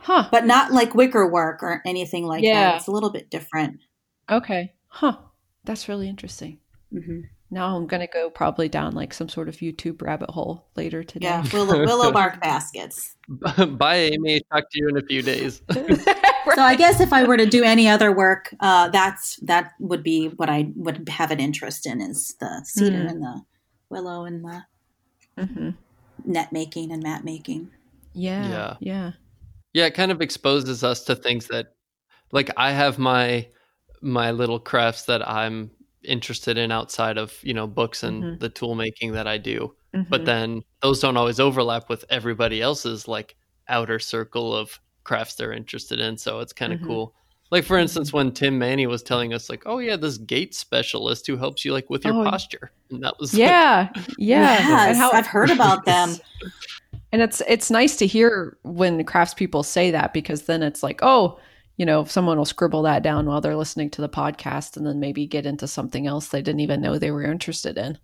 Huh. 0.00 0.28
But 0.30 0.46
not 0.46 0.72
like 0.72 0.94
wicker 0.94 1.26
work 1.30 1.62
or 1.62 1.82
anything 1.86 2.26
like 2.26 2.42
Yeah. 2.42 2.54
that. 2.70 2.76
It's 2.78 2.86
a 2.86 2.90
little 2.90 3.10
bit 3.10 3.30
different. 3.30 3.80
Okay. 4.30 4.72
Huh. 4.88 5.16
That's 5.64 5.88
really 5.88 6.08
interesting. 6.08 6.58
hmm 6.90 7.20
Now 7.50 7.76
I'm 7.76 7.86
going 7.86 8.00
to 8.00 8.06
go 8.06 8.30
probably 8.30 8.68
down 8.68 8.94
like 8.94 9.12
some 9.12 9.28
sort 9.28 9.48
of 9.48 9.56
YouTube 9.56 10.00
rabbit 10.02 10.30
hole 10.30 10.66
later 10.76 11.02
today. 11.04 11.26
Yeah, 11.26 11.44
willow, 11.52 11.84
willow 11.84 12.12
bark 12.12 12.40
baskets. 12.42 13.14
bye, 13.28 13.96
Amy. 14.12 14.40
Talk 14.52 14.64
to 14.70 14.78
you 14.78 14.88
in 14.88 14.96
a 14.96 15.02
few 15.02 15.22
days. 15.22 15.62
So 16.54 16.62
I 16.62 16.74
guess 16.74 17.00
if 17.00 17.12
I 17.12 17.24
were 17.24 17.36
to 17.36 17.44
do 17.46 17.62
any 17.62 17.86
other 17.86 18.10
work, 18.16 18.52
uh, 18.60 18.88
that's 18.88 19.36
that 19.42 19.72
would 19.78 20.02
be 20.02 20.28
what 20.28 20.48
I 20.48 20.72
would 20.74 21.06
have 21.10 21.30
an 21.30 21.38
interest 21.38 21.86
in 21.86 22.00
is 22.00 22.34
the 22.40 22.62
cedar 22.64 22.96
Mm. 22.96 23.10
and 23.10 23.22
the 23.22 23.42
willow 23.90 24.24
and 24.24 24.42
the 24.42 24.64
Mhm. 25.38 25.74
net 26.24 26.50
making 26.50 26.92
and 26.92 27.02
mat 27.02 27.24
making. 27.24 27.70
Yeah. 28.14 28.48
Yeah. 28.48 28.76
Yeah. 28.80 29.12
Yeah, 29.74 29.86
it 29.86 29.94
kind 29.94 30.10
of 30.10 30.20
exposes 30.20 30.82
us 30.82 31.04
to 31.04 31.14
things 31.14 31.46
that 31.48 31.74
like 32.32 32.50
I 32.56 32.72
have 32.72 32.98
my 32.98 33.48
my 34.02 34.30
little 34.32 34.60
crafts 34.60 35.04
that 35.06 35.26
I'm 35.28 35.70
interested 36.04 36.58
in 36.58 36.72
outside 36.72 37.18
of, 37.18 37.34
you 37.42 37.54
know, 37.54 37.66
books 37.66 38.02
and 38.02 38.24
Mhm. 38.24 38.40
the 38.40 38.48
tool 38.48 38.74
making 38.74 39.12
that 39.12 39.26
I 39.28 39.38
do. 39.38 39.74
But 40.08 40.22
Mhm. 40.22 40.26
then 40.26 40.62
those 40.82 41.00
don't 41.00 41.16
always 41.18 41.40
overlap 41.40 41.88
with 41.90 42.04
everybody 42.10 42.62
else's 42.62 43.08
like 43.08 43.36
outer 43.68 43.98
circle 43.98 44.54
of 44.56 44.80
crafts 45.04 45.34
they're 45.36 45.52
interested 45.52 46.00
in, 46.00 46.16
so 46.18 46.40
it's 46.40 46.52
kind 46.54 46.72
of 46.72 46.80
Mhm. 46.80 46.86
cool. 46.86 47.14
Like 47.50 47.64
for 47.64 47.78
instance, 47.78 48.12
when 48.12 48.32
Tim 48.32 48.58
Manney 48.58 48.86
was 48.86 49.02
telling 49.02 49.34
us 49.34 49.50
like, 49.50 49.64
"Oh 49.66 49.78
yeah, 49.78 49.96
this 49.96 50.18
gait 50.18 50.54
specialist 50.54 51.26
who 51.26 51.36
helps 51.36 51.64
you 51.64 51.72
like 51.72 51.90
with 51.90 52.04
your 52.04 52.14
Oh, 52.16 52.24
posture." 52.24 52.72
And 52.90 53.02
that 53.04 53.18
was 53.20 53.34
like, 53.34 53.40
yeah. 53.40 53.88
Yeah. 54.18 54.60
Yes, 54.68 54.98
how- 54.98 55.12
I've 55.12 55.26
heard 55.26 55.50
about 55.50 55.84
them. 55.84 56.16
And 57.12 57.22
it's 57.22 57.42
it's 57.48 57.70
nice 57.70 57.96
to 57.96 58.06
hear 58.06 58.56
when 58.62 59.04
craftspeople 59.04 59.64
say 59.64 59.90
that 59.90 60.12
because 60.12 60.42
then 60.42 60.62
it's 60.62 60.82
like, 60.82 61.00
oh, 61.02 61.38
you 61.76 61.86
know, 61.86 62.04
someone 62.04 62.36
will 62.36 62.44
scribble 62.44 62.82
that 62.82 63.02
down 63.02 63.26
while 63.26 63.40
they're 63.40 63.56
listening 63.56 63.90
to 63.90 64.02
the 64.02 64.08
podcast 64.08 64.76
and 64.76 64.86
then 64.86 65.00
maybe 65.00 65.26
get 65.26 65.46
into 65.46 65.66
something 65.66 66.06
else 66.06 66.28
they 66.28 66.42
didn't 66.42 66.60
even 66.60 66.80
know 66.80 66.98
they 66.98 67.10
were 67.10 67.22
interested 67.24 67.78
in. 67.78 67.98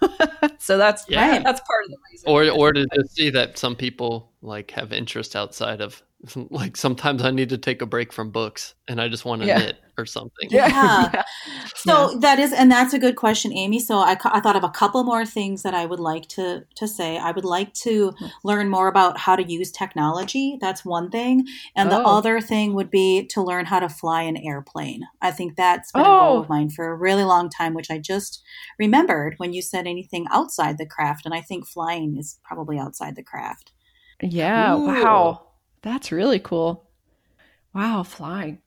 so 0.58 0.76
that's 0.76 1.04
Yeah. 1.08 1.38
that's 1.38 1.60
part 1.60 1.84
of 1.84 1.90
the 1.90 1.96
reason. 2.10 2.28
or 2.28 2.48
or 2.50 2.72
to 2.72 2.86
just 2.94 3.14
see 3.14 3.30
that 3.30 3.58
some 3.58 3.76
people 3.76 4.32
like 4.42 4.72
have 4.72 4.92
interest 4.92 5.36
outside 5.36 5.80
of 5.80 6.02
like 6.50 6.76
sometimes 6.76 7.22
I 7.22 7.30
need 7.30 7.48
to 7.48 7.58
take 7.58 7.82
a 7.82 7.86
break 7.86 8.12
from 8.12 8.30
books 8.30 8.74
and 8.86 9.00
I 9.00 9.08
just 9.08 9.24
want 9.24 9.42
to 9.42 9.48
Yeah. 9.48 9.58
knit 9.58 9.76
or 9.98 10.06
something. 10.06 10.48
Yeah. 10.50 11.22
So 11.74 12.16
that 12.20 12.38
is, 12.38 12.52
and 12.52 12.70
that's 12.70 12.94
a 12.94 12.98
good 12.98 13.16
question, 13.16 13.52
Amy. 13.52 13.80
So 13.80 13.96
I, 13.96 14.16
I 14.26 14.38
thought 14.38 14.54
of 14.54 14.62
a 14.62 14.68
couple 14.68 15.02
more 15.02 15.26
things 15.26 15.62
that 15.62 15.74
I 15.74 15.84
would 15.84 15.98
like 15.98 16.28
to 16.28 16.64
to 16.76 16.86
say. 16.86 17.18
I 17.18 17.32
would 17.32 17.44
like 17.44 17.72
to 17.82 18.10
hmm. 18.16 18.26
learn 18.44 18.68
more 18.68 18.86
about 18.86 19.18
how 19.18 19.34
to 19.34 19.42
use 19.42 19.72
technology. 19.72 20.58
That's 20.60 20.84
one 20.84 21.10
thing, 21.10 21.44
and 21.74 21.90
the 21.90 21.98
Oh. 21.98 22.18
other 22.18 22.40
thing 22.40 22.74
would 22.74 22.88
be 22.90 23.26
to 23.32 23.42
learn 23.42 23.64
how 23.66 23.80
to 23.80 23.88
fly 23.88 24.22
an 24.22 24.36
airplane. 24.36 25.02
I 25.20 25.32
think 25.32 25.56
that's 25.56 25.90
been 25.90 26.02
a 26.02 26.04
goal 26.04 26.36
Oh. 26.36 26.38
of 26.40 26.48
mine 26.48 26.70
for 26.70 26.86
a 26.88 26.94
really 26.94 27.24
long 27.24 27.50
time, 27.50 27.74
which 27.74 27.90
I 27.90 27.98
just 27.98 28.42
remembered 28.78 29.34
when 29.38 29.52
you 29.52 29.60
said 29.62 29.88
anything 29.88 30.26
outside 30.30 30.78
the 30.78 30.86
craft, 30.86 31.24
and 31.26 31.34
I 31.34 31.40
think 31.40 31.66
flying 31.66 32.16
is 32.16 32.38
probably 32.44 32.78
outside 32.78 33.16
the 33.16 33.24
craft. 33.24 33.72
Yeah. 34.20 34.74
Cool. 34.76 34.86
Wow. 34.86 35.46
That's 35.82 36.12
really 36.12 36.38
cool. 36.38 36.88
Wow, 37.74 38.02
flying. 38.02 38.60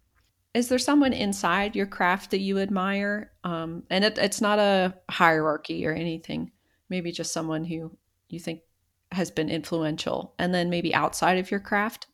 Is 0.53 0.69
there 0.69 0.79
someone 0.79 1.13
inside 1.13 1.75
your 1.75 1.85
craft 1.85 2.31
that 2.31 2.39
you 2.39 2.59
admire? 2.59 3.31
Um, 3.43 3.83
and 3.89 4.05
it, 4.05 4.17
it's 4.17 4.41
not 4.41 4.59
a 4.59 4.95
hierarchy 5.09 5.85
or 5.85 5.91
anything. 5.91 6.51
Maybe 6.89 7.11
just 7.11 7.33
someone 7.33 7.65
who 7.65 7.97
you 8.29 8.39
think 8.39 8.61
has 9.11 9.31
been 9.31 9.49
influential, 9.49 10.33
and 10.39 10.53
then 10.53 10.69
maybe 10.69 10.93
outside 10.93 11.37
of 11.37 11.51
your 11.51 11.59
craft. 11.59 12.07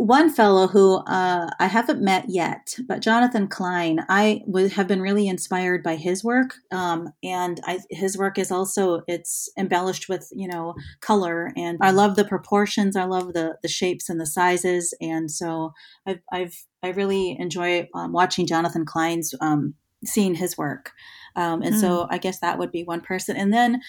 One 0.00 0.30
fellow 0.30 0.66
who 0.66 0.94
uh, 0.94 1.50
I 1.60 1.66
haven't 1.66 2.00
met 2.00 2.24
yet, 2.30 2.74
but 2.88 3.02
Jonathan 3.02 3.48
Kline, 3.48 4.00
I 4.08 4.40
would 4.46 4.72
have 4.72 4.88
been 4.88 5.02
really 5.02 5.28
inspired 5.28 5.82
by 5.82 5.96
his 5.96 6.24
work, 6.24 6.54
um, 6.72 7.12
and 7.22 7.60
I, 7.66 7.80
his 7.90 8.16
work 8.16 8.38
is 8.38 8.50
also 8.50 9.02
it's 9.06 9.50
embellished 9.58 10.08
with 10.08 10.26
you 10.32 10.48
know 10.48 10.74
color, 11.02 11.52
and 11.54 11.76
I 11.82 11.90
love 11.90 12.16
the 12.16 12.24
proportions, 12.24 12.96
I 12.96 13.04
love 13.04 13.34
the 13.34 13.58
the 13.60 13.68
shapes 13.68 14.08
and 14.08 14.18
the 14.18 14.24
sizes, 14.24 14.94
and 15.02 15.30
so 15.30 15.74
I've 16.06 16.22
I've 16.32 16.64
I 16.82 16.92
really 16.92 17.36
enjoy 17.38 17.86
um, 17.94 18.14
watching 18.14 18.46
Jonathan 18.46 18.86
Kline's 18.86 19.34
um, 19.42 19.74
seeing 20.06 20.34
his 20.34 20.56
work. 20.56 20.92
Um, 21.36 21.62
and 21.62 21.74
mm. 21.74 21.80
so 21.80 22.06
I 22.10 22.18
guess 22.18 22.40
that 22.40 22.58
would 22.58 22.72
be 22.72 22.84
one 22.84 23.00
person. 23.00 23.36
And 23.36 23.52
then 23.52 23.80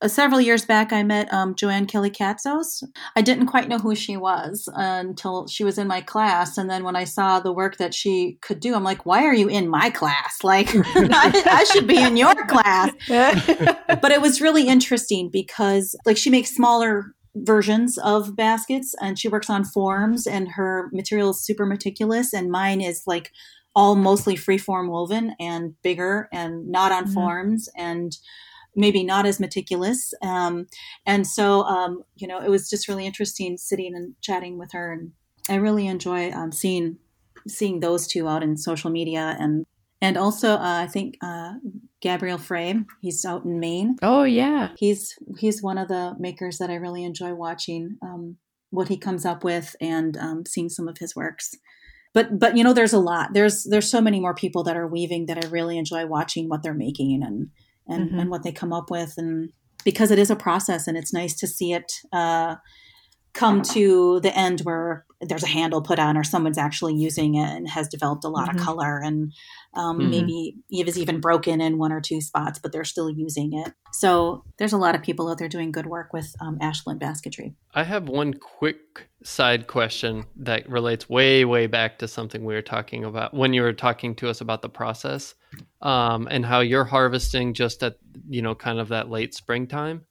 uh, 0.00 0.08
several 0.08 0.40
years 0.40 0.64
back, 0.64 0.92
I 0.92 1.02
met 1.02 1.32
um, 1.32 1.54
JoAnn 1.54 1.88
Kelly 1.88 2.10
Catsos. 2.10 2.82
I 3.14 3.22
didn't 3.22 3.46
quite 3.46 3.68
know 3.68 3.78
who 3.78 3.94
she 3.94 4.16
was 4.16 4.68
until 4.74 5.46
she 5.46 5.64
was 5.64 5.78
in 5.78 5.86
my 5.86 6.00
class. 6.00 6.58
And 6.58 6.70
then 6.70 6.84
when 6.84 6.96
I 6.96 7.04
saw 7.04 7.40
the 7.40 7.52
work 7.52 7.76
that 7.78 7.94
she 7.94 8.38
could 8.42 8.60
do, 8.60 8.74
I'm 8.74 8.84
like, 8.84 9.06
why 9.06 9.24
are 9.24 9.34
you 9.34 9.48
in 9.48 9.68
my 9.68 9.90
class? 9.90 10.38
Like, 10.42 10.68
I, 10.74 11.42
I 11.46 11.64
should 11.64 11.86
be 11.86 12.02
in 12.02 12.16
your 12.16 12.34
class. 12.46 12.92
but 13.08 14.12
it 14.12 14.20
was 14.20 14.40
really 14.40 14.68
interesting 14.68 15.30
because, 15.30 15.94
like, 16.04 16.16
she 16.16 16.30
makes 16.30 16.54
smaller 16.54 17.14
versions 17.36 17.98
of 17.98 18.34
baskets 18.34 18.94
and 19.00 19.18
she 19.18 19.28
works 19.28 19.50
on 19.50 19.64
forms 19.64 20.26
and 20.26 20.48
her 20.52 20.88
material 20.92 21.30
is 21.30 21.44
super 21.44 21.66
meticulous 21.66 22.32
and 22.32 22.50
mine 22.50 22.80
is 22.80 23.02
like 23.06 23.30
all 23.76 23.94
mostly 23.94 24.34
freeform 24.34 24.88
woven 24.88 25.36
and 25.38 25.74
bigger 25.82 26.30
and 26.32 26.66
not 26.66 26.90
on 26.90 27.04
mm-hmm. 27.04 27.12
forms 27.12 27.68
and 27.76 28.16
maybe 28.74 29.04
not 29.04 29.26
as 29.26 29.38
meticulous. 29.38 30.14
Um, 30.22 30.66
and 31.04 31.26
so, 31.26 31.62
um, 31.64 32.02
you 32.16 32.26
know, 32.26 32.40
it 32.40 32.48
was 32.48 32.70
just 32.70 32.88
really 32.88 33.06
interesting 33.06 33.58
sitting 33.58 33.94
and 33.94 34.14
chatting 34.22 34.58
with 34.58 34.72
her. 34.72 34.92
And 34.92 35.12
I 35.50 35.56
really 35.56 35.86
enjoy 35.86 36.32
um, 36.32 36.50
seeing 36.52 36.96
seeing 37.46 37.78
those 37.78 38.08
two 38.08 38.26
out 38.26 38.42
in 38.42 38.56
social 38.56 38.90
media 38.90 39.36
and 39.38 39.64
and 40.00 40.16
also 40.16 40.54
uh, 40.54 40.82
I 40.82 40.88
think 40.88 41.16
uh, 41.22 41.52
Gabriel 42.00 42.38
Frey, 42.38 42.74
he's 43.00 43.24
out 43.24 43.44
in 43.44 43.60
Maine. 43.60 43.96
Oh 44.02 44.24
yeah, 44.24 44.70
he's 44.78 45.14
he's 45.38 45.62
one 45.62 45.78
of 45.78 45.88
the 45.88 46.14
makers 46.18 46.58
that 46.58 46.70
I 46.70 46.74
really 46.74 47.04
enjoy 47.04 47.34
watching 47.34 47.96
um, 48.02 48.36
what 48.70 48.88
he 48.88 48.98
comes 48.98 49.24
up 49.24 49.44
with 49.44 49.76
and 49.80 50.16
um, 50.16 50.44
seeing 50.46 50.68
some 50.68 50.88
of 50.88 50.98
his 50.98 51.14
works 51.14 51.54
but 52.16 52.38
but 52.38 52.56
you 52.56 52.64
know 52.64 52.72
there's 52.72 52.94
a 52.94 52.98
lot 52.98 53.34
there's 53.34 53.64
there's 53.64 53.90
so 53.90 54.00
many 54.00 54.18
more 54.18 54.34
people 54.34 54.64
that 54.64 54.76
are 54.76 54.88
weaving 54.88 55.26
that 55.26 55.44
i 55.44 55.46
really 55.48 55.76
enjoy 55.76 56.06
watching 56.06 56.48
what 56.48 56.62
they're 56.62 56.72
making 56.72 57.22
and 57.22 57.50
and, 57.86 58.08
mm-hmm. 58.08 58.18
and 58.18 58.30
what 58.30 58.42
they 58.42 58.50
come 58.50 58.72
up 58.72 58.90
with 58.90 59.12
and 59.18 59.50
because 59.84 60.10
it 60.10 60.18
is 60.18 60.30
a 60.30 60.34
process 60.34 60.88
and 60.88 60.96
it's 60.96 61.12
nice 61.12 61.34
to 61.36 61.46
see 61.46 61.72
it 61.72 61.92
uh, 62.12 62.56
come 63.34 63.60
to 63.60 64.18
the 64.20 64.36
end 64.36 64.60
where 64.60 65.04
there's 65.20 65.44
a 65.44 65.48
handle 65.48 65.82
put 65.82 65.98
on 65.98 66.16
or 66.16 66.24
someone's 66.24 66.58
actually 66.58 66.94
using 66.94 67.34
it 67.34 67.48
and 67.48 67.68
has 67.68 67.86
developed 67.86 68.24
a 68.24 68.28
lot 68.28 68.48
mm-hmm. 68.48 68.58
of 68.58 68.64
color 68.64 68.98
and 68.98 69.32
um, 69.76 69.98
mm-hmm. 69.98 70.10
maybe 70.10 70.56
it 70.70 70.86
was 70.86 70.98
even 70.98 71.20
broken 71.20 71.60
in 71.60 71.78
one 71.78 71.92
or 71.92 72.00
two 72.00 72.20
spots 72.20 72.58
but 72.58 72.72
they're 72.72 72.84
still 72.84 73.10
using 73.10 73.52
it 73.52 73.72
so 73.92 74.44
there's 74.58 74.72
a 74.72 74.78
lot 74.78 74.94
of 74.94 75.02
people 75.02 75.28
out 75.28 75.38
there 75.38 75.48
doing 75.48 75.70
good 75.70 75.86
work 75.86 76.12
with 76.12 76.34
um, 76.40 76.58
ashland 76.60 76.98
basketry 76.98 77.54
i 77.74 77.84
have 77.84 78.08
one 78.08 78.34
quick 78.34 79.08
side 79.22 79.66
question 79.66 80.24
that 80.36 80.68
relates 80.68 81.08
way 81.08 81.44
way 81.44 81.66
back 81.66 81.98
to 81.98 82.08
something 82.08 82.44
we 82.44 82.54
were 82.54 82.62
talking 82.62 83.04
about 83.04 83.32
when 83.34 83.52
you 83.52 83.62
were 83.62 83.72
talking 83.72 84.14
to 84.14 84.28
us 84.28 84.40
about 84.40 84.62
the 84.62 84.68
process 84.68 85.34
um, 85.82 86.26
and 86.30 86.44
how 86.44 86.60
you're 86.60 86.84
harvesting 86.84 87.54
just 87.54 87.82
at 87.82 87.96
you 88.28 88.42
know 88.42 88.54
kind 88.54 88.78
of 88.78 88.88
that 88.88 89.10
late 89.10 89.34
springtime 89.34 90.04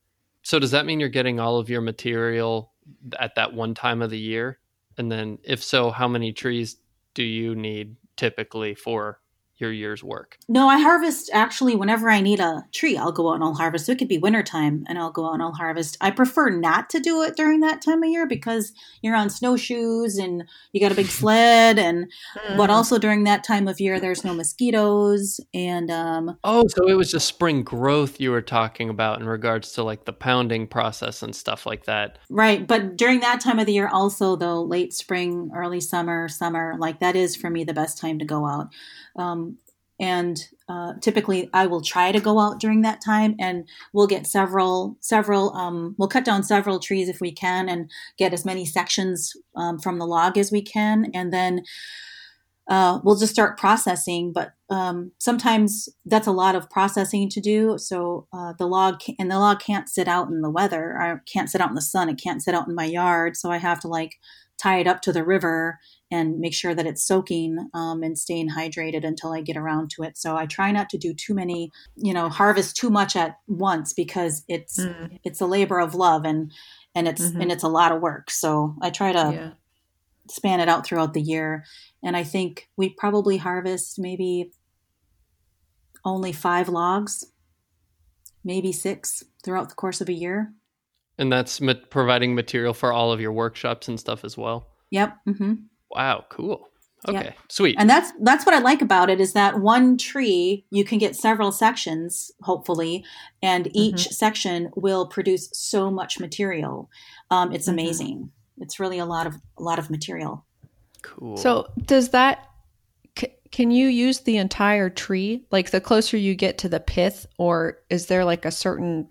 so 0.46 0.60
does 0.60 0.72
that 0.72 0.86
mean 0.86 1.00
you're 1.00 1.10
getting 1.10 1.40
all 1.40 1.58
of 1.58 1.72
your 1.72 1.82
material 1.82 2.72
at 3.20 3.34
that 3.34 3.54
one 3.54 3.74
time 3.74 4.04
of 4.04 4.12
the 4.12 4.20
year? 4.20 4.60
And 4.96 5.12
then, 5.12 5.40
if 5.44 5.64
so, 5.64 5.90
how 5.90 6.08
many 6.08 6.34
trees 6.34 6.78
do 7.16 7.24
you 7.24 7.56
need 7.56 7.96
typically 8.16 8.76
for 8.76 9.20
your 9.58 9.72
year's 9.72 10.04
work? 10.04 10.38
No, 10.50 10.68
I 10.68 10.80
harvest 10.80 11.30
actually 11.34 11.76
whenever 11.76 12.10
I 12.10 12.22
need 12.22 12.40
a 12.40 12.66
tree, 12.74 12.98
I'll 12.98 13.12
go 13.12 13.30
out 13.30 13.36
and 13.36 13.44
I'll 13.44 13.54
harvest. 13.54 13.86
So 13.86 13.94
it 13.94 13.98
could 13.98 14.08
be 14.08 14.18
wintertime 14.18 14.86
and 14.88 14.98
I'll 14.98 15.12
go 15.12 15.28
out 15.28 15.34
and 15.34 15.42
I'll 15.42 15.54
harvest. 15.54 15.98
I 16.02 16.12
prefer 16.12 16.50
not 16.50 16.90
to 16.92 17.00
do 17.00 17.22
it 17.22 17.36
during 17.36 17.62
that 17.62 17.82
time 17.82 18.04
of 18.04 18.10
year 18.10 18.28
because 18.28 18.74
you're 19.02 19.16
on 19.16 19.30
snowshoes 19.30 20.18
and 20.18 20.44
you 20.72 20.82
got 20.82 20.92
a 20.92 20.96
big 20.96 21.06
sled 21.16 21.80
and 21.80 22.12
mm. 22.38 22.58
but 22.58 22.70
also 22.70 22.98
during 22.98 23.24
that 23.24 23.44
time 23.44 23.68
of 23.68 23.80
year 23.80 24.00
there's 24.00 24.26
no 24.26 24.34
mosquitoes 24.34 25.40
and 25.54 25.90
um 25.90 26.38
Oh, 26.44 26.68
so 26.68 26.88
it 26.88 26.94
was 26.94 27.12
just 27.12 27.28
spring 27.28 27.64
growth 27.64 28.20
you 28.20 28.32
were 28.32 28.42
talking 28.42 28.90
about 28.90 29.22
in 29.22 29.28
regards 29.28 29.72
to 29.74 29.84
like 29.84 30.06
the 30.06 30.14
pounding 30.14 30.68
process 30.68 31.24
and 31.24 31.36
stuff 31.36 31.66
like 31.66 31.86
that. 31.86 32.20
Right, 32.30 32.68
but 32.68 32.98
during 32.98 33.22
that 33.22 33.40
time 33.40 33.60
of 33.60 33.66
the 33.66 33.74
year 33.74 33.88
also 33.88 34.36
though 34.36 34.62
late 34.62 34.94
spring, 34.94 35.52
early 35.56 35.80
summer, 35.80 36.28
summer, 36.28 36.76
like 36.78 37.00
that 37.00 37.16
is 37.16 37.36
for 37.36 37.50
me 37.50 37.64
the 37.64 37.74
best 37.74 37.98
time 37.98 38.20
to 38.20 38.26
go 38.26 38.46
out. 38.46 38.74
Um, 39.16 39.55
and 40.00 40.38
uh, 40.68 40.94
typically 41.02 41.50
I 41.54 41.68
will 41.68 41.82
try 41.82 42.12
to 42.12 42.20
go 42.20 42.40
out 42.40 42.60
during 42.60 42.82
that 42.82 43.02
time 43.06 43.36
and 43.40 43.68
we'll 43.94 44.08
get 44.08 44.28
several 44.28 44.98
several 45.00 45.54
um, 45.54 45.96
we'll 45.98 46.10
cut 46.10 46.26
down 46.26 46.44
several 46.44 46.80
trees 46.80 47.08
if 47.08 47.22
we 47.22 47.32
can 47.32 47.70
and 47.70 47.90
get 48.18 48.34
as 48.34 48.46
many 48.46 48.66
sections 48.66 49.34
um, 49.56 49.80
from 49.80 50.00
the 50.00 50.08
log 50.08 50.38
as 50.38 50.52
we 50.52 50.62
can. 50.62 51.12
And 51.14 51.32
then 51.32 51.64
uh, 52.68 53.00
we'll 53.04 53.16
just 53.16 53.32
start 53.32 53.60
processing. 53.60 54.34
But 54.34 54.54
um, 54.70 55.12
sometimes 55.20 55.88
that's 56.06 56.28
a 56.28 56.32
lot 56.32 56.56
of 56.56 56.70
processing 56.70 57.30
to 57.30 57.40
do. 57.40 57.78
So 57.78 58.28
uh, 58.34 58.54
the 58.58 58.66
log 58.66 59.00
can, 59.00 59.16
and 59.20 59.30
the 59.30 59.40
log 59.40 59.60
can't 59.60 59.88
sit 59.88 60.08
out 60.08 60.30
in 60.30 60.42
the 60.42 60.50
weather. 60.50 61.00
I 61.00 61.16
can't 61.32 61.50
sit 61.50 61.62
out 61.62 61.70
in 61.70 61.76
the 61.76 61.82
sun. 61.82 62.10
It 62.10 62.20
can't 62.22 62.42
sit 62.42 62.56
out 62.56 62.68
in 62.68 62.76
my 62.76 62.86
yard. 62.86 63.38
So 63.38 63.52
i 63.52 63.58
have 63.58 63.80
to 63.82 63.88
like 63.88 64.16
tie 64.58 64.80
it 64.80 64.88
up 64.88 65.02
to 65.02 65.12
the 65.12 65.24
river 65.24 65.80
and 66.12 66.40
make 66.40 66.54
sure 66.54 66.76
that 66.76 66.86
it's 66.86 67.04
soaking 67.04 67.70
um, 67.74 68.04
and 68.04 68.18
staying 68.18 68.50
hydrated 68.50 69.04
until 69.04 69.34
I 69.34 69.42
get 69.42 69.58
around 69.58 69.90
to 69.92 70.04
it. 70.04 70.18
So 70.18 70.36
I 70.36 70.46
try 70.46 70.72
not 70.72 70.90
to 70.90 70.98
do 70.98 71.14
too 71.14 71.34
many, 71.34 71.72
you 71.96 72.14
know, 72.14 72.30
harvest 72.30 72.76
too 72.76 72.90
much 72.90 73.16
at 73.16 73.38
once 73.48 73.94
because 73.94 74.44
it's 74.48 74.80
mm. 74.80 75.20
it's 75.24 75.42
a 75.42 75.46
labor 75.46 75.80
of 75.80 75.96
love 75.96 76.26
and 76.26 76.52
and 76.94 77.08
it's 77.08 77.22
mm-hmm. 77.22 77.42
and 77.42 77.52
it's 77.52 77.64
a 77.64 77.68
lot 77.68 77.92
of 77.92 78.02
work. 78.02 78.30
So 78.30 78.76
I 78.82 78.92
try 78.92 79.12
to 79.12 79.18
yeah. 79.34 79.52
span 80.30 80.60
it 80.60 80.70
out 80.70 80.86
throughout 80.86 81.14
the 81.14 81.22
year. 81.22 81.66
And 82.04 82.16
I 82.16 82.24
think 82.24 82.70
we 82.78 82.90
probably 82.90 83.38
harvest 83.38 83.98
maybe 83.98 84.52
only 86.04 86.32
five 86.32 86.70
logs, 86.70 87.26
maybe 88.44 88.72
six 88.72 89.24
throughout 89.44 89.70
the 89.70 89.76
course 89.76 90.02
of 90.02 90.10
a 90.10 90.14
year. 90.14 90.54
And 91.18 91.32
that's 91.32 91.60
ma- 91.60 91.74
providing 91.90 92.36
material 92.36 92.74
for 92.74 92.94
all 92.94 93.12
of 93.12 93.20
your 93.20 93.32
workshops 93.32 93.88
and 93.88 94.00
stuff 94.00 94.24
as 94.24 94.38
well. 94.38 94.68
Yep. 94.92 95.18
Mm-hmm. 95.28 95.54
Wow, 95.92 96.26
cool. 96.30 96.70
Okay, 97.08 97.26
yeah. 97.26 97.32
sweet. 97.50 97.76
And 97.78 97.90
that's 97.90 98.12
that's 98.22 98.46
what 98.46 98.56
I 98.56 98.60
like 98.60 98.82
about 98.82 99.10
it 99.10 99.20
is 99.20 99.34
that 99.34 99.60
one 99.60 99.98
tree 99.98 100.66
you 100.72 100.84
can 100.84 100.98
get 100.98 101.16
several 101.16 101.52
sections, 101.52 102.32
hopefully, 102.42 103.06
and 103.44 103.70
each 103.76 103.96
mm-hmm. 103.96 104.12
section 104.12 104.72
will 104.76 105.06
produce 105.08 105.50
so 105.54 105.92
much 105.92 106.20
material. 106.20 106.90
Um, 107.30 107.52
it's 107.52 107.66
mm-hmm. 107.66 107.74
amazing. 107.74 108.32
It's 108.58 108.80
really 108.80 108.98
a 108.98 109.06
lot 109.06 109.28
of 109.28 109.36
a 109.58 109.64
lot 109.64 109.78
of 109.78 109.90
material. 109.90 110.46
Cool. 111.04 111.38
So 111.38 111.68
does 111.86 112.10
that? 112.10 112.50
C- 113.18 113.36
can 113.52 113.70
you 113.70 113.88
use 113.88 114.22
the 114.22 114.38
entire 114.38 114.90
tree? 114.90 115.46
Like 115.52 115.70
the 115.70 115.82
closer 115.82 116.18
you 116.18 116.34
get 116.34 116.58
to 116.60 116.70
the 116.70 116.80
pith, 116.80 117.28
or 117.38 117.80
is 117.90 118.08
there 118.08 118.26
like 118.26 118.46
a 118.46 118.52
certain? 118.52 119.10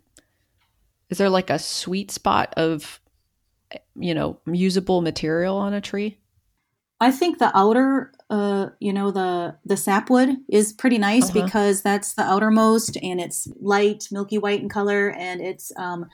Is 1.11 1.18
there 1.18 1.31
like 1.31 1.51
a 1.51 1.61
sweet 1.61 2.11
spot 2.11 2.55
of, 2.57 2.99
you 3.95 4.14
know, 4.14 4.41
usable 4.47 5.01
material 5.01 5.57
on 5.57 5.75
a 5.75 5.81
tree? 5.81 6.18
I 7.01 7.11
think 7.11 7.39
the 7.39 7.57
outer, 7.57 8.13
uh, 8.31 8.69
you 8.79 8.93
know, 8.93 9.11
the 9.11 9.57
the 9.65 9.77
sapwood 9.77 10.37
is 10.49 10.73
pretty 10.73 10.99
nice 10.99 11.31
uh-huh. 11.31 11.45
because 11.45 11.83
that's 11.83 12.15
the 12.15 12.23
outermost, 12.23 12.97
and 13.03 13.21
it's 13.21 13.49
light, 13.61 14.05
milky 14.11 14.39
white 14.39 14.61
in 14.61 14.69
color, 14.69 15.11
and 15.11 15.41
it's 15.41 15.73
um, 15.77 16.07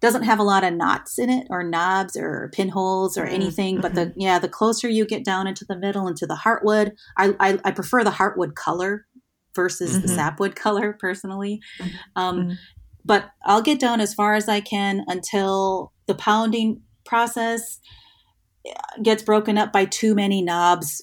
doesn't 0.00 0.24
have 0.24 0.38
a 0.38 0.44
lot 0.44 0.64
of 0.64 0.74
knots 0.74 1.18
in 1.18 1.28
it, 1.28 1.46
or 1.50 1.62
knobs, 1.62 2.16
or 2.16 2.50
pinholes, 2.54 3.18
or 3.18 3.24
mm-hmm. 3.24 3.34
anything. 3.34 3.80
But 3.80 3.94
the 3.94 4.06
mm-hmm. 4.06 4.20
yeah, 4.20 4.38
the 4.38 4.48
closer 4.48 4.88
you 4.88 5.06
get 5.06 5.24
down 5.24 5.46
into 5.46 5.64
the 5.64 5.76
middle, 5.76 6.08
into 6.08 6.26
the 6.26 6.34
heartwood, 6.34 6.92
I 7.16 7.34
I, 7.38 7.58
I 7.64 7.70
prefer 7.70 8.02
the 8.02 8.10
heartwood 8.10 8.54
color 8.54 9.06
versus 9.54 9.92
mm-hmm. 9.92 10.02
the 10.02 10.08
sapwood 10.08 10.56
color 10.56 10.94
personally. 10.98 11.60
Mm-hmm. 11.78 11.96
Um, 12.16 12.40
mm-hmm. 12.40 12.52
but 13.04 13.30
I'll 13.44 13.62
get 13.62 13.80
down 13.80 14.00
as 14.00 14.14
far 14.14 14.34
as 14.34 14.48
I 14.48 14.60
can 14.60 15.04
until 15.08 15.92
the 16.06 16.14
pounding 16.14 16.82
process 17.04 17.80
gets 19.02 19.22
broken 19.22 19.58
up 19.58 19.72
by 19.72 19.84
too 19.84 20.14
many 20.14 20.42
knobs 20.42 21.02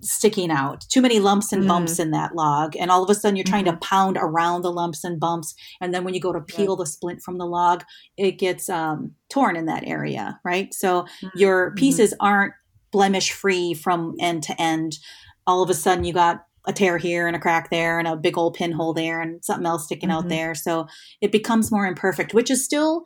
sticking 0.00 0.50
out, 0.50 0.84
too 0.90 1.00
many 1.00 1.18
lumps 1.18 1.52
and 1.52 1.66
bumps 1.66 1.96
mm. 1.96 2.00
in 2.00 2.10
that 2.10 2.34
log. 2.34 2.76
And 2.76 2.90
all 2.90 3.02
of 3.02 3.10
a 3.10 3.14
sudden 3.14 3.36
you're 3.36 3.44
trying 3.44 3.64
mm-hmm. 3.64 3.78
to 3.78 3.86
pound 3.86 4.18
around 4.20 4.62
the 4.62 4.72
lumps 4.72 5.04
and 5.04 5.18
bumps. 5.18 5.54
And 5.80 5.94
then 5.94 6.04
when 6.04 6.14
you 6.14 6.20
go 6.20 6.32
to 6.32 6.40
peel 6.40 6.76
the 6.76 6.86
splint 6.86 7.22
from 7.22 7.38
the 7.38 7.46
log, 7.46 7.84
it 8.16 8.32
gets 8.32 8.68
um, 8.68 9.12
torn 9.30 9.56
in 9.56 9.66
that 9.66 9.86
area, 9.86 10.38
right? 10.44 10.72
So 10.74 11.02
mm-hmm. 11.02 11.38
your 11.38 11.74
pieces 11.74 12.14
aren't 12.20 12.54
blemish 12.90 13.32
free 13.32 13.74
from 13.74 14.14
end 14.20 14.42
to 14.44 14.60
end. 14.60 14.98
All 15.46 15.62
of 15.62 15.70
a 15.70 15.74
sudden 15.74 16.04
you 16.04 16.12
got 16.12 16.44
a 16.66 16.72
tear 16.72 16.98
here 16.98 17.26
and 17.26 17.34
a 17.34 17.40
crack 17.40 17.70
there 17.70 17.98
and 17.98 18.06
a 18.06 18.16
big 18.16 18.36
old 18.36 18.54
pinhole 18.54 18.92
there 18.92 19.20
and 19.20 19.42
something 19.44 19.66
else 19.66 19.86
sticking 19.86 20.10
mm-hmm. 20.10 20.18
out 20.18 20.28
there. 20.28 20.54
So 20.54 20.86
it 21.20 21.32
becomes 21.32 21.72
more 21.72 21.86
imperfect, 21.86 22.34
which 22.34 22.50
is 22.50 22.64
still 22.64 23.04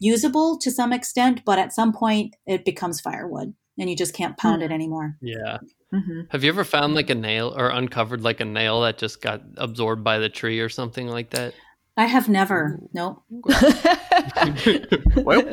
usable 0.00 0.58
to 0.58 0.70
some 0.70 0.92
extent, 0.92 1.42
but 1.44 1.58
at 1.58 1.72
some 1.72 1.92
point 1.92 2.36
it 2.46 2.64
becomes 2.64 3.00
firewood 3.00 3.54
and 3.78 3.90
you 3.90 3.96
just 3.96 4.14
can't 4.14 4.36
pound 4.36 4.62
mm. 4.62 4.66
it 4.66 4.72
anymore. 4.72 5.16
Yeah. 5.20 5.58
Mm-hmm. 5.92 6.22
Have 6.30 6.44
you 6.44 6.50
ever 6.50 6.64
found 6.64 6.94
like 6.94 7.10
a 7.10 7.14
nail 7.14 7.54
or 7.56 7.68
uncovered 7.68 8.22
like 8.22 8.40
a 8.40 8.44
nail 8.44 8.82
that 8.82 8.98
just 8.98 9.20
got 9.20 9.42
absorbed 9.56 10.02
by 10.02 10.18
the 10.18 10.28
tree 10.28 10.60
or 10.60 10.68
something 10.68 11.06
like 11.08 11.30
that? 11.30 11.54
I 11.96 12.06
have 12.06 12.28
never. 12.28 12.80
Nope. 12.94 13.22
well, 13.30 13.44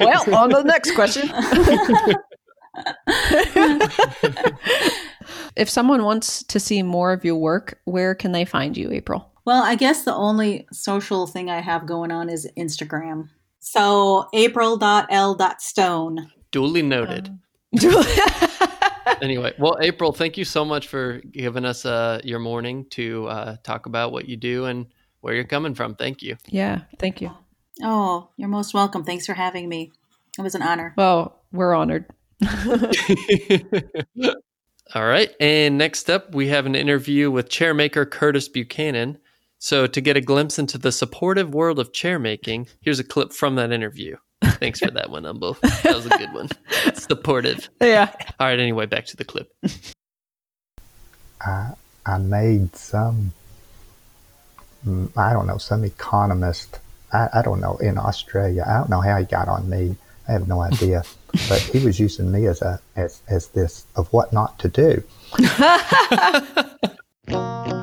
well, 0.00 0.34
on 0.34 0.50
to 0.50 0.56
the 0.56 0.64
next 0.64 0.94
question. 0.94 1.28
If 5.56 5.70
someone 5.70 6.02
wants 6.02 6.42
to 6.44 6.58
see 6.58 6.82
more 6.82 7.12
of 7.12 7.24
your 7.24 7.36
work, 7.36 7.78
where 7.84 8.14
can 8.14 8.32
they 8.32 8.44
find 8.44 8.76
you, 8.76 8.90
April? 8.90 9.30
Well, 9.44 9.62
I 9.62 9.76
guess 9.76 10.04
the 10.04 10.14
only 10.14 10.66
social 10.72 11.26
thing 11.26 11.48
I 11.50 11.60
have 11.60 11.86
going 11.86 12.10
on 12.10 12.28
is 12.28 12.48
Instagram. 12.58 13.28
So 13.64 14.28
april.l.stone. 14.34 16.30
Duly 16.50 16.82
noted. 16.82 17.36
anyway, 19.22 19.54
well, 19.58 19.78
April, 19.80 20.12
thank 20.12 20.36
you 20.36 20.44
so 20.44 20.64
much 20.64 20.86
for 20.86 21.20
giving 21.32 21.64
us 21.64 21.86
uh, 21.86 22.20
your 22.22 22.38
morning 22.38 22.84
to 22.90 23.26
uh, 23.26 23.56
talk 23.64 23.86
about 23.86 24.12
what 24.12 24.28
you 24.28 24.36
do 24.36 24.66
and 24.66 24.86
where 25.22 25.34
you're 25.34 25.44
coming 25.44 25.74
from. 25.74 25.94
Thank 25.94 26.22
you. 26.22 26.36
yeah, 26.46 26.82
thank 26.98 27.20
you. 27.20 27.32
Oh, 27.82 28.28
you're 28.36 28.48
most 28.48 28.74
welcome. 28.74 29.02
Thanks 29.02 29.26
for 29.26 29.34
having 29.34 29.68
me. 29.68 29.90
It 30.38 30.42
was 30.42 30.54
an 30.54 30.62
honor. 30.62 30.94
Well, 30.96 31.40
we're 31.50 31.74
honored. 31.74 32.04
All 34.94 35.06
right. 35.06 35.34
And 35.40 35.78
next 35.78 36.10
up, 36.10 36.34
we 36.34 36.48
have 36.48 36.66
an 36.66 36.74
interview 36.74 37.30
with 37.30 37.48
chairmaker 37.48 38.08
Curtis 38.08 38.48
Buchanan. 38.48 39.18
So, 39.64 39.86
to 39.86 40.00
get 40.02 40.14
a 40.14 40.20
glimpse 40.20 40.58
into 40.58 40.76
the 40.76 40.92
supportive 40.92 41.54
world 41.54 41.78
of 41.78 41.90
chairmaking, 41.90 42.68
here's 42.82 42.98
a 42.98 43.02
clip 43.02 43.32
from 43.32 43.54
that 43.54 43.72
interview. 43.72 44.18
Thanks 44.44 44.78
for 44.80 44.90
that 44.90 45.08
one, 45.08 45.24
Umble. 45.24 45.56
That 45.62 45.96
was 45.96 46.04
a 46.04 46.10
good 46.10 46.34
one. 46.34 46.50
Supportive. 46.94 47.70
Yeah. 47.80 48.14
All 48.38 48.48
right. 48.48 48.60
Anyway, 48.60 48.84
back 48.84 49.06
to 49.06 49.16
the 49.16 49.24
clip. 49.24 49.50
I 51.40 51.70
I 52.04 52.18
made 52.18 52.76
some 52.76 53.32
I 55.16 55.32
don't 55.32 55.46
know 55.46 55.56
some 55.56 55.82
economist 55.82 56.78
I, 57.14 57.30
I 57.32 57.40
don't 57.40 57.62
know 57.62 57.78
in 57.78 57.96
Australia 57.96 58.64
I 58.68 58.74
don't 58.74 58.90
know 58.90 59.00
how 59.00 59.16
he 59.16 59.24
got 59.24 59.48
on 59.48 59.70
me 59.70 59.96
I 60.28 60.32
have 60.32 60.46
no 60.46 60.60
idea 60.60 61.04
but 61.48 61.60
he 61.60 61.82
was 61.82 61.98
using 61.98 62.30
me 62.30 62.44
as 62.48 62.60
a 62.60 62.80
as 62.96 63.22
as 63.28 63.48
this 63.48 63.86
of 63.96 64.12
what 64.12 64.30
not 64.30 64.58
to 64.58 64.68
do 64.68 65.02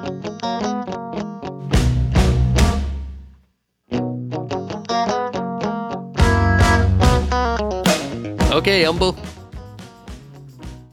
Okay, 8.62 8.86
Umble. 8.86 9.18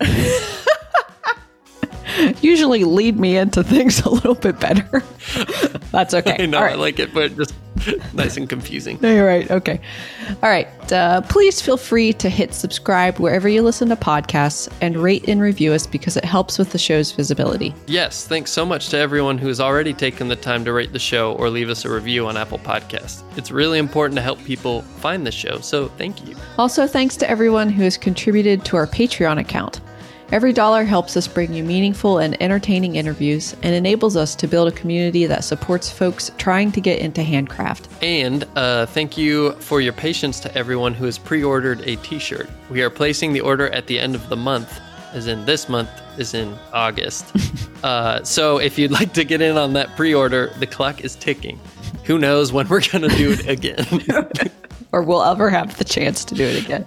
Usually 2.41 2.85
lead 2.85 3.21
me 3.21 3.37
into 3.37 3.63
things 3.63 4.01
a 4.01 4.09
little 4.09 4.35
bit 4.35 4.59
better. 4.59 5.05
That's 5.99 6.15
okay. 6.15 6.37
I 6.45 6.47
know 6.47 6.59
All 6.59 6.65
I 6.65 6.75
like 6.75 7.01
it, 7.01 7.13
but 7.13 7.37
just 7.37 7.55
nice 8.15 8.37
and 8.37 8.49
confusing. 8.49 8.99
No, 9.01 9.13
you're 9.13 9.27
right. 9.27 9.51
Okay. 9.51 9.81
All 10.43 10.49
right. 10.49 10.69
Uh, 10.93 11.23
please 11.23 11.61
feel 11.61 11.77
free 11.77 12.13
to 12.15 12.29
hit 12.29 12.55
subscribe 12.55 13.19
wherever 13.19 13.49
you 13.49 13.63
listen 13.63 13.89
to 13.89 13.97
podcasts 13.97 14.73
and 14.81 14.97
rate 14.97 15.29
and 15.29 15.41
review 15.41 15.73
us 15.73 15.89
because 15.89 16.17
it 16.17 16.25
helps 16.25 16.57
with 16.57 16.71
the 16.71 16.79
show's 16.79 17.11
visibility. 17.11 17.75
Yes, 17.87 18.29
thanks 18.29 18.53
so 18.53 18.65
much 18.65 18.91
to 18.91 18.97
everyone 18.99 19.39
who 19.39 19.49
has 19.49 19.61
already 19.61 19.93
taken 19.93 20.29
the 20.29 20.37
time 20.37 20.65
to 20.67 20.73
rate 20.73 20.93
the 20.93 21.01
show 21.01 21.35
or 21.35 21.51
leave 21.51 21.69
us 21.69 21.85
a 21.85 21.91
review 21.91 22.29
on 22.29 22.37
Apple 22.37 22.59
Podcasts. 22.61 23.25
It's 23.37 23.51
really 23.51 23.81
important 23.81 24.17
to 24.17 24.23
help 24.23 24.43
people 24.45 24.83
find 24.83 25.27
the 25.27 25.33
show, 25.33 25.59
so 25.59 25.89
thank 25.89 26.27
you. 26.29 26.37
Also, 26.59 26.87
thanks 26.87 27.17
to 27.17 27.29
everyone 27.29 27.71
who 27.71 27.83
has 27.83 27.97
contributed 27.97 28.65
to 28.67 28.77
our 28.77 28.87
Patreon 28.87 29.41
account. 29.41 29.81
Every 30.31 30.53
dollar 30.53 30.85
helps 30.85 31.17
us 31.17 31.27
bring 31.27 31.55
you 31.55 31.65
meaningful 31.65 32.19
and 32.19 32.41
entertaining 32.43 32.97
interviews 32.97 33.57
and 33.63 33.75
enables 33.75 34.15
us 34.15 34.35
to 34.35 34.47
build 34.47 34.69
a 34.69 34.73
community 34.73 35.25
that 35.25 35.43
supports 35.43 35.91
folks 35.91 36.31
trying 36.37 36.71
to 36.73 36.83
get 36.83 36.99
into 36.99 37.23
handcraft. 37.23 37.89
And 38.03 38.45
uh, 38.55 38.85
thank 38.85 39.17
you 39.17 39.53
for 39.53 39.81
your 39.81 39.95
patience 39.95 40.39
to 40.41 40.55
everyone 40.55 40.93
who 40.93 41.07
has 41.07 41.17
pre 41.17 41.43
ordered 41.43 41.81
a 41.89 41.97
t 41.97 42.19
shirt. 42.19 42.47
We 42.69 42.83
are 42.83 42.91
placing 42.91 43.33
the 43.33 43.41
order 43.41 43.71
at 43.71 43.87
the 43.87 43.99
end 43.99 44.15
of 44.15 44.29
the 44.29 44.37
month, 44.37 44.79
as 45.15 45.29
in 45.29 45.47
this 45.47 45.67
month 45.67 45.89
is 46.19 46.35
in 46.35 46.55
August. 46.75 47.33
uh, 47.83 48.23
so 48.23 48.59
if 48.59 48.79
you'd 48.79 48.91
like 48.91 49.15
to 49.15 49.25
get 49.25 49.41
in 49.41 49.57
on 49.57 49.73
that 49.73 49.97
pre 49.97 50.13
order, 50.13 50.53
the 50.59 50.67
clock 50.67 51.03
is 51.05 51.17
ticking. 51.17 51.59
Who 52.05 52.19
knows 52.19 52.53
when 52.53 52.69
we're 52.69 52.83
going 52.83 53.09
to 53.09 53.17
do 53.17 53.33
it 53.33 53.49
again? 53.49 53.87
or 54.93 55.03
we'll 55.03 55.23
ever 55.23 55.51
have 55.51 55.77
the 55.79 55.85
chance 55.85 56.25
to 56.25 56.35
do 56.35 56.45
it 56.45 56.65
again. 56.65 56.87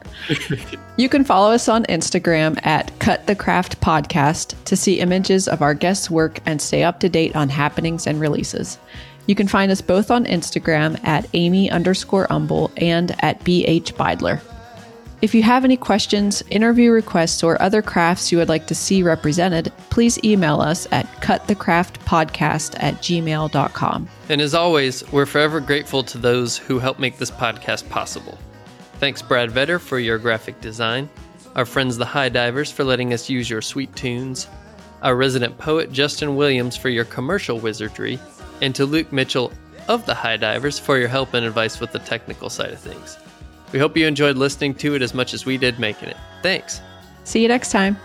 you 0.98 1.08
can 1.08 1.24
follow 1.24 1.52
us 1.52 1.70
on 1.70 1.86
Instagram 1.86 2.60
at 2.66 2.98
Cut 3.00 3.28
the 3.28 3.36
Craft 3.36 3.80
Podcast 3.82 4.56
to 4.66 4.76
see 4.76 5.00
images 5.00 5.48
of 5.48 5.62
our 5.62 5.74
guests' 5.74 6.10
work 6.10 6.40
and 6.46 6.62
stay 6.62 6.84
up 6.84 7.00
to 7.02 7.10
date 7.10 7.36
on 7.36 7.50
happenings 7.50 8.08
and 8.08 8.20
releases. 8.20 8.80
You 9.28 9.36
can 9.36 9.48
find 9.48 9.72
us 9.72 9.82
both 9.82 10.10
on 10.10 10.26
Instagram 10.26 11.04
at 11.06 11.28
Amy 11.34 11.70
underscore 11.70 12.28
Umble 12.32 12.72
and 12.78 13.16
at 13.24 13.40
BH 13.44 13.94
Beidler. 13.94 14.42
If 15.22 15.36
you 15.36 15.44
have 15.44 15.64
any 15.64 15.78
questions, 15.78 16.42
interview 16.50 16.90
requests, 16.90 17.44
or 17.44 17.62
other 17.62 17.84
crafts 17.84 18.32
you 18.32 18.40
would 18.40 18.50
like 18.50 18.66
to 18.66 18.74
see 18.74 19.04
represented, 19.04 19.72
please 19.92 20.18
email 20.24 20.60
us 20.60 20.88
at 20.92 21.06
cutthecraftpodcast 21.22 22.76
at 22.80 22.96
gmail.com. 22.96 24.10
and 24.30 24.42
as 24.42 24.56
always, 24.56 25.10
we're 25.12 25.28
forever 25.28 25.60
grateful 25.60 26.04
to 26.06 26.18
those 26.18 26.58
who 26.58 26.80
help 26.80 26.98
make 26.98 27.20
this 27.20 27.30
podcast 27.30 27.88
possible. 27.88 28.36
Thanks, 28.94 29.22
Brad 29.22 29.52
Vetter, 29.52 29.80
for 29.80 30.00
your 30.00 30.18
graphic 30.18 30.60
design. 30.60 31.08
Our 31.56 31.66
friends, 31.66 31.98
the 31.98 32.06
High 32.06 32.30
Divers, 32.30 32.72
for 32.72 32.84
letting 32.84 33.14
us 33.14 33.30
use 33.30 33.48
your 33.48 33.62
sweet 33.62 33.96
tunes. 33.96 34.48
Our 35.04 35.16
resident 35.16 35.56
poet, 35.60 35.92
Justin 35.92 36.36
Williams, 36.36 36.76
for 36.76 36.90
your 36.90 37.06
commercial 37.06 37.60
wizardry. 37.60 38.20
And 38.62 38.74
to 38.74 38.86
Luke 38.86 39.12
Mitchell 39.12 39.52
of 39.88 40.04
the 40.08 40.16
High 40.16 40.38
Divers 40.38 40.80
for 40.80 40.98
your 40.98 41.10
help 41.10 41.36
and 41.36 41.46
advice 41.46 41.80
with 41.80 41.92
the 41.92 42.00
technical 42.00 42.50
side 42.50 42.72
of 42.72 42.80
things. 42.80 43.18
We 43.72 43.80
hope 43.80 43.96
you 43.96 44.06
enjoyed 44.06 44.38
listening 44.38 44.76
to 44.76 44.96
it 44.96 45.02
as 45.02 45.14
much 45.14 45.34
as 45.34 45.46
we 45.46 45.58
did 45.58 45.80
making 45.80 46.10
it. 46.10 46.18
Thanks. 46.42 46.82
See 47.24 47.42
you 47.42 47.48
next 47.48 47.72
time. 47.72 47.98